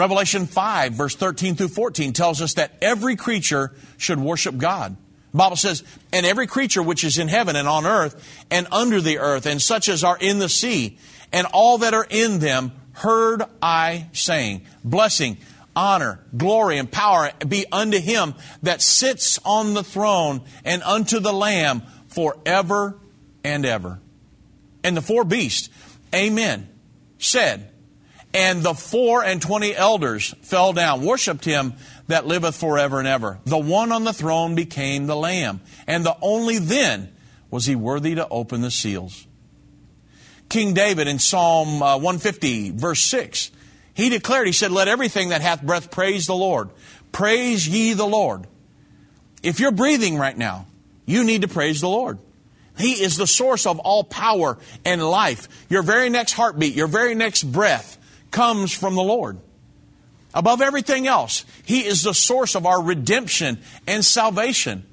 Revelation 0.00 0.46
5, 0.46 0.94
verse 0.94 1.14
13 1.14 1.56
through 1.56 1.68
14 1.68 2.14
tells 2.14 2.40
us 2.40 2.54
that 2.54 2.72
every 2.80 3.16
creature 3.16 3.70
should 3.98 4.18
worship 4.18 4.56
God. 4.56 4.96
The 5.32 5.36
Bible 5.36 5.56
says, 5.56 5.84
and 6.10 6.24
every 6.24 6.46
creature 6.46 6.82
which 6.82 7.04
is 7.04 7.18
in 7.18 7.28
heaven 7.28 7.54
and 7.54 7.68
on 7.68 7.84
earth 7.84 8.44
and 8.50 8.66
under 8.72 9.02
the 9.02 9.18
earth 9.18 9.44
and 9.44 9.60
such 9.60 9.90
as 9.90 10.02
are 10.02 10.16
in 10.18 10.38
the 10.38 10.48
sea 10.48 10.96
and 11.34 11.46
all 11.52 11.76
that 11.78 11.92
are 11.92 12.06
in 12.08 12.38
them 12.38 12.72
heard 12.92 13.42
I 13.60 14.08
saying, 14.14 14.62
blessing, 14.82 15.36
honor, 15.76 16.24
glory, 16.34 16.78
and 16.78 16.90
power 16.90 17.30
be 17.46 17.66
unto 17.70 17.98
him 18.00 18.34
that 18.62 18.80
sits 18.80 19.38
on 19.44 19.74
the 19.74 19.84
throne 19.84 20.40
and 20.64 20.82
unto 20.82 21.20
the 21.20 21.32
Lamb 21.32 21.82
forever 22.08 22.96
and 23.44 23.66
ever. 23.66 24.00
And 24.82 24.96
the 24.96 25.02
four 25.02 25.24
beasts, 25.24 25.68
Amen, 26.14 26.70
said, 27.18 27.69
And 28.32 28.62
the 28.62 28.74
four 28.74 29.24
and 29.24 29.42
twenty 29.42 29.74
elders 29.74 30.34
fell 30.42 30.72
down, 30.72 31.04
worshipped 31.04 31.44
him 31.44 31.74
that 32.06 32.26
liveth 32.26 32.56
forever 32.56 32.98
and 32.98 33.08
ever. 33.08 33.40
The 33.44 33.58
one 33.58 33.90
on 33.90 34.04
the 34.04 34.12
throne 34.12 34.54
became 34.54 35.06
the 35.06 35.16
Lamb, 35.16 35.60
and 35.86 36.04
the 36.04 36.16
only 36.22 36.58
then 36.58 37.12
was 37.50 37.66
he 37.66 37.74
worthy 37.74 38.14
to 38.14 38.28
open 38.28 38.60
the 38.60 38.70
seals. 38.70 39.26
King 40.48 40.74
David 40.74 41.08
in 41.08 41.18
Psalm 41.18 41.82
uh, 41.82 41.96
150, 41.96 42.70
verse 42.70 43.00
6, 43.02 43.50
he 43.94 44.08
declared, 44.08 44.46
he 44.46 44.52
said, 44.52 44.72
Let 44.72 44.88
everything 44.88 45.30
that 45.30 45.42
hath 45.42 45.62
breath 45.62 45.90
praise 45.90 46.26
the 46.26 46.34
Lord. 46.34 46.70
Praise 47.12 47.66
ye 47.66 47.92
the 47.92 48.06
Lord. 48.06 48.46
If 49.42 49.60
you're 49.60 49.72
breathing 49.72 50.16
right 50.16 50.36
now, 50.36 50.66
you 51.06 51.24
need 51.24 51.42
to 51.42 51.48
praise 51.48 51.80
the 51.80 51.88
Lord. 51.88 52.18
He 52.78 53.02
is 53.02 53.16
the 53.16 53.26
source 53.26 53.66
of 53.66 53.78
all 53.78 54.04
power 54.04 54.58
and 54.84 55.02
life. 55.02 55.48
Your 55.68 55.82
very 55.82 56.08
next 56.08 56.32
heartbeat, 56.32 56.74
your 56.74 56.86
very 56.86 57.14
next 57.14 57.42
breath 57.44 57.98
comes 58.30 58.72
from 58.72 58.94
the 58.94 59.02
Lord. 59.02 59.38
Above 60.32 60.60
everything 60.60 61.06
else, 61.06 61.44
He 61.64 61.84
is 61.84 62.02
the 62.02 62.14
source 62.14 62.54
of 62.54 62.66
our 62.66 62.82
redemption 62.82 63.60
and 63.86 64.04
salvation. 64.04 64.86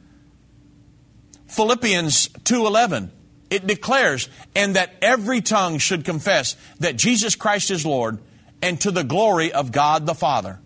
Philippians 1.48 2.30
2:11 2.44 3.12
it 3.50 3.66
declares 3.66 4.30
and 4.56 4.76
that 4.76 4.94
every 5.02 5.42
tongue 5.42 5.78
should 5.78 6.06
confess 6.06 6.56
that 6.80 6.98
Jesus 6.98 7.36
Christ 7.36 7.72
is 7.72 7.86
Lord 7.86 8.20
and 8.62 8.80
to 8.82 8.92
the 8.92 9.04
glory 9.04 9.54
of 9.54 9.72
God 9.72 10.06
the 10.06 10.16
Father. 10.16 10.60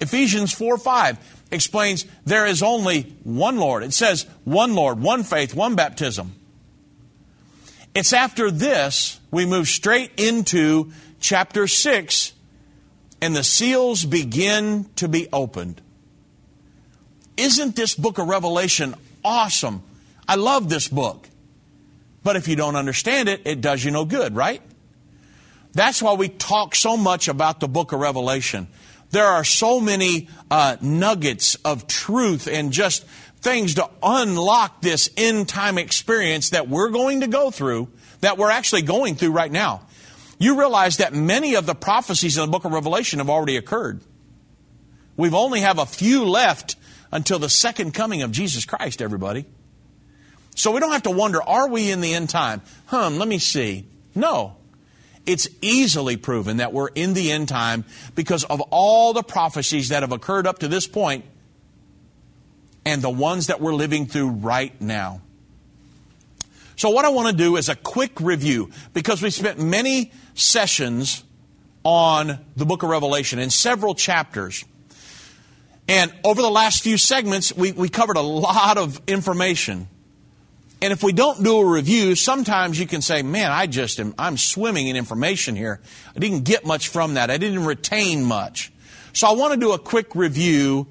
Ephesians 0.00 0.52
4 0.52 0.78
5 0.78 1.18
explains 1.50 2.04
there 2.24 2.46
is 2.46 2.62
only 2.62 3.02
one 3.24 3.58
Lord. 3.58 3.82
It 3.82 3.92
says 3.92 4.26
one 4.44 4.74
Lord, 4.74 5.00
one 5.00 5.24
faith, 5.24 5.54
one 5.54 5.74
baptism. 5.74 6.34
It's 7.94 8.12
after 8.12 8.50
this 8.50 9.18
we 9.30 9.46
move 9.46 9.68
straight 9.68 10.10
into 10.18 10.92
chapter 11.26 11.66
6 11.66 12.34
and 13.20 13.34
the 13.34 13.42
seals 13.42 14.04
begin 14.04 14.88
to 14.94 15.08
be 15.08 15.26
opened. 15.32 15.82
Isn't 17.36 17.74
this 17.74 17.96
book 17.96 18.18
of 18.18 18.28
Revelation 18.28 18.94
awesome? 19.24 19.82
I 20.28 20.36
love 20.36 20.68
this 20.68 20.86
book. 20.86 21.28
But 22.22 22.36
if 22.36 22.46
you 22.46 22.54
don't 22.54 22.76
understand 22.76 23.28
it, 23.28 23.42
it 23.44 23.60
does 23.60 23.84
you 23.84 23.90
no 23.90 24.04
good, 24.04 24.36
right? 24.36 24.62
That's 25.72 26.00
why 26.00 26.14
we 26.14 26.28
talk 26.28 26.76
so 26.76 26.96
much 26.96 27.26
about 27.26 27.58
the 27.58 27.66
book 27.66 27.90
of 27.90 27.98
Revelation. 27.98 28.68
There 29.10 29.26
are 29.26 29.42
so 29.42 29.80
many 29.80 30.28
uh, 30.48 30.76
nuggets 30.80 31.56
of 31.56 31.88
truth 31.88 32.46
and 32.46 32.72
just 32.72 33.04
things 33.40 33.74
to 33.74 33.90
unlock 34.00 34.80
this 34.80 35.10
end 35.16 35.48
time 35.48 35.76
experience 35.76 36.50
that 36.50 36.68
we're 36.68 36.90
going 36.90 37.22
to 37.22 37.26
go 37.26 37.50
through, 37.50 37.88
that 38.20 38.38
we're 38.38 38.50
actually 38.50 38.82
going 38.82 39.16
through 39.16 39.32
right 39.32 39.50
now. 39.50 39.85
You 40.38 40.58
realize 40.58 40.98
that 40.98 41.14
many 41.14 41.54
of 41.54 41.66
the 41.66 41.74
prophecies 41.74 42.36
in 42.36 42.44
the 42.44 42.50
book 42.50 42.64
of 42.64 42.72
Revelation 42.72 43.18
have 43.20 43.30
already 43.30 43.56
occurred. 43.56 44.00
We've 45.16 45.34
only 45.34 45.60
have 45.60 45.78
a 45.78 45.86
few 45.86 46.24
left 46.24 46.76
until 47.10 47.38
the 47.38 47.48
second 47.48 47.94
coming 47.94 48.22
of 48.22 48.32
Jesus 48.32 48.64
Christ, 48.64 49.00
everybody. 49.00 49.46
So 50.54 50.72
we 50.72 50.80
don't 50.80 50.92
have 50.92 51.04
to 51.04 51.10
wonder, 51.10 51.42
are 51.42 51.68
we 51.68 51.90
in 51.90 52.00
the 52.00 52.14
end 52.14 52.30
time? 52.30 52.62
Hum, 52.86 53.18
let 53.18 53.28
me 53.28 53.38
see. 53.38 53.86
No. 54.14 54.56
It's 55.24 55.48
easily 55.60 56.16
proven 56.16 56.58
that 56.58 56.72
we're 56.72 56.88
in 56.88 57.14
the 57.14 57.32
end 57.32 57.48
time 57.48 57.84
because 58.14 58.44
of 58.44 58.60
all 58.70 59.12
the 59.12 59.22
prophecies 59.22 59.88
that 59.88 60.02
have 60.02 60.12
occurred 60.12 60.46
up 60.46 60.60
to 60.60 60.68
this 60.68 60.86
point 60.86 61.24
and 62.84 63.02
the 63.02 63.10
ones 63.10 63.48
that 63.48 63.60
we're 63.60 63.74
living 63.74 64.06
through 64.06 64.28
right 64.28 64.80
now. 64.80 65.20
So, 66.76 66.90
what 66.90 67.04
I 67.04 67.08
want 67.08 67.28
to 67.28 67.36
do 67.36 67.56
is 67.56 67.68
a 67.68 67.74
quick 67.74 68.20
review 68.20 68.70
because 68.92 69.22
we 69.22 69.30
spent 69.30 69.58
many 69.58 70.12
sessions 70.34 71.24
on 71.84 72.38
the 72.54 72.66
book 72.66 72.82
of 72.82 72.90
Revelation 72.90 73.38
in 73.38 73.48
several 73.48 73.94
chapters. 73.94 74.64
And 75.88 76.12
over 76.24 76.42
the 76.42 76.50
last 76.50 76.82
few 76.82 76.98
segments, 76.98 77.54
we, 77.54 77.72
we 77.72 77.88
covered 77.88 78.16
a 78.16 78.22
lot 78.22 78.76
of 78.76 79.00
information. 79.06 79.88
And 80.82 80.92
if 80.92 81.02
we 81.02 81.12
don't 81.12 81.42
do 81.42 81.58
a 81.58 81.64
review, 81.64 82.14
sometimes 82.14 82.78
you 82.78 82.86
can 82.86 83.00
say, 83.00 83.22
man, 83.22 83.50
I 83.50 83.66
just 83.66 83.98
am, 83.98 84.14
I'm 84.18 84.36
swimming 84.36 84.88
in 84.88 84.96
information 84.96 85.56
here. 85.56 85.80
I 86.14 86.18
didn't 86.18 86.44
get 86.44 86.66
much 86.66 86.88
from 86.88 87.14
that. 87.14 87.30
I 87.30 87.38
didn't 87.38 87.64
retain 87.64 88.24
much. 88.24 88.72
So 89.14 89.26
I 89.28 89.32
want 89.32 89.54
to 89.54 89.60
do 89.60 89.72
a 89.72 89.78
quick 89.78 90.14
review 90.14 90.88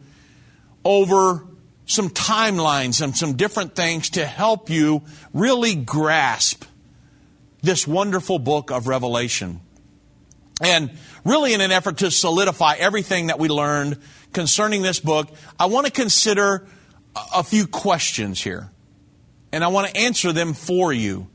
over 0.84 1.46
some 1.86 2.10
timelines 2.10 3.02
and 3.02 3.16
some 3.16 3.36
different 3.36 3.76
things 3.76 4.12
to 4.12 4.26
help 4.26 4.70
you 4.70 5.04
really 5.34 5.76
grasp 5.76 6.66
this 7.62 7.88
wonderful 7.88 8.40
book 8.40 8.72
of 8.72 8.88
Revelation. 8.88 9.60
And 10.62 10.92
really, 11.24 11.54
in 11.54 11.62
an 11.62 11.72
effort 11.72 11.98
to 11.98 12.12
solidify 12.12 12.76
everything 12.76 13.28
that 13.28 13.40
we 13.40 13.50
learned 13.50 13.98
concerning 14.34 14.82
this 14.82 15.00
book, 15.00 15.30
I 15.60 15.66
want 15.66 15.86
to 15.86 15.92
consider 15.92 16.68
a 17.34 17.44
few 17.44 17.68
questions 17.68 18.42
here 18.42 18.70
and 19.52 19.64
I 19.64 19.68
want 19.68 19.88
to 19.88 19.98
answer 19.98 20.34
them 20.34 20.54
for 20.54 20.92
you. 20.92 21.28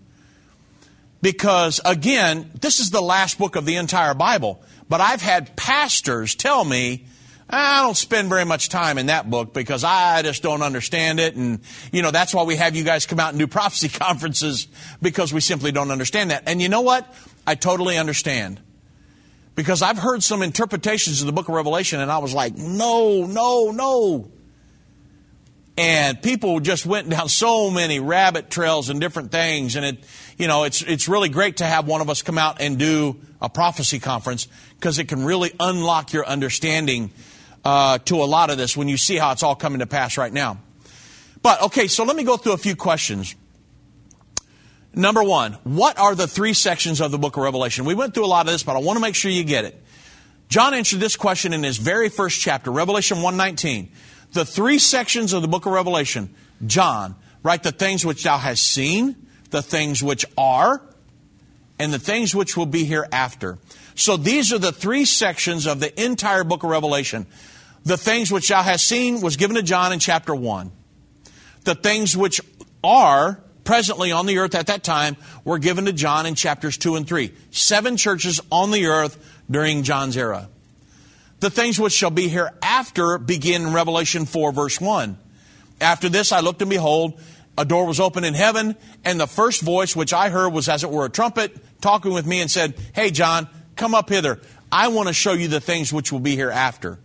Because, 1.23 1.81
again, 1.85 2.51
this 2.61 2.81
is 2.81 2.91
the 2.91 3.03
last 3.03 3.39
book 3.39 3.57
of 3.57 3.67
the 3.67 3.77
entire 3.77 4.15
Bible. 4.15 4.63
But 4.89 5.01
I've 5.01 5.21
had 5.21 5.55
pastors 5.55 6.35
tell 6.35 6.65
me, 6.65 7.07
I 7.53 7.83
don't 7.83 7.97
spend 7.97 8.29
very 8.29 8.45
much 8.45 8.69
time 8.69 8.97
in 8.97 9.07
that 9.07 9.29
book 9.29 9.53
because 9.53 9.83
I 9.83 10.23
just 10.23 10.43
don't 10.43 10.63
understand 10.63 11.19
it. 11.19 11.35
And, 11.35 11.61
you 11.93 12.03
know, 12.03 12.13
that's 12.13 12.33
why 12.33 12.45
we 12.45 12.57
have 12.57 12.77
you 12.77 12.85
guys 12.85 13.07
come 13.07 13.19
out 13.19 13.31
and 13.31 13.39
do 13.39 13.47
prophecy 13.47 13.89
conferences 13.99 14.69
because 15.03 15.33
we 15.33 15.41
simply 15.41 15.73
don't 15.73 15.91
understand 15.91 16.31
that. 16.31 16.45
And 16.47 16.63
you 16.63 16.69
know 16.69 16.83
what? 16.83 17.13
I 17.47 17.57
totally 17.57 17.99
understand. 17.99 18.61
Because 19.57 19.83
I've 19.83 19.99
heard 19.99 20.23
some 20.23 20.43
interpretations 20.43 21.21
of 21.23 21.27
the 21.27 21.33
book 21.33 21.49
of 21.49 21.55
Revelation 21.55 22.01
and 22.01 22.11
I 22.11 22.19
was 22.19 22.33
like, 22.33 22.57
no, 22.57 23.27
no, 23.27 23.73
no. 23.73 24.31
And 25.77 26.23
people 26.23 26.61
just 26.61 26.87
went 26.87 27.09
down 27.09 27.29
so 27.31 27.71
many 27.71 27.99
rabbit 27.99 28.51
trails 28.51 28.91
and 28.91 29.01
different 29.01 29.33
things. 29.33 29.75
And 29.75 29.85
it, 29.85 30.05
you 30.39 30.47
know, 30.47 30.65
it's, 30.65 30.83
it's 30.83 31.09
really 31.09 31.29
great 31.29 31.57
to 31.57 31.65
have 31.65 31.89
one 31.89 32.01
of 32.01 32.09
us 32.09 32.23
come 32.23 32.39
out 32.39 32.61
and 32.61 32.79
do 32.79 33.17
a 33.41 33.49
prophecy 33.49 33.99
conference 33.99 34.47
because 34.77 34.99
it 34.99 35.09
can 35.09 35.25
really 35.25 35.53
unlock 35.59 36.13
your 36.13 36.27
understanding 36.27 37.11
uh, 37.65 37.99
to 37.99 38.23
a 38.23 38.25
lot 38.25 38.51
of 38.51 38.59
this 38.59 38.77
when 38.77 38.89
you 38.89 38.97
see 38.97 39.17
how 39.17 39.33
it's 39.33 39.43
all 39.43 39.55
coming 39.55 39.81
to 39.81 39.87
pass 39.87 40.17
right 40.17 40.33
now. 40.33 40.59
But, 41.43 41.63
okay, 41.63 41.87
so 41.87 42.05
let 42.05 42.17
me 42.17 42.25
go 42.25 42.37
through 42.37 42.53
a 42.53 42.59
few 42.59 42.77
questions. 42.77 43.35
Number 44.95 45.23
one, 45.23 45.53
what 45.65 45.99
are 45.99 46.15
the 46.15 46.27
three 46.27 46.53
sections 46.53 47.01
of 47.01 47.11
the 47.13 47.19
book 47.19 47.37
of 47.37 47.43
Revelation? 47.43 47.85
We 47.85 47.95
went 47.95 48.15
through 48.15 48.25
a 48.25 48.27
lot 48.27 48.47
of 48.47 48.53
this, 48.53 48.63
but 48.63 48.77
I 48.77 48.81
want 48.81 48.97
to 48.97 49.01
make 49.01 49.15
sure 49.15 49.31
you 49.31 49.45
get 49.45 49.65
it. 49.65 49.81
John 50.49 50.75
answered 50.75 50.99
this 50.99 51.17
question 51.17 51.53
in 51.53 51.63
his 51.63 51.79
very 51.79 52.09
first 52.09 52.41
chapter, 52.41 52.73
Revelation 52.73 53.23
119 53.23 53.91
the 54.33 54.45
three 54.45 54.79
sections 54.79 55.33
of 55.33 55.43
the 55.43 55.49
book 55.49 55.67
of 55.67 55.73
Revelation, 55.73 56.35
John, 56.67 57.17
write 57.43 57.63
the 57.63 57.73
things 57.73 58.05
which 58.05 58.23
thou 58.23 58.39
hast 58.39 58.63
seen, 58.63 59.27
the 59.51 59.63
things 59.63 60.03
which 60.03 60.25
are, 60.39 60.83
and 61.79 61.93
the 61.93 61.99
things 61.99 62.35
which 62.35 62.57
will 62.57 62.67
be 62.67 62.85
hereafter. 62.85 63.59
So 63.95 64.17
these 64.17 64.53
are 64.53 64.59
the 64.59 64.73
three 64.73 65.05
sections 65.05 65.67
of 65.67 65.81
the 65.81 66.03
entire 66.03 66.45
book 66.45 66.63
of 66.63 66.71
Revelation. 66.71 67.27
The 67.85 67.97
things 67.97 68.31
which 68.31 68.49
thou 68.49 68.63
hast 68.63 68.87
seen 68.87 69.21
was 69.21 69.37
given 69.37 69.57
to 69.57 69.63
John 69.63 69.93
in 69.93 69.99
chapter 69.99 70.35
1. 70.35 70.71
The 71.65 71.75
things 71.75 72.17
which 72.17 72.41
are 72.85 73.41
presently 73.65 74.13
on 74.13 74.27
the 74.27 74.39
earth 74.39 74.55
at 74.55 74.67
that 74.67 74.83
time 74.83 75.17
were 75.45 75.59
given 75.59 75.85
to 75.87 75.93
John 75.93 76.27
in 76.27 76.35
chapters 76.35 76.77
2 76.77 76.97
and 76.97 77.07
3. 77.07 77.33
Seven 77.51 77.97
churches 77.97 78.41
on 78.51 78.71
the 78.71 78.87
earth 78.87 79.43
during 79.51 79.83
John's 79.83 80.17
era. 80.17 80.49
The 81.41 81.51
things 81.51 81.81
which 81.81 81.93
shall 81.93 82.11
be 82.11 82.29
hereafter 82.29 83.19
begin 83.19 83.63
in 83.63 83.73
Revelation 83.73 84.27
4, 84.27 84.53
verse 84.53 84.81
1. 84.81 85.19
After 85.81 86.09
this 86.09 86.33
I 86.33 86.41
looked 86.41 86.61
and 86.61 86.71
behold, 86.71 87.19
a 87.57 87.65
door 87.65 87.87
was 87.87 88.01
opened 88.01 88.27
in 88.27 88.35
heaven, 88.35 88.77
and 89.05 89.19
the 89.19 89.27
first 89.27 89.63
voice 89.63 89.97
which 89.97 90.13
I 90.13 90.29
heard 90.29 90.51
was 90.51 90.69
as 90.69 90.85
it 90.85 90.91
were 90.91 91.07
a 91.07 91.11
trumpet 91.11 91.57
talking 91.81 92.13
with 92.13 92.27
me 92.27 92.41
and 92.41 92.51
said, 92.51 92.75
Hey, 92.95 93.11
John, 93.11 93.49
come 93.81 93.95
up 93.95 94.09
hither. 94.11 94.39
I 94.71 94.89
want 94.89 95.09
to 95.09 95.15
show 95.15 95.33
you 95.33 95.49
the 95.49 95.61
things 95.61 95.93
which 95.93 96.13
will 96.13 96.21
be 96.21 96.37
hereafter. 96.37 96.99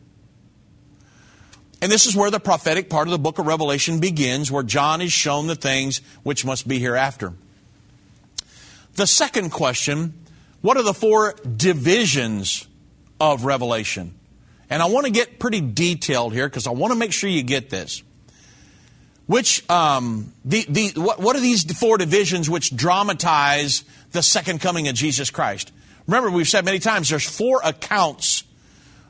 And 1.81 1.91
this 1.91 2.05
is 2.05 2.15
where 2.15 2.29
the 2.29 2.39
prophetic 2.39 2.89
part 2.89 3.07
of 3.07 3.11
the 3.11 3.19
book 3.19 3.39
of 3.39 3.47
Revelation 3.47 3.99
begins, 3.99 4.51
where 4.51 4.63
John 4.63 5.01
is 5.01 5.11
shown 5.11 5.47
the 5.47 5.55
things 5.55 6.01
which 6.23 6.45
must 6.45 6.67
be 6.67 6.79
hereafter. 6.79 7.33
The 8.95 9.07
second 9.07 9.51
question 9.51 10.13
what 10.61 10.77
are 10.77 10.83
the 10.83 10.93
four 10.93 11.33
divisions 11.33 12.67
of 13.19 13.45
Revelation? 13.45 14.15
And 14.67 14.81
I 14.81 14.87
want 14.87 15.05
to 15.05 15.11
get 15.11 15.37
pretty 15.37 15.61
detailed 15.61 16.33
here 16.33 16.47
because 16.47 16.65
I 16.65 16.71
want 16.71 16.91
to 16.91 16.97
make 16.97 17.13
sure 17.13 17.29
you 17.29 17.43
get 17.43 17.69
this. 17.69 18.01
Which, 19.27 19.67
um, 19.69 20.33
the, 20.43 20.65
the, 20.67 20.93
what, 20.95 21.19
what 21.19 21.35
are 21.35 21.39
these 21.39 21.63
four 21.77 21.99
divisions 21.99 22.49
which 22.49 22.75
dramatize 22.75 23.83
the 24.11 24.23
second 24.23 24.59
coming 24.59 24.87
of 24.87 24.95
Jesus 24.95 25.29
Christ? 25.29 25.71
Remember, 26.07 26.29
we've 26.29 26.47
said 26.47 26.65
many 26.65 26.79
times 26.79 27.09
there's 27.09 27.27
four 27.27 27.61
accounts 27.63 28.43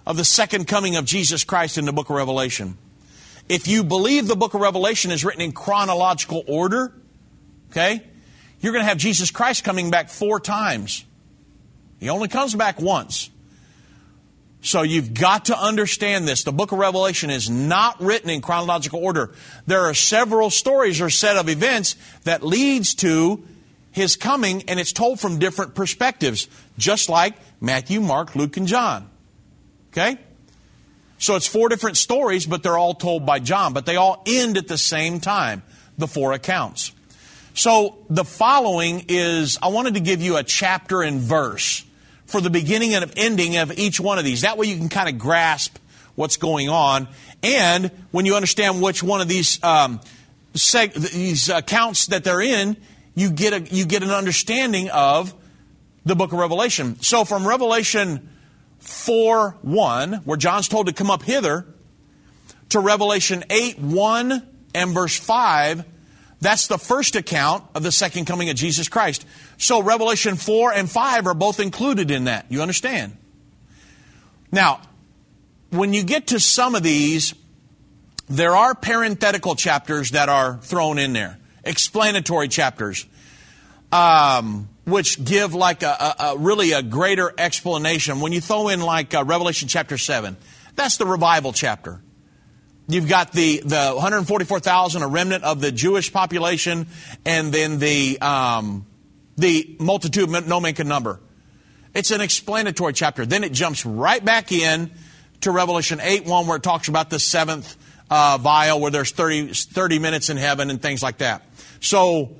of 0.05 0.17
the 0.17 0.25
second 0.25 0.67
coming 0.67 0.95
of 0.95 1.05
Jesus 1.05 1.43
Christ 1.43 1.77
in 1.77 1.85
the 1.85 1.93
book 1.93 2.09
of 2.09 2.15
Revelation. 2.15 2.77
If 3.49 3.67
you 3.67 3.83
believe 3.83 4.27
the 4.27 4.35
book 4.35 4.53
of 4.53 4.61
Revelation 4.61 5.11
is 5.11 5.25
written 5.25 5.41
in 5.41 5.51
chronological 5.51 6.43
order, 6.47 6.93
okay, 7.71 8.01
you're 8.59 8.71
going 8.71 8.83
to 8.83 8.89
have 8.89 8.97
Jesus 8.97 9.29
Christ 9.29 9.63
coming 9.63 9.91
back 9.91 10.09
four 10.09 10.39
times. 10.39 11.05
He 11.99 12.09
only 12.09 12.27
comes 12.27 12.55
back 12.55 12.79
once. 12.79 13.29
So 14.61 14.81
you've 14.81 15.13
got 15.13 15.45
to 15.45 15.59
understand 15.59 16.27
this. 16.27 16.43
The 16.43 16.51
book 16.51 16.71
of 16.71 16.79
Revelation 16.79 17.29
is 17.29 17.49
not 17.49 18.01
written 18.01 18.31
in 18.31 18.41
chronological 18.41 19.03
order. 19.03 19.31
There 19.67 19.81
are 19.81 19.93
several 19.93 20.49
stories 20.49 21.01
or 21.01 21.11
set 21.11 21.37
of 21.37 21.49
events 21.49 21.95
that 22.23 22.41
leads 22.41 22.95
to 22.95 23.43
his 23.95 24.17
coming 24.17 24.63
and 24.67 24.77
it's 24.77 24.91
told 24.91 25.21
from 25.21 25.39
different 25.39 25.73
perspectives, 25.73 26.49
just 26.77 27.07
like 27.07 27.33
Matthew, 27.61 28.01
Mark, 28.01 28.35
Luke, 28.35 28.57
and 28.57 28.67
John. 28.67 29.09
Okay? 29.93 30.17
So 31.17 31.37
it's 31.37 31.47
four 31.47 31.69
different 31.69 31.95
stories, 31.95 32.45
but 32.45 32.61
they're 32.61 32.77
all 32.77 32.93
told 32.93 33.25
by 33.25 33.39
John, 33.39 33.71
but 33.71 33.85
they 33.85 33.95
all 33.95 34.21
end 34.25 34.57
at 34.57 34.67
the 34.67 34.77
same 34.77 35.21
time, 35.21 35.63
the 35.97 36.07
four 36.07 36.33
accounts. 36.33 36.91
So 37.53 37.97
the 38.09 38.25
following 38.25 39.05
is, 39.07 39.57
I 39.61 39.69
wanted 39.69 39.93
to 39.93 40.01
give 40.01 40.21
you 40.21 40.35
a 40.35 40.43
chapter 40.43 41.01
and 41.01 41.21
verse 41.21 41.85
for 42.25 42.41
the 42.41 42.49
beginning 42.49 42.95
and 42.95 43.09
ending 43.15 43.55
of 43.55 43.79
each 43.79 43.97
one 43.97 44.17
of 44.17 44.25
these. 44.25 44.41
That 44.41 44.57
way 44.57 44.67
you 44.67 44.75
can 44.75 44.89
kind 44.89 45.07
of 45.07 45.17
grasp 45.17 45.77
what's 46.15 46.35
going 46.35 46.67
on. 46.67 47.07
And 47.41 47.91
when 48.11 48.25
you 48.25 48.35
understand 48.35 48.81
which 48.81 49.01
one 49.01 49.21
of 49.21 49.29
these, 49.29 49.63
um, 49.63 50.01
seg- 50.53 50.95
these 51.13 51.47
accounts 51.47 52.07
that 52.07 52.25
they're 52.25 52.41
in, 52.41 52.75
you 53.15 53.31
get, 53.31 53.53
a, 53.53 53.75
you 53.75 53.85
get 53.85 54.03
an 54.03 54.11
understanding 54.11 54.89
of 54.89 55.33
the 56.05 56.15
book 56.15 56.33
of 56.33 56.39
Revelation. 56.39 57.01
So 57.01 57.25
from 57.25 57.47
Revelation 57.47 58.29
4 58.79 59.57
1, 59.61 60.13
where 60.25 60.37
John's 60.37 60.67
told 60.67 60.87
to 60.87 60.93
come 60.93 61.09
up 61.09 61.23
hither, 61.23 61.65
to 62.69 62.79
Revelation 62.79 63.43
8 63.49 63.79
1 63.79 64.47
and 64.75 64.93
verse 64.93 65.17
5, 65.17 65.85
that's 66.41 66.67
the 66.67 66.77
first 66.77 67.15
account 67.15 67.63
of 67.73 67.83
the 67.83 67.91
second 67.91 68.25
coming 68.25 68.49
of 68.49 68.55
Jesus 68.55 68.89
Christ. 68.89 69.25
So 69.57 69.81
Revelation 69.81 70.35
4 70.35 70.73
and 70.73 70.89
5 70.89 71.27
are 71.27 71.33
both 71.33 71.59
included 71.59 72.11
in 72.11 72.25
that. 72.25 72.45
You 72.49 72.61
understand? 72.61 73.17
Now, 74.51 74.81
when 75.71 75.93
you 75.93 76.03
get 76.03 76.27
to 76.27 76.39
some 76.39 76.75
of 76.75 76.83
these, 76.83 77.33
there 78.29 78.55
are 78.55 78.75
parenthetical 78.75 79.55
chapters 79.55 80.11
that 80.11 80.29
are 80.29 80.57
thrown 80.57 80.99
in 80.99 81.13
there, 81.13 81.37
explanatory 81.65 82.47
chapters, 82.47 83.05
um, 83.91 84.69
which 84.85 85.23
give 85.23 85.53
like 85.53 85.83
a, 85.83 85.87
a, 85.87 86.15
a, 86.19 86.37
really 86.37 86.71
a 86.71 86.83
greater 86.83 87.33
explanation. 87.37 88.19
When 88.19 88.31
you 88.31 88.41
throw 88.41 88.69
in 88.69 88.81
like 88.81 89.13
uh, 89.13 89.23
Revelation 89.23 89.67
chapter 89.67 89.97
7, 89.97 90.37
that's 90.75 90.97
the 90.97 91.05
revival 91.05 91.53
chapter. 91.53 92.01
You've 92.87 93.09
got 93.09 93.31
the, 93.31 93.61
the 93.61 93.91
144,000, 93.93 95.01
a 95.01 95.07
remnant 95.07 95.43
of 95.43 95.59
the 95.59 95.71
Jewish 95.71 96.13
population, 96.13 96.85
and 97.25 97.51
then 97.51 97.79
the, 97.79 98.19
um, 98.21 98.85
the 99.37 99.75
multitude 99.79 100.29
no 100.29 100.59
man 100.59 100.75
can 100.75 100.87
number. 100.87 101.19
It's 101.95 102.11
an 102.11 102.21
explanatory 102.21 102.93
chapter. 102.93 103.25
Then 103.25 103.43
it 103.43 103.53
jumps 103.53 103.85
right 103.85 104.23
back 104.23 104.51
in 104.51 104.91
to 105.41 105.51
Revelation 105.51 105.99
8 105.99 106.25
1, 106.25 106.47
where 106.47 106.57
it 106.57 106.63
talks 106.63 106.87
about 106.87 107.09
the 107.09 107.19
seventh 107.19 107.75
uh, 108.09 108.37
vial, 108.39 108.79
where 108.79 108.91
there's 108.91 109.11
30, 109.11 109.53
30 109.53 109.99
minutes 109.99 110.29
in 110.29 110.37
heaven 110.37 110.69
and 110.69 110.81
things 110.81 111.01
like 111.01 111.19
that. 111.19 111.43
So, 111.85 112.35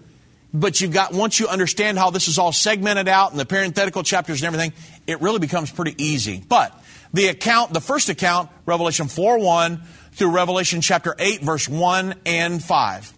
but 0.53 0.81
you've 0.81 0.91
got, 0.91 1.13
once 1.13 1.39
you 1.39 1.47
understand 1.47 1.99
how 1.99 2.09
this 2.09 2.27
is 2.27 2.39
all 2.39 2.51
segmented 2.51 3.07
out 3.07 3.29
and 3.29 3.39
the 3.39 3.45
parenthetical 3.45 4.01
chapters 4.01 4.41
and 4.41 4.47
everything, 4.47 4.73
it 5.05 5.21
really 5.21 5.37
becomes 5.37 5.71
pretty 5.71 5.93
easy. 6.03 6.43
But 6.47 6.73
the 7.13 7.27
account, 7.27 7.71
the 7.71 7.81
first 7.81 8.09
account, 8.09 8.49
Revelation 8.65 9.07
4 9.07 9.37
1 9.37 9.83
through 10.13 10.31
Revelation 10.31 10.81
chapter 10.81 11.15
8, 11.19 11.41
verse 11.41 11.69
1 11.69 12.15
and 12.25 12.63
5. 12.63 13.13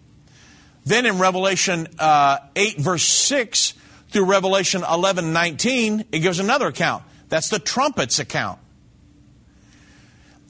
Then 0.84 1.05
in 1.05 1.17
Revelation 1.17 1.88
uh, 1.97 2.39
8, 2.55 2.78
verse 2.78 3.03
6 3.03 3.73
through 4.09 4.25
Revelation 4.25 4.84
11, 4.84 5.32
19, 5.32 6.05
it 6.11 6.19
gives 6.19 6.39
another 6.39 6.67
account. 6.67 7.03
That's 7.30 7.49
the 7.49 7.59
trumpets 7.59 8.19
account. 8.19 8.59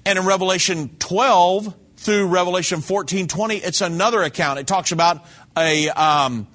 And 0.06 0.18
in 0.18 0.26
Revelation 0.26 0.96
12 0.98 1.74
through 2.08 2.28
Revelation 2.28 2.80
14, 2.80 3.28
20, 3.28 3.58
it's 3.58 3.82
another 3.82 4.24
account. 4.24 4.60
It 4.60 4.68
talks 4.68 4.92
about 4.92 5.26
a. 5.58 5.90
Um, 5.90 6.48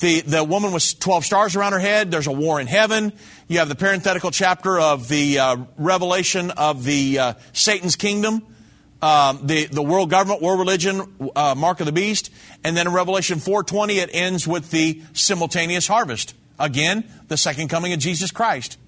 the, 0.00 0.20
the 0.20 0.44
woman 0.44 0.70
with 0.70 1.00
12 1.00 1.24
stars 1.24 1.56
around 1.56 1.72
her 1.72 1.80
head. 1.80 2.12
There's 2.12 2.28
a 2.28 2.32
war 2.32 2.60
in 2.60 2.68
heaven. 2.68 3.12
You 3.48 3.58
have 3.58 3.68
the 3.68 3.74
parenthetical 3.74 4.30
chapter 4.30 4.78
of 4.78 5.08
the 5.08 5.40
uh, 5.40 5.56
revelation 5.76 6.52
of 6.52 6.84
the 6.84 7.18
uh, 7.18 7.32
Satan's 7.52 7.96
kingdom 7.96 8.46
um, 9.00 9.46
the, 9.46 9.66
the 9.66 9.82
world 9.82 10.10
government, 10.10 10.42
world 10.42 10.58
religion, 10.58 11.02
uh, 11.36 11.54
mark 11.56 11.80
of 11.80 11.86
the 11.86 11.92
beast. 11.92 12.30
And 12.64 12.76
then 12.76 12.86
in 12.86 12.92
Revelation 12.92 13.38
4.20, 13.38 13.96
it 13.96 14.10
ends 14.12 14.46
with 14.46 14.70
the 14.70 15.02
simultaneous 15.12 15.86
harvest. 15.86 16.34
Again, 16.58 17.04
the 17.28 17.36
second 17.36 17.68
coming 17.68 17.92
of 17.92 18.00
Jesus 18.00 18.30
Christ. 18.30 18.78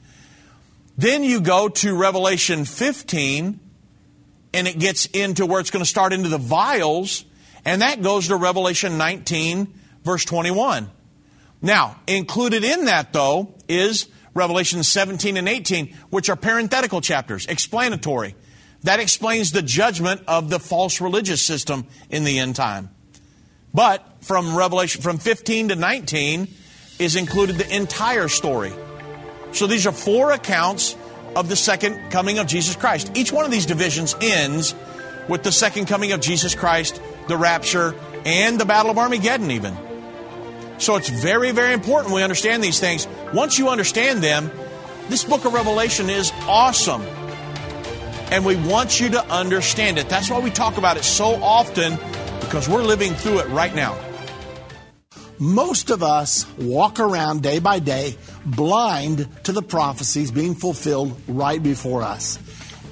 Then 0.99 1.23
you 1.23 1.41
go 1.41 1.69
to 1.69 1.97
Revelation 1.97 2.65
15, 2.65 3.61
and 4.53 4.67
it 4.67 4.79
gets 4.79 5.07
into 5.07 5.47
where 5.47 5.61
it's 5.61 5.71
going 5.71 5.85
to 5.85 5.89
start 5.89 6.13
into 6.13 6.29
the 6.29 6.39
vials, 6.39 7.25
and 7.65 7.83
that 7.83 8.03
goes 8.03 8.29
to 8.29 8.37
Revelation 8.37 8.99
19, 8.99 9.73
verse 10.05 10.25
21. 10.25 10.91
Now, 11.63 12.01
included 12.07 12.65
in 12.65 12.87
that, 12.87 13.13
though, 13.13 13.55
is 13.69 14.09
Revelation 14.35 14.83
17 14.83 15.37
and 15.37 15.49
18, 15.49 15.95
which 16.11 16.31
are 16.31 16.37
parenthetical 16.37 17.01
chapters, 17.01 17.47
explanatory. 17.47 18.35
That 18.85 18.99
explains 18.99 19.53
the 19.53 19.63
judgment 19.63 20.23
of 20.27 20.49
the 20.49 20.59
false 20.59 21.01
religious 21.01 21.43
system 21.43 21.87
in 22.09 22.25
the 22.25 22.39
end 22.39 22.57
time. 22.57 22.91
But 23.75 24.05
from 24.23 24.57
Revelation, 24.57 25.03
from 25.03 25.19
15 25.19 25.69
to 25.69 25.77
19, 25.77 26.49
is 26.99 27.17
included 27.17 27.57
the 27.57 27.75
entire 27.75 28.29
story. 28.29 28.73
So 29.53 29.67
these 29.67 29.87
are 29.87 29.93
four 29.93 30.33
accounts 30.33 30.97
of 31.37 31.49
the 31.49 31.57
second 31.57 32.11
coming 32.11 32.39
of 32.39 32.47
Jesus 32.47 32.77
Christ. 32.77 33.13
Each 33.15 33.33
one 33.33 33.45
of 33.45 33.51
these 33.51 33.67
divisions 33.67 34.15
ends 34.21 34.75
with 35.29 35.43
the 35.43 35.53
second 35.53 35.87
coming 35.87 36.13
of 36.13 36.21
Jesus 36.21 36.55
Christ, 36.55 37.01
the 37.29 37.37
rapture, 37.37 37.95
and 38.25 38.61
the 38.61 38.65
Battle 38.65 38.91
of 38.91 38.99
Armageddon, 38.99 39.51
even. 39.51 39.77
So 40.79 40.97
it's 40.97 41.09
very, 41.09 41.53
very 41.53 41.73
important 41.73 42.15
we 42.15 42.23
understand 42.23 42.65
these 42.65 42.81
things. 42.81 43.07
Once 43.35 43.59
you 43.59 43.69
understand 43.69 44.23
them, 44.23 44.51
this 45.09 45.25
book 45.25 45.45
of 45.45 45.53
Revelation 45.53 46.09
is 46.09 46.33
awesome 46.47 47.03
and 48.31 48.45
we 48.45 48.57
want 48.57 49.01
you 49.01 49.11
to 49.11 49.25
understand 49.29 49.99
it. 49.99 50.09
That's 50.09 50.31
why 50.31 50.39
we 50.39 50.51
talk 50.51 50.79
about 50.79 50.97
it 50.97 51.05
so 51.05 51.35
often 51.43 51.99
because 52.41 52.69
we're 52.69 52.83
living 52.83 53.13
through 53.15 53.41
it 53.41 53.49
right 53.49 53.75
now. 53.75 53.99
Most 55.41 55.89
of 55.89 56.03
us 56.03 56.45
walk 56.59 57.01
around 57.01 57.43
day 57.43 57.61
by 57.61 57.79
day 57.79 58.15
blind 58.45 59.27
to 59.45 59.53
the 59.53 59.63
prophecies 59.63 60.31
being 60.31 60.55
fulfilled 60.55 61.19
right 61.27 61.63
before 61.63 62.03
us. 62.03 62.39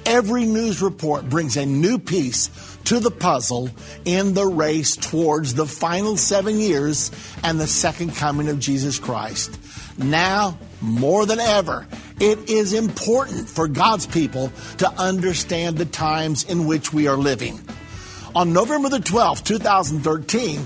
Every 0.03 0.45
news 0.45 0.81
report 0.81 1.29
brings 1.29 1.57
a 1.57 1.67
new 1.67 1.99
piece 1.99 2.49
to 2.85 2.99
the 2.99 3.11
puzzle 3.11 3.69
in 4.03 4.33
the 4.33 4.47
race 4.47 4.95
towards 4.95 5.53
the 5.53 5.67
final 5.67 6.17
seven 6.17 6.59
years 6.59 7.11
and 7.43 7.59
the 7.59 7.67
second 7.67 8.15
coming 8.15 8.49
of 8.49 8.57
Jesus 8.57 8.97
Christ. 8.97 9.59
Now, 9.99 10.57
more 10.81 11.27
than 11.27 11.39
ever, 11.39 11.85
it 12.19 12.49
is 12.49 12.73
important 12.73 13.47
for 13.47 13.67
God's 13.67 14.07
people 14.07 14.51
to 14.79 14.89
understand 14.93 15.77
the 15.77 15.85
times 15.85 16.45
in 16.45 16.65
which 16.65 16.91
we 16.91 17.07
are 17.07 17.15
living. 17.15 17.59
On 18.33 18.53
November 18.53 18.89
the 18.89 18.97
12th, 18.97 19.43
2013, 19.43 20.65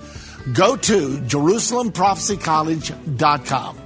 Go 0.53 0.75
to 0.75 1.17
jerusalemprophecycollege.com. 1.19 3.77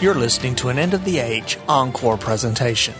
You're 0.00 0.14
listening 0.14 0.54
to 0.56 0.70
an 0.70 0.78
end 0.78 0.94
of 0.94 1.04
the 1.04 1.18
age 1.18 1.58
encore 1.68 2.16
presentation. 2.18 2.94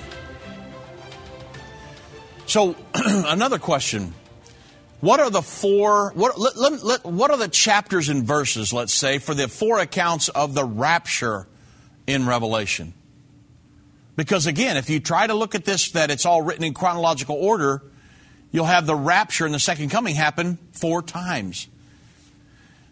So, 2.47 2.77
another 2.95 3.59
question 3.59 4.15
what 5.01 5.19
are 5.21 5.29
the 5.29 5.43
four, 5.43 6.13
what, 6.15 6.39
let, 6.39 6.57
let, 6.57 6.83
let, 6.83 7.05
what 7.05 7.31
are 7.31 7.37
the 7.37 7.49
chapters 7.49 8.09
and 8.09 8.25
verses, 8.25 8.73
let's 8.73 8.95
say, 8.95 9.19
for 9.19 9.35
the 9.35 9.49
four 9.49 9.81
accounts 9.81 10.31
of 10.31 10.55
the 10.55 10.65
rapture 10.65 11.47
in 12.07 12.27
Revelation? 12.27 12.95
Because 14.17 14.47
again, 14.47 14.77
if 14.77 14.89
you 14.89 15.01
try 15.01 15.27
to 15.27 15.35
look 15.35 15.55
at 15.55 15.65
this, 15.65 15.91
that 15.93 16.11
it's 16.11 16.25
all 16.25 16.43
written 16.43 16.65
in 16.65 16.75
chronological 16.75 17.37
order, 17.37 17.83
you'll 18.53 18.65
have 18.65 18.87
the 18.87 18.95
rapture 18.95 19.45
and 19.45 19.55
the 19.55 19.59
second 19.59 19.91
coming 19.91 20.15
happen 20.15 20.59
four 20.73 21.03
times. 21.03 21.67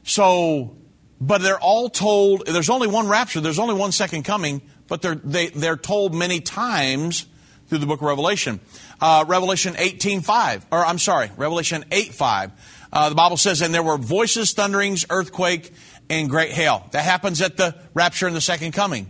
So, 0.04 0.76
but 1.20 1.42
they're 1.42 1.60
all 1.60 1.88
told, 1.88 2.46
there's 2.46 2.70
only 2.70 2.88
one 2.88 3.08
rapture, 3.08 3.40
there's 3.40 3.60
only 3.60 3.74
one 3.74 3.92
second 3.92 4.24
coming, 4.24 4.62
but 4.88 5.02
they're, 5.02 5.14
they, 5.14 5.48
they're 5.48 5.76
told 5.76 6.14
many 6.14 6.40
times 6.40 7.26
through 7.68 7.78
the 7.78 7.86
book 7.86 8.00
of 8.00 8.06
Revelation. 8.06 8.60
Uh, 9.00 9.24
Revelation 9.26 9.74
18.5, 9.74 10.64
or 10.72 10.84
I'm 10.84 10.98
sorry, 10.98 11.30
Revelation 11.36 11.84
8.5. 11.90 12.50
Uh, 12.92 13.08
the 13.08 13.14
Bible 13.14 13.36
says, 13.36 13.62
and 13.62 13.72
there 13.72 13.82
were 13.82 13.96
voices, 13.96 14.52
thunderings, 14.52 15.06
earthquake, 15.08 15.72
and 16.10 16.28
great 16.28 16.50
hail. 16.50 16.86
That 16.90 17.04
happens 17.04 17.40
at 17.40 17.56
the 17.56 17.74
rapture 17.94 18.26
and 18.26 18.36
the 18.36 18.40
second 18.40 18.72
coming. 18.72 19.08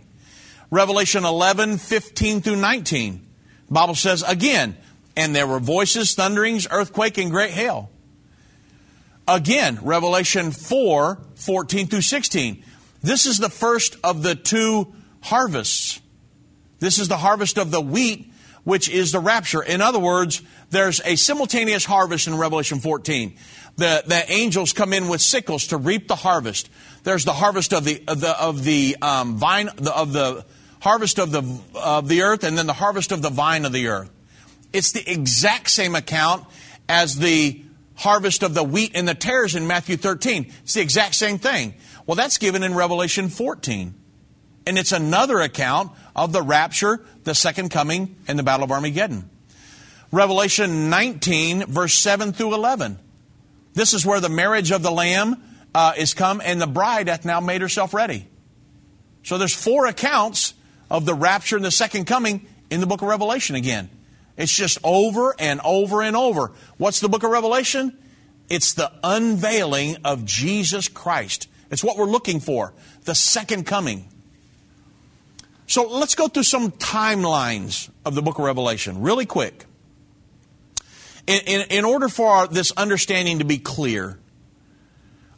Revelation 0.73 1.23
11, 1.23 1.77
15 1.77 2.41
through 2.41 2.55
19. 2.55 3.27
The 3.67 3.73
Bible 3.73 3.93
says 3.93 4.23
again, 4.23 4.75
and 5.15 5.35
there 5.35 5.45
were 5.45 5.59
voices, 5.59 6.15
thunderings, 6.15 6.67
earthquake, 6.71 7.19
and 7.19 7.29
great 7.29 7.51
hail. 7.51 7.91
Again, 9.27 9.77
Revelation 9.83 10.49
4, 10.49 11.21
14 11.35 11.87
through 11.87 12.01
16. 12.01 12.63
This 13.03 13.27
is 13.27 13.37
the 13.37 13.51
first 13.51 13.97
of 14.03 14.23
the 14.23 14.33
two 14.33 14.91
harvests. 15.21 16.01
This 16.79 16.97
is 16.97 17.07
the 17.07 17.17
harvest 17.17 17.59
of 17.59 17.69
the 17.69 17.79
wheat, 17.79 18.33
which 18.63 18.89
is 18.89 19.11
the 19.11 19.19
rapture. 19.19 19.61
In 19.61 19.79
other 19.79 19.99
words, 19.99 20.41
there's 20.71 21.01
a 21.01 21.17
simultaneous 21.17 21.85
harvest 21.85 22.25
in 22.25 22.35
Revelation 22.35 22.79
14. 22.79 23.35
The, 23.75 24.03
the 24.07 24.31
angels 24.31 24.73
come 24.73 24.91
in 24.91 25.07
with 25.07 25.21
sickles 25.21 25.67
to 25.67 25.77
reap 25.77 26.07
the 26.07 26.15
harvest. 26.15 26.71
There's 27.03 27.25
the 27.25 27.33
harvest 27.33 27.73
of 27.73 27.83
the, 27.83 28.03
of 28.07 28.21
the, 28.21 28.41
of 28.41 28.63
the 28.63 28.97
um, 29.03 29.37
vine, 29.37 29.69
the, 29.75 29.95
of 29.95 30.13
the 30.13 30.43
harvest 30.83 31.17
of 31.17 31.31
the, 31.31 31.59
of 31.75 32.09
the 32.09 32.23
earth, 32.23 32.43
and 32.43 32.57
then 32.57 32.67
the 32.67 32.73
harvest 32.73 33.13
of 33.13 33.21
the 33.21 33.29
vine 33.29 33.63
of 33.63 33.71
the 33.71 33.87
earth. 33.87 34.11
It's 34.73 34.91
the 34.91 35.09
exact 35.09 35.69
same 35.69 35.95
account 35.95 36.45
as 36.89 37.15
the 37.15 37.63
harvest 37.95 38.43
of 38.43 38.53
the 38.53 38.65
wheat 38.65 38.91
and 38.93 39.07
the 39.07 39.15
tares 39.15 39.55
in 39.55 39.65
Matthew 39.65 39.95
13. 39.95 40.51
It's 40.63 40.73
the 40.73 40.81
exact 40.81 41.15
same 41.15 41.37
thing. 41.37 41.75
Well, 42.05 42.15
that's 42.15 42.37
given 42.37 42.63
in 42.63 42.75
Revelation 42.75 43.29
14. 43.29 43.93
And 44.67 44.77
it's 44.77 44.91
another 44.91 45.39
account 45.39 45.93
of 46.17 46.33
the 46.33 46.41
rapture, 46.41 46.99
the 47.23 47.33
second 47.33 47.69
coming, 47.69 48.17
and 48.27 48.37
the 48.37 48.43
Battle 48.43 48.65
of 48.65 48.71
Armageddon. 48.71 49.29
Revelation 50.11 50.89
19, 50.89 51.67
verse 51.67 51.93
7 51.93 52.33
through 52.33 52.55
11. 52.55 52.99
This 53.73 53.93
is 53.93 54.05
where 54.05 54.19
the 54.19 54.27
marriage 54.27 54.71
of 54.71 54.83
the 54.83 54.91
Lamb 54.91 55.41
uh, 55.73 55.93
is 55.97 56.13
come, 56.13 56.41
and 56.43 56.61
the 56.61 56.67
bride 56.67 57.07
hath 57.07 57.23
now 57.23 57.39
made 57.39 57.61
herself 57.61 57.93
ready. 57.93 58.27
So 59.23 59.37
there's 59.37 59.55
four 59.55 59.85
accounts 59.85 60.55
of 60.93 61.05
the 61.05 61.15
rapture 61.15 61.57
and 61.57 61.65
the 61.65 61.71
second 61.71 62.05
coming 62.05 62.45
in 62.69 62.79
the 62.79 62.85
book 62.85 63.01
of 63.01 63.07
Revelation 63.09 63.55
again. 63.55 63.89
It's 64.37 64.55
just 64.55 64.77
over 64.83 65.35
and 65.37 65.59
over 65.65 66.01
and 66.01 66.15
over. 66.15 66.51
What's 66.77 66.99
the 66.99 67.09
book 67.09 67.23
of 67.23 67.31
Revelation? 67.31 67.97
It's 68.47 68.75
the 68.75 68.91
unveiling 69.03 69.97
of 70.05 70.23
Jesus 70.23 70.87
Christ. 70.87 71.49
It's 71.71 71.83
what 71.83 71.97
we're 71.97 72.05
looking 72.05 72.39
for, 72.39 72.73
the 73.05 73.15
second 73.15 73.65
coming. 73.65 74.07
So 75.65 75.87
let's 75.87 76.13
go 76.13 76.27
through 76.27 76.43
some 76.43 76.71
timelines 76.71 77.89
of 78.05 78.13
the 78.13 78.21
book 78.21 78.37
of 78.37 78.45
Revelation 78.45 79.01
really 79.01 79.25
quick. 79.25 79.65
In, 81.25 81.39
in, 81.47 81.61
in 81.69 81.85
order 81.85 82.09
for 82.09 82.27
our, 82.27 82.47
this 82.47 82.71
understanding 82.73 83.39
to 83.39 83.45
be 83.45 83.57
clear, 83.57 84.19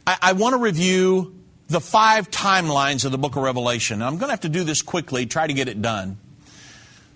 I, 0.06 0.18
I 0.20 0.32
want 0.32 0.54
to 0.54 0.58
review 0.58 1.35
the 1.68 1.80
five 1.80 2.30
timelines 2.30 3.04
of 3.04 3.12
the 3.12 3.18
book 3.18 3.36
of 3.36 3.42
Revelation. 3.42 4.02
I'm 4.02 4.18
going 4.18 4.28
to 4.28 4.32
have 4.32 4.40
to 4.40 4.48
do 4.48 4.64
this 4.64 4.82
quickly, 4.82 5.26
try 5.26 5.46
to 5.46 5.52
get 5.52 5.68
it 5.68 5.82
done. 5.82 6.18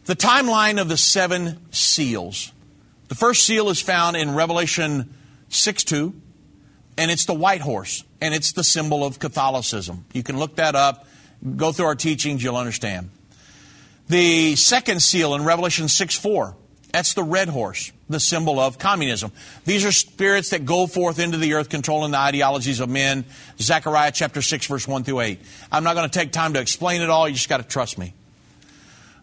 The 0.07 0.17
timeline 0.17 0.81
of 0.81 0.89
the 0.89 0.97
seven 0.97 1.59
seals. 1.73 2.53
The 3.09 3.15
first 3.15 3.45
seal 3.45 3.69
is 3.69 3.81
found 3.81 4.17
in 4.17 4.35
Revelation 4.35 5.15
6 5.49 5.85
2, 5.85 6.15
and 6.97 7.11
it's 7.11 7.27
the 7.27 7.35
white 7.35 7.61
horse, 7.61 8.05
and 8.21 8.35
it's 8.35 8.53
the 8.53 8.65
symbol 8.65 9.05
of 9.05 9.19
Catholicism. 9.19 10.05
You 10.13 10.23
can 10.23 10.39
look 10.39 10.57
that 10.57 10.75
up, 10.75 11.07
go 11.57 11.73
through 11.73 11.87
our 11.87 11.95
teachings, 11.95 12.43
you'll 12.43 12.57
understand. 12.57 13.11
The 14.09 14.57
second 14.57 15.01
seal 15.03 15.35
in 15.35 15.45
Revelation 15.45 15.87
6 15.89 16.17
4, 16.17 16.57
that's 16.93 17.15
the 17.15 17.23
red 17.23 17.49
horse, 17.49 17.93
the 18.09 18.21
symbol 18.21 18.59
of 18.59 18.79
communism. 18.79 19.33
These 19.65 19.85
are 19.85 19.93
spirits 19.93 20.51
that 20.51 20.65
go 20.65 20.87
forth 20.87 21.19
into 21.19 21.39
the 21.39 21.55
earth 21.55 21.69
controlling 21.69 22.13
the 22.13 22.19
ideologies 22.19 22.81
of 22.81 22.89
men. 22.89 23.25
Zechariah 23.61 24.13
chapter 24.13 24.43
6, 24.43 24.67
verse 24.67 24.89
1 24.89 25.05
through 25.05 25.21
8. 25.21 25.41
I'm 25.71 25.85
not 25.85 25.95
going 25.95 26.09
to 26.09 26.19
take 26.19 26.33
time 26.33 26.55
to 26.55 26.61
explain 26.61 27.03
it 27.03 27.11
all, 27.11 27.29
you 27.29 27.35
just 27.35 27.49
got 27.49 27.59
to 27.59 27.63
trust 27.63 27.99
me. 27.99 28.15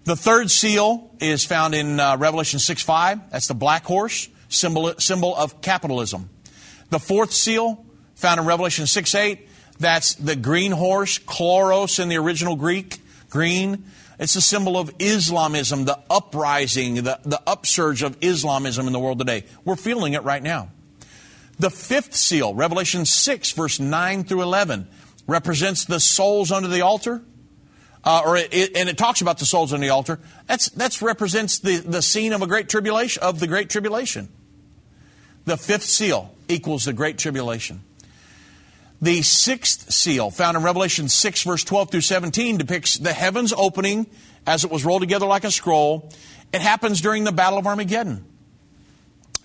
The 0.05 0.15
third 0.15 0.49
seal 0.49 1.11
is 1.20 1.43
found 1.43 1.76
in 1.76 1.99
uh, 1.99 2.15
Revelation 2.15 2.59
6 2.59 2.82
5. 2.82 3.32
That's 3.32 3.47
the 3.47 3.53
black 3.53 3.84
horse, 3.84 4.30
symbol, 4.47 4.93
symbol 4.99 5.36
of 5.36 5.59
capitalism. 5.59 6.30
The 6.89 6.99
fourth 6.99 7.34
seal, 7.34 7.84
found 8.15 8.39
in 8.39 8.45
Revelation 8.45 8.88
6 8.88 9.13
8, 9.13 9.49
that's 9.80 10.15
the 10.15 10.38
green 10.38 10.72
horse, 10.72 11.20
chloros 11.20 11.99
in 11.99 12.07
the 12.07 12.15
original 12.15 12.55
Greek, 12.55 12.99
green. 13.30 13.84
It's 14.20 14.36
a 14.36 14.41
symbol 14.41 14.78
of 14.78 14.91
Islamism, 14.99 15.86
the 15.86 15.99
uprising, 16.09 16.95
the, 16.95 17.20
the 17.24 17.41
upsurge 17.45 18.01
of 18.01 18.18
Islamism 18.22 18.88
in 18.88 18.93
the 18.93 18.99
world 18.99 19.20
today. 19.20 19.45
We're 19.63 19.76
feeling 19.76 20.13
it 20.13 20.24
right 20.24 20.41
now. 20.41 20.70
The 21.59 21.70
fifth 21.70 22.15
seal, 22.15 22.53
Revelation 22.53 23.05
6, 23.05 23.51
verse 23.51 23.80
9 23.80 24.24
through 24.24 24.41
11, 24.41 24.88
represents 25.28 25.86
the 25.86 25.99
souls 25.99 26.51
under 26.51 26.68
the 26.68 26.82
altar 26.82 27.22
uh, 28.07 28.22
or 28.26 28.38
it, 28.38 28.76
and 28.76 28.88
it 28.88 28.97
talks 28.97 29.20
about 29.20 29.38
the 29.38 29.45
souls 29.45 29.74
on 29.74 29.82
the 29.82 29.89
altar. 29.89 30.18
That's 30.47 30.70
that's 30.70 31.01
represents 31.01 31.59
the, 31.59 31.78
the 31.78 32.01
scene 32.01 32.32
of 32.32 32.41
a 32.41 32.47
great 32.47 32.70
tribulation 32.70 33.22
of 33.22 33.41
the 33.41 33.47
great 33.47 33.70
tribulation. 33.70 34.30
The 35.43 35.57
fifth 35.57 35.84
seal 35.84 36.34
equals 36.47 36.86
the 36.86 36.93
great 36.93 37.18
tribulation. 37.18 37.82
The 39.02 39.22
sixth 39.22 39.91
seal, 39.91 40.32
found 40.32 40.58
in 40.58 40.64
Revelation 40.64 41.08
6, 41.08 41.43
verse 41.43 41.64
12 41.64 41.91
through 41.91 42.02
17, 42.02 42.58
depicts 42.58 42.98
the 42.98 43.14
heavens 43.14 43.54
opening 43.56 44.08
as 44.48 44.64
it 44.64 44.72
was 44.72 44.84
rolled 44.84 45.02
together 45.02 45.28
like 45.28 45.43
a 45.43 45.52
scroll. 45.52 46.12
It 46.52 46.62
happens 46.62 47.02
during 47.02 47.24
the 47.24 47.32
Battle 47.32 47.60
of 47.60 47.68
Armageddon 47.68 48.26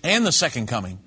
and 0.03 0.25
the 0.25 0.31
second 0.31 0.67
coming. 0.67 0.99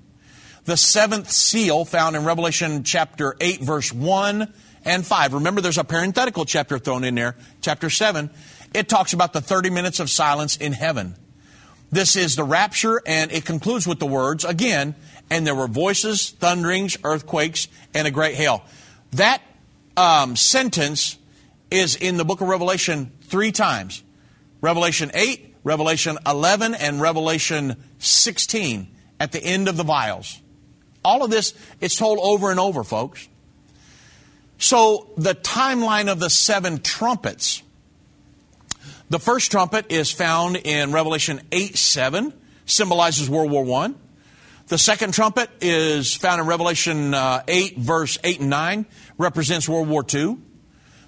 The 0.63 0.77
seventh 0.77 1.31
seal, 1.31 1.85
found 1.85 2.15
in 2.15 2.25
Revelation 2.25 2.83
chapter 2.83 3.35
8, 3.39 3.61
verse 3.61 3.91
1 3.91 4.53
and 4.85 5.05
5. 5.05 5.33
Remember, 5.33 5.61
there's 5.61 5.77
a 5.77 5.83
parenthetical 5.83 6.45
chapter 6.45 6.79
thrown 6.79 7.03
in 7.03 7.15
there, 7.15 7.35
chapter 7.61 7.89
7. 7.89 8.29
It 8.73 8.89
talks 8.89 9.13
about 9.13 9.33
the 9.33 9.41
30 9.41 9.69
minutes 9.69 9.99
of 9.99 10.09
silence 10.09 10.57
in 10.57 10.73
heaven. 10.73 11.15
This 11.89 12.17
is 12.17 12.35
the 12.35 12.43
rapture, 12.43 13.01
and 13.05 13.31
it 13.31 13.45
concludes 13.45 13.87
with 13.87 13.99
the 13.99 14.05
words, 14.05 14.43
again, 14.43 14.95
and 15.29 15.45
there 15.45 15.55
were 15.55 15.67
voices, 15.67 16.29
thunderings, 16.31 16.97
earthquakes, 17.03 17.67
and 17.93 18.07
a 18.07 18.11
great 18.11 18.35
hail. 18.35 18.63
That 19.11 19.41
um, 19.95 20.35
sentence 20.35 21.17
is 21.71 21.95
in 21.95 22.17
the 22.17 22.25
book 22.25 22.41
of 22.41 22.47
Revelation 22.47 23.11
three 23.21 23.51
times 23.51 24.03
Revelation 24.61 25.11
8, 25.13 25.55
Revelation 25.63 26.17
11, 26.25 26.73
and 26.73 27.01
Revelation 27.01 27.75
16 27.99 28.87
at 29.19 29.31
the 29.31 29.43
end 29.43 29.67
of 29.67 29.77
the 29.77 29.83
vials. 29.83 30.39
All 31.03 31.23
of 31.23 31.29
this, 31.29 31.53
it's 31.79 31.95
told 31.95 32.19
over 32.21 32.51
and 32.51 32.59
over, 32.59 32.83
folks. 32.83 33.27
So, 34.57 35.11
the 35.17 35.35
timeline 35.35 36.11
of 36.11 36.19
the 36.19 36.29
seven 36.29 36.81
trumpets. 36.81 37.61
The 39.09 39.19
first 39.19 39.51
trumpet 39.51 39.91
is 39.91 40.11
found 40.11 40.57
in 40.57 40.91
Revelation 40.91 41.41
8 41.51 41.77
7, 41.77 42.33
symbolizes 42.65 43.29
World 43.29 43.51
War 43.51 43.83
I. 43.83 43.93
The 44.67 44.77
second 44.77 45.13
trumpet 45.13 45.49
is 45.61 46.13
found 46.13 46.41
in 46.41 46.47
Revelation 46.47 47.13
uh, 47.13 47.41
8, 47.47 47.77
verse 47.77 48.17
8 48.21 48.41
and 48.41 48.49
9, 48.49 48.85
represents 49.17 49.69
World 49.69 49.87
War 49.87 50.03
II. 50.13 50.39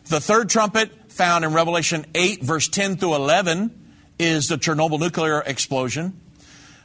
The 0.05 0.22
third 0.22 0.49
trumpet, 0.49 1.12
found 1.12 1.43
in 1.43 1.51
Revelation 1.51 2.05
8, 2.16 2.41
verse 2.41 2.70
10 2.70 2.95
through 2.95 3.16
11, 3.16 3.91
is 4.18 4.47
the 4.47 4.55
Chernobyl 4.55 4.97
nuclear 5.01 5.41
explosion. 5.41 6.22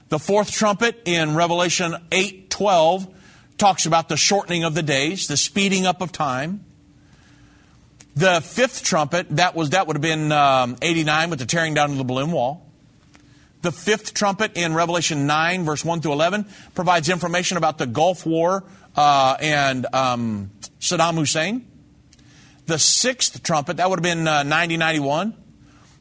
The 0.09 0.19
fourth 0.19 0.51
trumpet 0.51 1.03
in 1.05 1.37
Revelation 1.37 1.95
8, 2.11 2.51
12, 2.51 3.07
talks 3.57 3.87
about 3.87 4.09
the 4.09 4.17
shortening 4.17 4.65
of 4.65 4.75
the 4.75 4.83
days, 4.83 5.29
the 5.29 5.37
speeding 5.37 5.87
up 5.87 6.01
of 6.01 6.11
time. 6.11 6.65
The 8.17 8.41
fifth 8.41 8.83
trumpet, 8.83 9.29
that 9.37 9.55
was 9.55 9.71
that 9.71 9.87
would 9.87 9.95
have 9.95 10.03
been 10.03 10.33
um, 10.33 10.77
89 10.83 11.31
with 11.31 11.39
the 11.39 11.47
tearing 11.47 11.75
down 11.75 11.93
of 11.93 11.99
the 11.99 12.05
Berlin 12.05 12.33
Wall. 12.33 12.69
The 13.65 13.73
fifth 13.73 14.13
trumpet 14.13 14.59
in 14.59 14.75
Revelation 14.75 15.27
9, 15.27 15.65
verse 15.65 15.83
1 15.83 16.03
through 16.03 16.13
11, 16.13 16.45
provides 16.75 17.09
information 17.09 17.57
about 17.57 17.79
the 17.79 17.87
Gulf 17.87 18.27
War 18.27 18.63
uh, 18.95 19.39
and 19.41 19.87
um, 19.95 20.51
Saddam 20.81 21.15
Hussein. 21.15 21.67
The 22.67 22.79
sixth 22.79 23.43
trumpet, 23.43 23.79
that 23.79 23.89
would 23.89 24.01
have 24.01 24.03
been 24.03 24.29
uh, 24.29 24.43
90 24.43 24.77
91. 24.77 25.35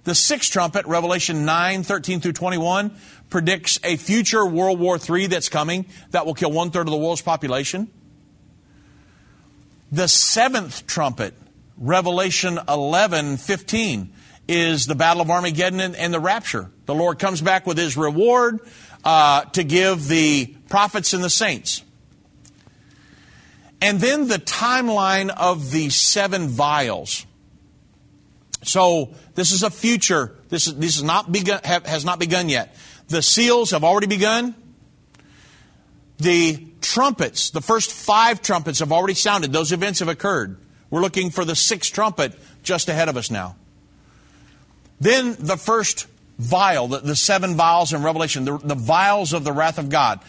The 0.04 0.14
sixth 0.14 0.52
trumpet, 0.52 0.86
Revelation 0.88 1.46
9, 1.46 1.84
13 1.84 2.20
through 2.20 2.34
21, 2.34 2.98
predicts 3.30 3.80
a 3.86 3.96
future 3.96 4.46
World 4.46 4.78
War 4.78 4.98
III 4.98 5.28
that's 5.28 5.48
coming 5.48 5.86
that 6.12 6.26
will 6.26 6.34
kill 6.34 6.52
one 6.52 6.70
third 6.70 6.88
of 6.88 6.92
the 6.92 6.98
world's 6.98 7.22
population. 7.22 7.90
The 9.90 10.10
seventh 10.10 10.86
trumpet, 10.86 11.34
Revelation 11.78 12.60
11, 12.68 13.38
15, 13.38 14.14
is 14.48 14.86
the 14.86 14.96
Battle 14.96 15.22
of 15.22 15.30
Armageddon 15.30 15.80
and, 15.80 15.96
and 15.96 16.14
the 16.14 16.20
rapture. 16.20 16.70
The 16.86 16.96
Lord 16.96 17.20
comes 17.20 17.42
back 17.42 17.66
with 17.66 17.78
his 17.78 17.96
reward 17.96 18.60
uh, 19.04 19.46
to 19.46 19.64
give 19.64 20.08
the 20.08 20.56
prophets 20.70 21.14
and 21.14 21.24
the 21.24 21.30
saints. 21.30 21.84
And 23.82 24.00
then 24.00 24.28
the 24.28 24.38
timeline 24.38 25.30
of 25.30 25.72
the 25.72 25.90
seven 25.90 26.48
vials. 26.48 27.26
So 28.64 29.14
this 29.36 29.52
is 29.52 29.64
a 29.64 29.70
future. 29.70 30.36
This 30.50 30.68
is 30.68 30.76
this 30.76 30.96
is 30.96 31.04
not 31.04 31.32
begun 31.32 31.60
have, 31.66 31.86
has 31.86 32.06
not 32.06 32.18
begun 32.18 32.48
yet. 32.48 32.76
The 33.10 33.22
seals 33.22 33.72
have 33.72 33.84
already 33.84 34.08
begun. 34.08 34.56
The 36.18 36.66
trumpets, 36.80 37.50
the 37.50 37.60
first 37.60 37.92
five 37.92 38.42
trumpets 38.42 38.80
have 38.80 38.94
already 38.94 39.16
sounded. 39.16 39.52
Those 39.52 39.74
events 39.74 40.00
have 40.00 40.08
occurred. 40.08 40.58
We're 40.90 41.02
looking 41.02 41.30
for 41.30 41.44
the 41.44 41.56
sixth 41.56 41.92
trumpet 41.92 42.34
just 42.62 42.88
ahead 42.88 43.10
of 43.10 43.18
us 43.18 43.30
now. 43.30 43.58
Then 45.04 45.36
the 45.38 45.58
first 45.58 46.08
vial, 46.40 46.88
the, 46.88 47.00
the 47.00 47.16
seven 47.16 47.56
vials 47.56 47.92
in 47.92 48.04
Revelation, 48.04 48.46
the, 48.46 48.58
the 48.58 48.74
vials 48.74 49.34
of 49.34 49.44
the 49.44 49.52
wrath 49.52 49.78
of 49.78 49.90
God. 49.90 50.22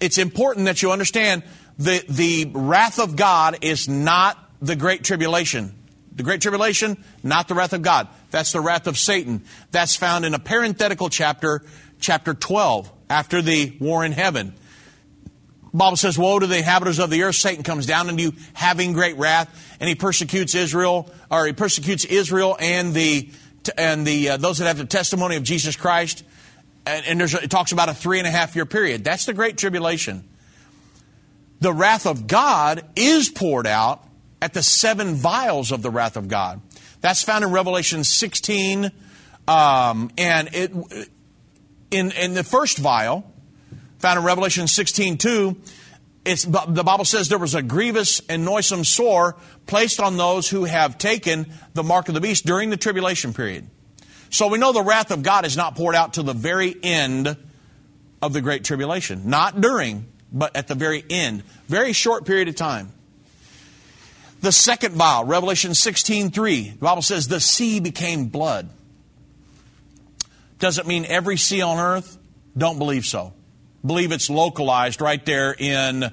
It's 0.00 0.16
important 0.16 0.66
that 0.66 0.80
you 0.80 0.90
understand 0.90 1.42
the, 1.78 2.02
the 2.08 2.50
wrath 2.54 2.98
of 2.98 3.14
God 3.14 3.58
is 3.60 3.90
not 3.90 4.38
the 4.62 4.74
Great 4.74 5.04
Tribulation. 5.04 5.74
The 6.16 6.22
Great 6.22 6.40
Tribulation, 6.40 6.96
not 7.22 7.46
the 7.46 7.54
wrath 7.54 7.74
of 7.74 7.82
God. 7.82 8.08
That's 8.30 8.52
the 8.52 8.60
wrath 8.62 8.86
of 8.86 8.96
Satan. 8.96 9.44
That's 9.70 9.96
found 9.96 10.24
in 10.24 10.32
a 10.32 10.38
parenthetical 10.38 11.10
chapter, 11.10 11.62
chapter 12.00 12.32
12, 12.32 12.90
after 13.10 13.42
the 13.42 13.76
war 13.80 14.02
in 14.02 14.12
heaven. 14.12 14.54
Bible 15.74 15.96
says, 15.96 16.18
Woe 16.18 16.38
to 16.38 16.46
the 16.46 16.58
inhabitants 16.58 16.98
of 16.98 17.10
the 17.10 17.22
earth. 17.22 17.36
Satan 17.36 17.64
comes 17.64 17.84
down 17.84 18.08
into 18.08 18.22
you 18.22 18.32
having 18.54 18.94
great 18.94 19.18
wrath, 19.18 19.76
and 19.78 19.88
he 19.88 19.94
persecutes 19.94 20.54
Israel, 20.54 21.10
or 21.30 21.46
he 21.46 21.52
persecutes 21.52 22.06
Israel 22.06 22.56
and 22.58 22.94
the 22.94 23.30
and 23.76 24.06
the 24.06 24.30
uh, 24.30 24.36
those 24.36 24.58
that 24.58 24.66
have 24.66 24.78
the 24.78 24.84
testimony 24.84 25.36
of 25.36 25.42
Jesus 25.42 25.76
Christ. 25.76 26.24
And, 26.84 27.20
and 27.20 27.34
it 27.34 27.50
talks 27.50 27.70
about 27.72 27.88
a 27.88 27.94
three 27.94 28.18
and 28.18 28.26
a 28.26 28.30
half 28.30 28.56
year 28.56 28.66
period. 28.66 29.04
That's 29.04 29.24
the 29.24 29.32
great 29.32 29.56
tribulation. 29.56 30.28
The 31.60 31.72
wrath 31.72 32.06
of 32.06 32.26
God 32.26 32.84
is 32.96 33.28
poured 33.28 33.68
out 33.68 34.04
at 34.40 34.52
the 34.52 34.64
seven 34.64 35.14
vials 35.14 35.70
of 35.70 35.82
the 35.82 35.90
wrath 35.90 36.16
of 36.16 36.26
God. 36.26 36.60
That's 37.00 37.22
found 37.22 37.44
in 37.44 37.52
Revelation 37.52 38.02
16, 38.02 38.90
um, 39.46 40.10
and 40.18 40.48
it 40.52 40.72
in 41.90 42.10
in 42.12 42.34
the 42.34 42.44
first 42.44 42.78
vial 42.78 43.32
found 44.02 44.18
in 44.18 44.24
Revelation 44.24 44.66
16 44.66 45.16
2, 45.16 45.56
it's, 46.24 46.44
the 46.44 46.84
Bible 46.84 47.04
says 47.04 47.28
there 47.28 47.38
was 47.38 47.54
a 47.54 47.62
grievous 47.62 48.20
and 48.28 48.44
noisome 48.44 48.84
sore 48.84 49.36
placed 49.66 50.00
on 50.00 50.16
those 50.16 50.48
who 50.48 50.64
have 50.64 50.96
taken 50.96 51.52
the 51.74 51.82
mark 51.82 52.08
of 52.08 52.14
the 52.14 52.20
beast 52.20 52.46
during 52.46 52.70
the 52.70 52.76
tribulation 52.76 53.34
period. 53.34 53.66
So 54.30 54.48
we 54.48 54.58
know 54.58 54.72
the 54.72 54.82
wrath 54.82 55.10
of 55.10 55.22
God 55.22 55.44
is 55.44 55.56
not 55.56 55.74
poured 55.74 55.96
out 55.96 56.14
to 56.14 56.22
the 56.22 56.32
very 56.32 56.74
end 56.82 57.36
of 58.22 58.32
the 58.32 58.40
great 58.40 58.64
tribulation. 58.64 59.28
Not 59.28 59.60
during, 59.60 60.06
but 60.32 60.54
at 60.56 60.68
the 60.68 60.76
very 60.76 61.04
end. 61.10 61.42
Very 61.66 61.92
short 61.92 62.24
period 62.24 62.48
of 62.48 62.54
time. 62.54 62.92
The 64.40 64.52
second 64.52 64.94
vial, 64.94 65.24
Revelation 65.24 65.74
16 65.74 66.30
3, 66.30 66.70
the 66.70 66.76
Bible 66.78 67.02
says 67.02 67.28
the 67.28 67.40
sea 67.40 67.80
became 67.80 68.26
blood. 68.26 68.68
Does 70.60 70.78
it 70.78 70.86
mean 70.86 71.04
every 71.04 71.36
sea 71.36 71.62
on 71.62 71.78
earth? 71.78 72.16
Don't 72.56 72.78
believe 72.78 73.04
so 73.04 73.34
believe 73.84 74.12
it's 74.12 74.30
localized 74.30 75.00
right 75.00 75.24
there 75.24 75.54
in 75.58 76.10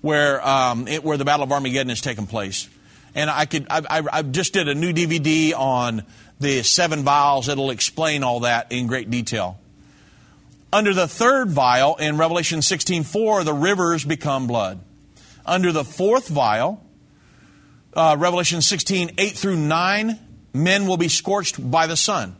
where 0.00 0.46
um, 0.46 0.88
it, 0.88 1.04
where 1.04 1.16
the 1.16 1.24
Battle 1.24 1.44
of 1.44 1.52
Armageddon 1.52 1.88
has 1.88 2.00
taken 2.00 2.26
place. 2.26 2.68
And 3.14 3.30
I 3.30 3.46
could 3.46 3.66
I, 3.70 3.82
I, 3.88 4.02
I 4.12 4.22
just 4.22 4.52
did 4.52 4.68
a 4.68 4.74
new 4.74 4.92
DVD 4.92 5.54
on 5.54 6.04
the 6.40 6.62
seven 6.62 7.02
vials. 7.02 7.48
It'll 7.48 7.70
explain 7.70 8.24
all 8.24 8.40
that 8.40 8.72
in 8.72 8.86
great 8.86 9.10
detail. 9.10 9.58
Under 10.72 10.94
the 10.94 11.06
third 11.06 11.50
vial 11.50 11.96
in 11.96 12.16
Revelation 12.16 12.60
16:4, 12.60 13.44
the 13.44 13.54
rivers 13.54 14.04
become 14.04 14.46
blood. 14.46 14.80
Under 15.44 15.72
the 15.72 15.84
fourth 15.84 16.28
vial, 16.28 16.82
uh, 17.94 18.16
Revelation 18.18 18.62
16, 18.62 19.12
8 19.18 19.36
through 19.36 19.56
9, 19.56 20.18
men 20.54 20.86
will 20.86 20.96
be 20.96 21.08
scorched 21.08 21.70
by 21.70 21.86
the 21.86 21.96
sun. 21.96 22.36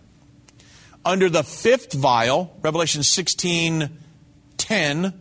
Under 1.05 1.29
the 1.29 1.43
fifth 1.43 1.93
vial, 1.93 2.57
Revelation 2.63 3.03
16, 3.03 3.91
10, 4.63 5.13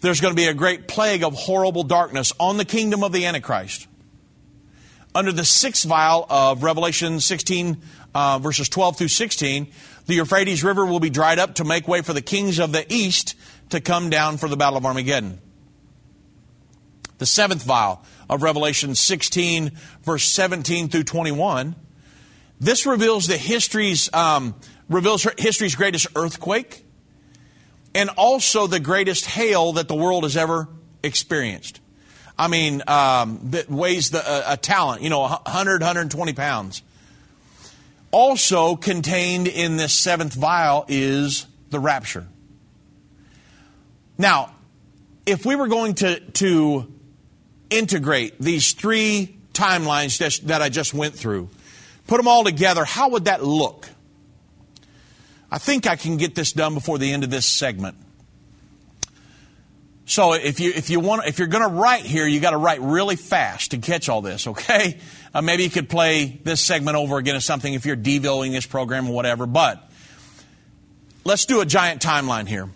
there's 0.00 0.20
going 0.20 0.32
to 0.32 0.36
be 0.36 0.46
a 0.46 0.54
great 0.54 0.88
plague 0.88 1.22
of 1.22 1.34
horrible 1.34 1.82
darkness 1.82 2.32
on 2.38 2.56
the 2.56 2.64
kingdom 2.64 3.02
of 3.02 3.12
the 3.12 3.26
Antichrist. 3.26 3.86
Under 5.14 5.32
the 5.32 5.44
sixth 5.44 5.84
vial 5.84 6.26
of 6.28 6.62
Revelation 6.62 7.20
16, 7.20 7.78
uh, 8.14 8.38
verses 8.38 8.68
12 8.68 8.98
through 8.98 9.08
16, 9.08 9.66
the 10.06 10.14
Euphrates 10.14 10.62
River 10.62 10.86
will 10.86 11.00
be 11.00 11.10
dried 11.10 11.38
up 11.38 11.56
to 11.56 11.64
make 11.64 11.88
way 11.88 12.02
for 12.02 12.12
the 12.12 12.22
kings 12.22 12.58
of 12.58 12.72
the 12.72 12.86
east 12.92 13.34
to 13.70 13.80
come 13.80 14.10
down 14.10 14.36
for 14.36 14.48
the 14.48 14.56
battle 14.56 14.76
of 14.76 14.86
Armageddon. 14.86 15.40
The 17.18 17.26
seventh 17.26 17.64
vial 17.64 18.04
of 18.28 18.42
Revelation 18.42 18.94
16, 18.94 19.72
verse 20.02 20.24
17 20.24 20.88
through 20.88 21.04
21, 21.04 21.74
this 22.60 22.86
reveals 22.86 23.26
the 23.26 23.36
history's 23.36 24.12
um, 24.14 24.54
reveals 24.88 25.26
history's 25.38 25.74
greatest 25.74 26.06
earthquake 26.14 26.85
and 27.96 28.10
also 28.10 28.66
the 28.66 28.78
greatest 28.78 29.24
hail 29.24 29.72
that 29.72 29.88
the 29.88 29.94
world 29.94 30.24
has 30.24 30.36
ever 30.36 30.68
experienced. 31.02 31.80
I 32.38 32.46
mean, 32.46 32.82
um, 32.86 33.40
that 33.44 33.70
weighs 33.70 34.10
the, 34.10 34.52
a 34.52 34.58
talent, 34.58 35.00
you 35.00 35.08
know, 35.08 35.20
100, 35.20 35.80
120 35.80 36.34
pounds. 36.34 36.82
Also 38.10 38.76
contained 38.76 39.48
in 39.48 39.78
this 39.78 39.94
seventh 39.94 40.34
vial 40.34 40.84
is 40.88 41.46
the 41.70 41.80
rapture. 41.80 42.26
Now, 44.18 44.52
if 45.24 45.46
we 45.46 45.56
were 45.56 45.68
going 45.68 45.94
to, 45.94 46.20
to 46.20 46.92
integrate 47.70 48.38
these 48.38 48.74
three 48.74 49.38
timelines 49.54 50.42
that 50.42 50.60
I 50.60 50.68
just 50.68 50.92
went 50.92 51.14
through, 51.14 51.48
put 52.06 52.18
them 52.18 52.28
all 52.28 52.44
together, 52.44 52.84
how 52.84 53.08
would 53.08 53.24
that 53.24 53.42
look? 53.42 53.88
I 55.50 55.58
think 55.58 55.86
I 55.86 55.96
can 55.96 56.16
get 56.16 56.34
this 56.34 56.52
done 56.52 56.74
before 56.74 56.98
the 56.98 57.12
end 57.12 57.24
of 57.24 57.30
this 57.30 57.46
segment. 57.46 57.96
So 60.08 60.34
if 60.34 60.60
you 60.60 60.72
if 60.74 60.88
you 60.88 61.00
want 61.00 61.26
if 61.26 61.38
you're 61.38 61.48
going 61.48 61.68
to 61.68 61.74
write 61.74 62.02
here, 62.02 62.26
you 62.26 62.38
got 62.38 62.52
to 62.52 62.56
write 62.56 62.80
really 62.80 63.16
fast 63.16 63.72
to 63.72 63.78
catch 63.78 64.08
all 64.08 64.22
this. 64.22 64.46
Okay, 64.46 64.98
uh, 65.34 65.42
maybe 65.42 65.64
you 65.64 65.70
could 65.70 65.88
play 65.88 66.40
this 66.44 66.60
segment 66.60 66.96
over 66.96 67.18
again 67.18 67.34
or 67.34 67.40
something 67.40 67.74
if 67.74 67.84
you're 67.84 67.96
deviewing 67.96 68.52
this 68.52 68.66
program 68.66 69.08
or 69.08 69.14
whatever. 69.14 69.46
But 69.46 69.90
let's 71.24 71.44
do 71.44 71.60
a 71.60 71.66
giant 71.66 72.00
timeline 72.00 72.46
here. 72.46 72.70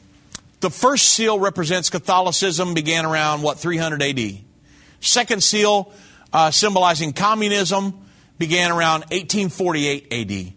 The 0.59 0.71
first 0.71 1.09
seal 1.09 1.39
represents 1.39 1.89
Catholicism, 1.89 2.75
began 2.75 3.07
around 3.07 3.43
what 3.43 3.59
300 3.59 4.03
A.D. 4.03 4.45
Second 5.01 5.43
seal, 5.43 5.93
uh, 6.33 6.51
symbolizing 6.51 7.13
communism, 7.13 8.07
began 8.39 8.71
around 8.71 9.03
1848 9.03 10.09
A.D. 10.11 10.55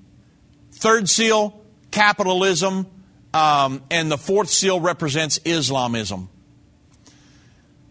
Third 0.72 1.08
seal, 1.08 1.63
capitalism, 1.94 2.88
um, 3.34 3.84
and 3.90 4.12
the 4.12 4.18
fourth 4.18 4.50
seal 4.50 4.80
represents 4.80 5.40
Islamism. 5.46 6.28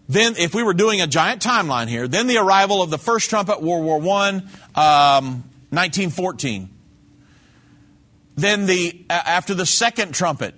Then, 0.09 0.35
if 0.37 0.55
we 0.55 0.63
were 0.63 0.75
doing 0.75 1.01
a 1.01 1.07
giant 1.07 1.41
timeline 1.41 1.89
here, 1.89 2.07
then 2.07 2.27
the 2.27 2.37
arrival 2.37 2.83
of 2.83 2.91
the 2.91 2.99
first 2.99 3.31
trumpet, 3.31 3.63
World 3.63 4.03
War 4.03 4.19
I, 4.19 4.29
um, 4.75 5.45
1914. 5.71 6.69
Then 8.35 8.67
the 8.67 9.05
after 9.09 9.55
the 9.55 9.67
second 9.67 10.15
trumpet, 10.15 10.55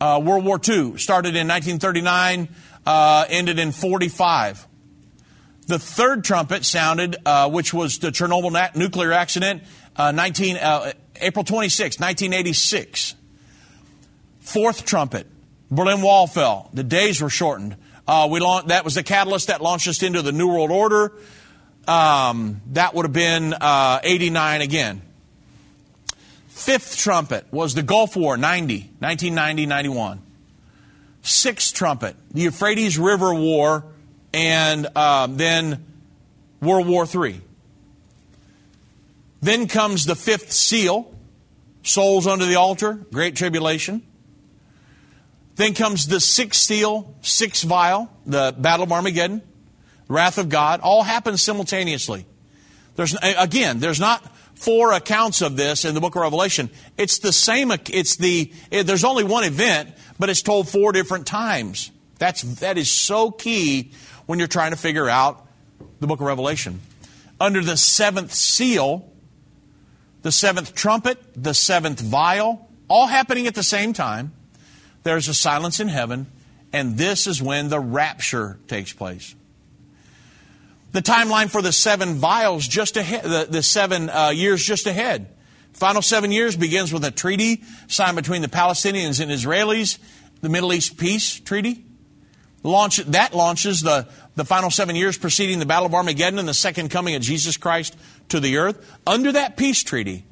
uh, 0.00 0.20
World 0.22 0.44
War 0.44 0.56
II 0.56 0.98
started 0.98 1.36
in 1.36 1.46
1939, 1.46 2.48
uh, 2.84 3.26
ended 3.28 3.58
in 3.58 3.70
45. 3.70 4.66
The 5.68 5.78
third 5.78 6.24
trumpet 6.24 6.64
sounded, 6.64 7.16
uh, 7.24 7.48
which 7.48 7.72
was 7.72 7.98
the 7.98 8.08
Chernobyl 8.08 8.74
nuclear 8.74 9.12
accident, 9.12 9.62
uh, 9.94 10.10
19, 10.10 10.56
uh, 10.56 10.92
April 11.22 11.44
26, 11.44 11.98
1986. 11.98 13.14
Fourth 14.40 14.84
trumpet, 14.84 15.26
Berlin 15.70 16.02
Wall 16.02 16.26
fell. 16.26 16.68
The 16.72 16.82
days 16.82 17.22
were 17.22 17.30
shortened. 17.30 17.76
Uh, 18.06 18.28
we 18.30 18.40
launched, 18.40 18.68
that 18.68 18.84
was 18.84 18.96
the 18.96 19.02
catalyst 19.02 19.46
that 19.46 19.62
launched 19.62 19.86
us 19.88 20.02
into 20.02 20.20
the 20.22 20.32
New 20.32 20.48
World 20.48 20.70
Order. 20.70 21.12
Um, 21.86 22.60
that 22.72 22.94
would 22.94 23.04
have 23.04 23.12
been 23.12 23.54
uh, 23.54 24.00
89 24.02 24.60
again. 24.60 25.02
Fifth 26.48 26.96
trumpet 26.98 27.46
was 27.50 27.74
the 27.74 27.82
Gulf 27.82 28.16
War, 28.16 28.36
90, 28.36 28.90
1990, 28.98 29.66
91. 29.66 30.20
Sixth 31.22 31.74
trumpet, 31.74 32.16
the 32.32 32.42
Euphrates 32.42 32.98
River 32.98 33.32
War, 33.32 33.84
and 34.34 34.96
um, 34.96 35.36
then 35.36 35.84
World 36.60 36.86
War 36.86 37.06
III. 37.06 37.40
Then 39.40 39.66
comes 39.66 40.06
the 40.06 40.14
fifth 40.14 40.52
seal, 40.52 41.11
souls 41.82 42.26
under 42.26 42.46
the 42.46 42.56
altar, 42.56 42.94
great 43.12 43.36
tribulation. 43.36 44.02
Then 45.56 45.74
comes 45.74 46.06
the 46.06 46.20
sixth 46.20 46.62
seal, 46.62 47.14
sixth 47.20 47.64
vial, 47.64 48.10
the 48.24 48.54
Battle 48.56 48.84
of 48.84 48.92
Armageddon, 48.92 49.42
wrath 50.08 50.38
of 50.38 50.48
God. 50.48 50.80
All 50.80 51.02
happens 51.02 51.42
simultaneously. 51.42 52.26
There's 52.96 53.14
again, 53.22 53.78
there's 53.78 54.00
not 54.00 54.24
four 54.54 54.92
accounts 54.92 55.42
of 55.42 55.56
this 55.56 55.84
in 55.84 55.94
the 55.94 56.00
book 56.00 56.14
of 56.14 56.22
Revelation. 56.22 56.70
It's 56.96 57.18
the 57.18 57.32
same. 57.32 57.70
It's 57.70 58.16
the. 58.16 58.52
There's 58.70 59.04
only 59.04 59.24
one 59.24 59.44
event, 59.44 59.90
but 60.18 60.30
it's 60.30 60.42
told 60.42 60.68
four 60.68 60.92
different 60.92 61.26
times. 61.26 61.90
That's 62.18 62.42
that 62.60 62.78
is 62.78 62.90
so 62.90 63.30
key 63.30 63.92
when 64.26 64.38
you're 64.38 64.48
trying 64.48 64.70
to 64.70 64.76
figure 64.76 65.08
out 65.08 65.46
the 66.00 66.06
book 66.06 66.20
of 66.20 66.26
Revelation. 66.26 66.80
Under 67.40 67.60
the 67.60 67.76
seventh 67.76 68.32
seal, 68.32 69.11
the 70.22 70.32
seventh 70.32 70.74
trumpet, 70.74 71.18
the 71.34 71.54
seventh 71.54 72.00
vial, 72.00 72.68
all 72.88 73.06
happening 73.06 73.46
at 73.46 73.54
the 73.54 73.62
same 73.62 73.92
time. 73.92 74.32
There's 75.02 75.28
a 75.28 75.34
silence 75.34 75.80
in 75.80 75.88
heaven, 75.88 76.26
and 76.72 76.96
this 76.96 77.26
is 77.26 77.42
when 77.42 77.68
the 77.68 77.80
rapture 77.80 78.58
takes 78.68 78.92
place. 78.92 79.34
The 80.92 81.02
timeline 81.02 81.50
for 81.50 81.62
the 81.62 81.72
seven 81.72 82.16
vials 82.16 82.68
just 82.68 82.96
ahead, 82.96 83.24
the, 83.24 83.46
the 83.48 83.62
seven 83.62 84.10
uh, 84.10 84.28
years 84.28 84.62
just 84.62 84.86
ahead. 84.86 85.28
Final 85.72 86.02
seven 86.02 86.30
years 86.30 86.54
begins 86.54 86.92
with 86.92 87.04
a 87.04 87.10
treaty 87.10 87.62
signed 87.88 88.16
between 88.16 88.42
the 88.42 88.48
Palestinians 88.48 89.20
and 89.20 89.30
Israelis, 89.30 89.98
the 90.42 90.50
Middle 90.50 90.72
East 90.72 90.98
Peace 90.98 91.40
Treaty. 91.40 91.84
Launch, 92.62 92.98
that 92.98 93.34
launches 93.34 93.80
the, 93.80 94.06
the 94.34 94.44
final 94.44 94.70
seven 94.70 94.96
years 94.96 95.18
preceding 95.18 95.58
the 95.58 95.66
Battle 95.66 95.86
of 95.86 95.94
Armageddon 95.94 96.38
and 96.38 96.48
the 96.48 96.54
second 96.54 96.90
coming 96.90 97.14
of 97.14 97.22
Jesus 97.22 97.56
Christ 97.56 97.96
to 98.28 98.40
the 98.40 98.56
earth. 98.56 98.98
Under 99.06 99.32
that 99.32 99.56
peace 99.56 99.82
treaty, 99.82 100.24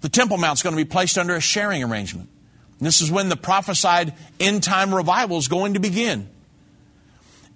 the 0.00 0.08
Temple 0.08 0.36
Mount 0.36 0.58
is 0.58 0.62
going 0.62 0.76
to 0.76 0.82
be 0.82 0.88
placed 0.88 1.18
under 1.18 1.34
a 1.34 1.40
sharing 1.40 1.82
arrangement. 1.82 2.28
And 2.78 2.86
this 2.86 3.00
is 3.00 3.10
when 3.10 3.28
the 3.28 3.36
prophesied 3.36 4.14
end 4.38 4.62
time 4.62 4.94
revival 4.94 5.38
is 5.38 5.48
going 5.48 5.74
to 5.74 5.80
begin. 5.80 6.28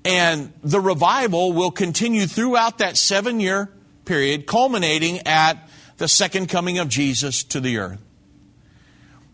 And 0.04 0.52
the 0.62 0.80
revival 0.80 1.52
will 1.52 1.70
continue 1.70 2.26
throughout 2.26 2.78
that 2.78 2.96
seven 2.96 3.40
year 3.40 3.70
period, 4.04 4.46
culminating 4.46 5.26
at 5.26 5.68
the 5.98 6.08
second 6.08 6.48
coming 6.48 6.78
of 6.78 6.88
Jesus 6.88 7.44
to 7.44 7.60
the 7.60 7.78
earth. 7.78 8.00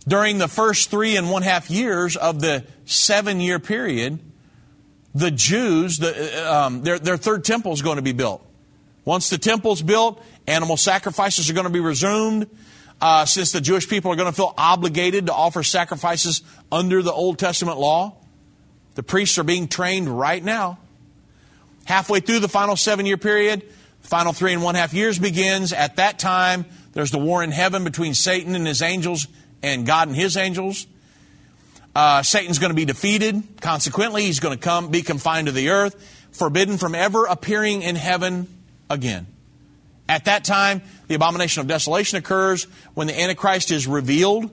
During 0.07 0.39
the 0.39 0.49
first 0.49 0.91
three 0.91 1.17
and 1.17 1.31
one 1.31 1.43
half 1.43 1.71
years 1.71 2.17
of 2.17 2.41
the 2.41 2.65
seven 2.85 3.41
year 3.41 3.59
period, 3.59 4.19
the 5.15 5.31
Jews, 5.31 5.99
the, 5.99 6.53
um, 6.53 6.83
their, 6.83 6.99
their 6.99 7.17
third 7.17 7.45
temple 7.45 7.73
is 7.73 7.83
going 7.83 7.97
to 7.97 8.03
be 8.03 8.13
built. 8.13 8.45
Once 9.05 9.31
the 9.31 9.39
temple's 9.39 9.83
built, 9.83 10.23
animal 10.47 10.77
sacrifices 10.77 11.49
are 11.49 11.53
going 11.53 11.67
to 11.67 11.73
be 11.73 11.81
resumed. 11.81 12.49
Uh, 13.01 13.25
since 13.25 13.53
the 13.53 13.61
Jewish 13.61 13.89
people 13.89 14.13
are 14.13 14.17
going 14.17 14.31
to 14.31 14.35
feel 14.35 14.55
obligated 14.57 15.27
to 15.27 15.33
offer 15.33 15.63
sacrifices 15.63 16.43
under 16.73 17.03
the 17.03 17.13
Old 17.13 17.39
Testament 17.39 17.79
law, 17.79 18.17
the 18.95 19.03
priests 19.03 19.39
are 19.39 19.45
being 19.45 19.69
trained 19.69 20.09
right 20.09 20.43
now. 20.43 20.79
Halfway 21.85 22.21
through 22.21 22.39
the 22.39 22.49
final 22.49 22.77
seven 22.77 23.05
year 23.05 23.19
period, 23.19 23.63
the 24.03 24.09
final 24.09 24.33
three 24.33 24.53
and 24.53 24.63
one 24.63 24.75
half 24.75 24.95
years 24.95 25.19
begins. 25.19 25.73
At 25.73 25.97
that 25.97 26.19
time, 26.19 26.65
there's 26.93 27.11
the 27.11 27.19
war 27.19 27.43
in 27.43 27.51
heaven 27.51 27.85
between 27.85 28.15
Satan 28.15 28.55
and 28.55 28.67
his 28.67 28.81
angels 28.81 29.27
and 29.63 29.85
God 29.87 30.09
and 30.09 30.17
his 30.17 30.37
angels. 30.37 30.87
Uh, 31.95 32.23
Satan's 32.23 32.59
going 32.59 32.71
to 32.71 32.77
be 32.77 32.85
defeated. 32.85 33.43
Consequently, 33.61 34.23
he's 34.23 34.41
going 34.41 34.57
to 34.57 34.63
come, 34.63 34.91
be 34.91 35.03
confined 35.03 35.47
to 35.47 35.53
the 35.53 35.71
earth, 35.71 35.95
forbidden 36.33 36.77
from 36.77 36.95
ever 36.95 37.27
appearing 37.27 37.83
in 37.83 37.95
heaven 37.95 38.49
again. 38.91 39.27
At 40.09 40.27
that 40.27 40.45
time, 40.45 40.83
the 41.07 41.15
abomination 41.15 41.61
of 41.61 41.67
desolation 41.67 42.19
occurs 42.19 42.65
when 42.95 43.07
the 43.07 43.19
Antichrist 43.19 43.71
is 43.71 43.87
revealed. 43.87 44.51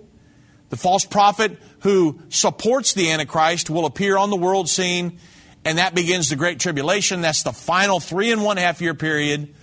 The 0.70 0.78
false 0.78 1.04
prophet 1.04 1.58
who 1.80 2.22
supports 2.30 2.94
the 2.94 3.12
Antichrist 3.12 3.70
will 3.70 3.86
appear 3.86 4.18
on 4.18 4.30
the 4.30 4.38
world 4.38 4.70
scene, 4.70 5.20
and 5.66 5.78
that 5.78 5.94
begins 5.94 6.30
the 6.30 6.36
Great 6.36 6.60
Tribulation. 6.60 7.22
That's 7.22 7.44
the 7.44 7.52
final 7.52 8.00
three 8.00 8.32
and 8.32 8.44
one 8.44 8.58
half 8.58 8.82
year 8.82 8.94
period. 8.94 9.54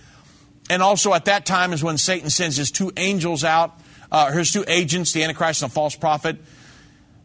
And 0.69 0.83
also 0.83 1.13
at 1.13 1.25
that 1.25 1.45
time 1.47 1.73
is 1.73 1.83
when 1.83 1.97
Satan 1.97 2.29
sends 2.29 2.55
his 2.57 2.69
two 2.69 2.91
angels 2.95 3.43
out, 3.43 3.79
uh, 4.11 4.31
his 4.31 4.51
two 4.51 4.63
agents, 4.67 5.13
the 5.13 5.23
Antichrist 5.23 5.63
and 5.63 5.71
the 5.71 5.73
false 5.73 5.95
prophet, 5.95 6.37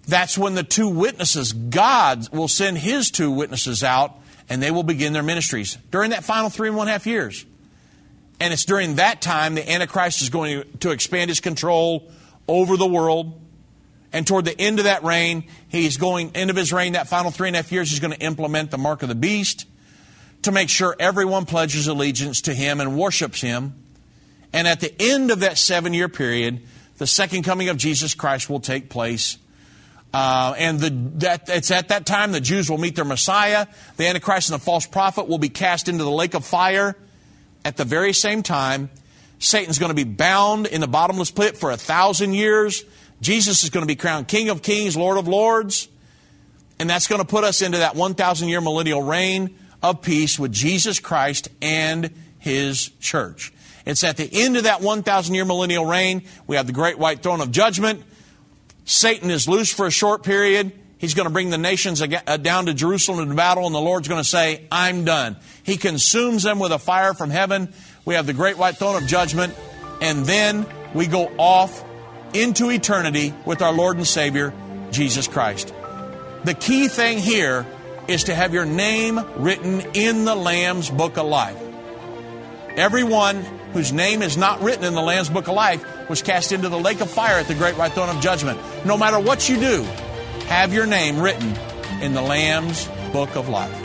that's 0.07 0.37
when 0.37 0.55
the 0.55 0.63
two 0.63 0.89
witnesses, 0.89 1.53
God 1.53 2.29
will 2.31 2.49
send 2.49 2.79
his 2.79 3.11
two 3.11 3.31
witnesses 3.31 3.83
out 3.83 4.15
and 4.49 4.63
they 4.63 4.71
will 4.71 4.83
begin 4.83 5.13
their 5.13 5.23
ministries 5.23 5.79
during 5.91 6.11
that 6.11 6.25
final 6.25 6.51
three 6.51 6.69
and 6.69 6.77
one 6.77 6.89
half 6.89 7.07
years. 7.07 7.47
And 8.41 8.53
it's 8.53 8.65
during 8.65 8.97
that 8.97 9.23
time 9.23 9.55
the 9.55 9.69
Antichrist 9.71 10.21
is 10.21 10.29
going 10.29 10.65
to 10.81 10.91
expand 10.91 11.31
his 11.31 11.41
control 11.41 12.11
over 12.47 12.77
the 12.77 12.87
world. 12.87 13.41
And 14.13 14.27
toward 14.27 14.45
the 14.45 14.59
end 14.61 14.79
of 14.79 14.85
that 14.85 15.03
reign, 15.03 15.45
he's 15.69 15.97
going, 15.97 16.33
end 16.35 16.51
of 16.51 16.57
his 16.57 16.73
reign, 16.73 16.93
that 16.93 17.09
final 17.09 17.31
three 17.31 17.49
and 17.49 17.57
a 17.57 17.59
half 17.59 17.73
years, 17.73 17.91
he's 17.91 18.01
going 18.01 18.13
to 18.13 18.21
implement 18.21 18.71
the 18.71 18.79
mark 18.79 19.03
of 19.03 19.09
the 19.09 19.15
beast 19.15 19.67
to 20.43 20.53
make 20.53 20.69
sure 20.69 20.95
everyone 20.99 21.47
pledges 21.47 21.89
allegiance 21.89 22.43
to 22.43 22.55
him 22.55 22.81
and 22.81 22.97
worships 22.97 23.41
him. 23.41 23.75
And 24.53 24.69
at 24.69 24.81
the 24.81 24.95
end 25.01 25.31
of 25.31 25.41
that 25.41 25.59
seven 25.59 25.95
year 25.95 26.09
period, 26.09 26.63
the 26.99 27.07
second 27.07 27.43
coming 27.43 27.71
of 27.71 27.77
Jesus 27.77 28.15
Christ 28.15 28.49
will 28.51 28.61
take 28.61 28.89
place 28.89 29.39
uh, 30.15 30.55
and 30.57 30.79
the, 30.79 30.91
that, 31.19 31.49
it's 31.49 31.73
at 31.73 31.89
that 31.89 32.07
time 32.07 32.31
the 32.31 32.41
Jews 32.41 32.71
will 32.71 32.79
meet 32.79 32.95
their 32.95 33.05
Messiah. 33.05 33.67
The 33.97 34.07
Antichrist 34.07 34.49
and 34.49 34.61
the 34.61 34.65
false 34.65 34.87
prophet 34.87 35.27
will 35.27 35.39
be 35.39 35.49
cast 35.49 35.89
into 35.89 36.05
the 36.05 36.11
lake 36.11 36.35
of 36.35 36.45
fire. 36.45 36.95
At 37.65 37.77
the 37.77 37.85
very 37.85 38.13
same 38.13 38.45
time, 38.45 38.91
Satan's 39.41 39.81
going 39.81 39.89
to 39.89 39.95
be 39.97 40.05
bound 40.05 40.69
in 40.69 40.81
the 40.81 40.87
bottomless 40.87 41.33
pit 41.33 41.57
for 41.57 41.73
a 41.73 41.77
thousand 41.77 42.35
years. 42.35 42.85
Jesus 43.23 43.65
is 43.65 43.71
going 43.71 43.83
to 43.83 43.89
be 43.89 43.97
crowned 43.97 44.29
King 44.29 44.51
of 44.51 44.63
Kings, 44.63 44.97
Lord 44.97 45.19
of 45.19 45.27
Lords. 45.27 45.89
And 46.79 46.89
that's 46.89 47.09
going 47.09 47.21
to 47.21 47.27
put 47.27 47.43
us 47.43 47.61
into 47.61 47.79
that 47.79 47.97
1,000 47.97 48.49
year 48.49 48.61
millennial 48.61 49.03
reign 49.03 49.59
of 49.83 50.01
peace 50.01 50.39
with 50.39 50.53
Jesus 50.53 51.01
Christ 51.01 51.49
and 51.61 52.09
His 52.39 52.89
church. 53.01 53.53
It's 53.85 54.05
at 54.05 54.17
the 54.17 54.29
end 54.33 54.57
of 54.59 54.63
that 54.63 54.81
1,000 54.81 55.35
year 55.35 55.45
millennial 55.45 55.87
reign. 55.87 56.23
We 56.47 56.55
have 56.55 56.69
the 56.69 56.73
great 56.73 57.01
white 57.01 57.21
throne 57.21 57.41
of 57.41 57.51
judgment. 57.51 58.05
Satan 58.85 59.31
is 59.31 59.49
loose 59.49 59.73
for 59.73 59.87
a 59.87 59.91
short 59.91 60.23
period. 60.23 60.73
He's 60.99 61.15
going 61.15 61.27
to 61.27 61.33
bring 61.33 61.51
the 61.51 61.59
nations 61.59 62.01
uh, 62.01 62.37
down 62.39 62.67
to 62.67 62.75
Jerusalem 62.75 63.21
into 63.21 63.35
battle, 63.35 63.67
and 63.67 63.75
the 63.75 63.81
Lord's 63.81 64.09
going 64.09 64.23
to 64.23 64.29
say, 64.29 64.65
I'm 64.71 65.05
done. 65.05 65.37
He 65.63 65.77
consumes 65.77 66.43
them 66.43 66.59
with 66.59 66.73
a 66.73 66.79
fire 66.79 67.15
from 67.15 67.31
heaven. 67.31 67.73
We 68.05 68.15
have 68.15 68.27
the 68.27 68.33
great 68.33 68.57
white 68.57 68.77
throne 68.77 69.03
of 69.03 69.09
judgment, 69.09 69.55
and 70.01 70.25
then 70.25 70.67
we 70.95 71.07
go 71.07 71.31
off 71.39 71.85
into 72.33 72.71
eternity 72.71 73.35
with 73.45 73.63
our 73.63 73.73
Lord 73.73 73.97
and 73.97 74.07
Savior, 74.07 74.53
Jesus 74.91 75.29
Christ. 75.29 75.75
The 76.45 76.55
key 76.55 76.89
thing 76.89 77.19
here 77.19 77.67
is 78.09 78.25
to 78.25 78.35
have 78.35 78.53
your 78.53 78.67
name 78.67 79.21
written 79.37 79.81
in 79.95 80.25
the 80.25 80.35
Lamb's 80.35 80.91
Book 80.91 81.17
of 81.17 81.27
Life. 81.27 81.61
Everyone 82.77 83.45
whose 83.75 83.93
name 83.93 84.23
is 84.23 84.37
not 84.37 84.63
written 84.63 84.85
in 84.85 84.95
the 84.95 85.03
Lamb's 85.03 85.29
Book 85.29 85.49
of 85.49 85.55
Life 85.55 85.85
was 86.09 86.23
cast 86.23 86.53
into 86.53 86.69
the 86.69 86.79
lake 86.79 87.01
of 87.01 87.11
fire 87.11 87.39
at 87.39 87.49
the 87.49 87.55
great 87.55 87.77
white 87.77 87.93
throne 87.93 88.09
of 88.09 88.21
judgment. 88.23 88.59
No 88.87 88.97
matter 88.97 89.19
what 89.19 89.49
you 89.49 89.59
do, 89.59 89.83
have 90.47 90.73
your 90.73 90.87
name 90.87 91.19
written 91.19 91.53
in 92.01 92.15
the 92.15 92.23
Lamb's 92.23 92.89
Book 93.13 93.35
of 93.35 93.49
Life. 93.49 93.83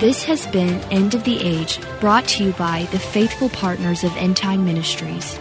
This 0.00 0.24
has 0.24 0.46
been 0.46 0.80
End 0.90 1.14
of 1.14 1.24
the 1.24 1.40
Age, 1.40 1.78
brought 2.00 2.26
to 2.28 2.44
you 2.44 2.52
by 2.52 2.88
the 2.90 2.98
faithful 2.98 3.50
partners 3.50 4.02
of 4.02 4.16
End 4.16 4.36
Time 4.36 4.64
Ministries. 4.64 5.38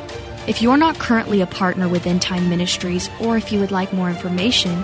If 0.48 0.62
you're 0.62 0.78
not 0.78 1.00
currently 1.00 1.40
a 1.40 1.48
partner 1.48 1.88
with 1.88 2.06
End 2.06 2.22
Time 2.22 2.50
Ministries, 2.50 3.10
or 3.22 3.38
if 3.38 3.54
you 3.54 3.62
would 3.62 3.72
like 3.72 3.94
more 3.94 4.10
information, 4.10 4.84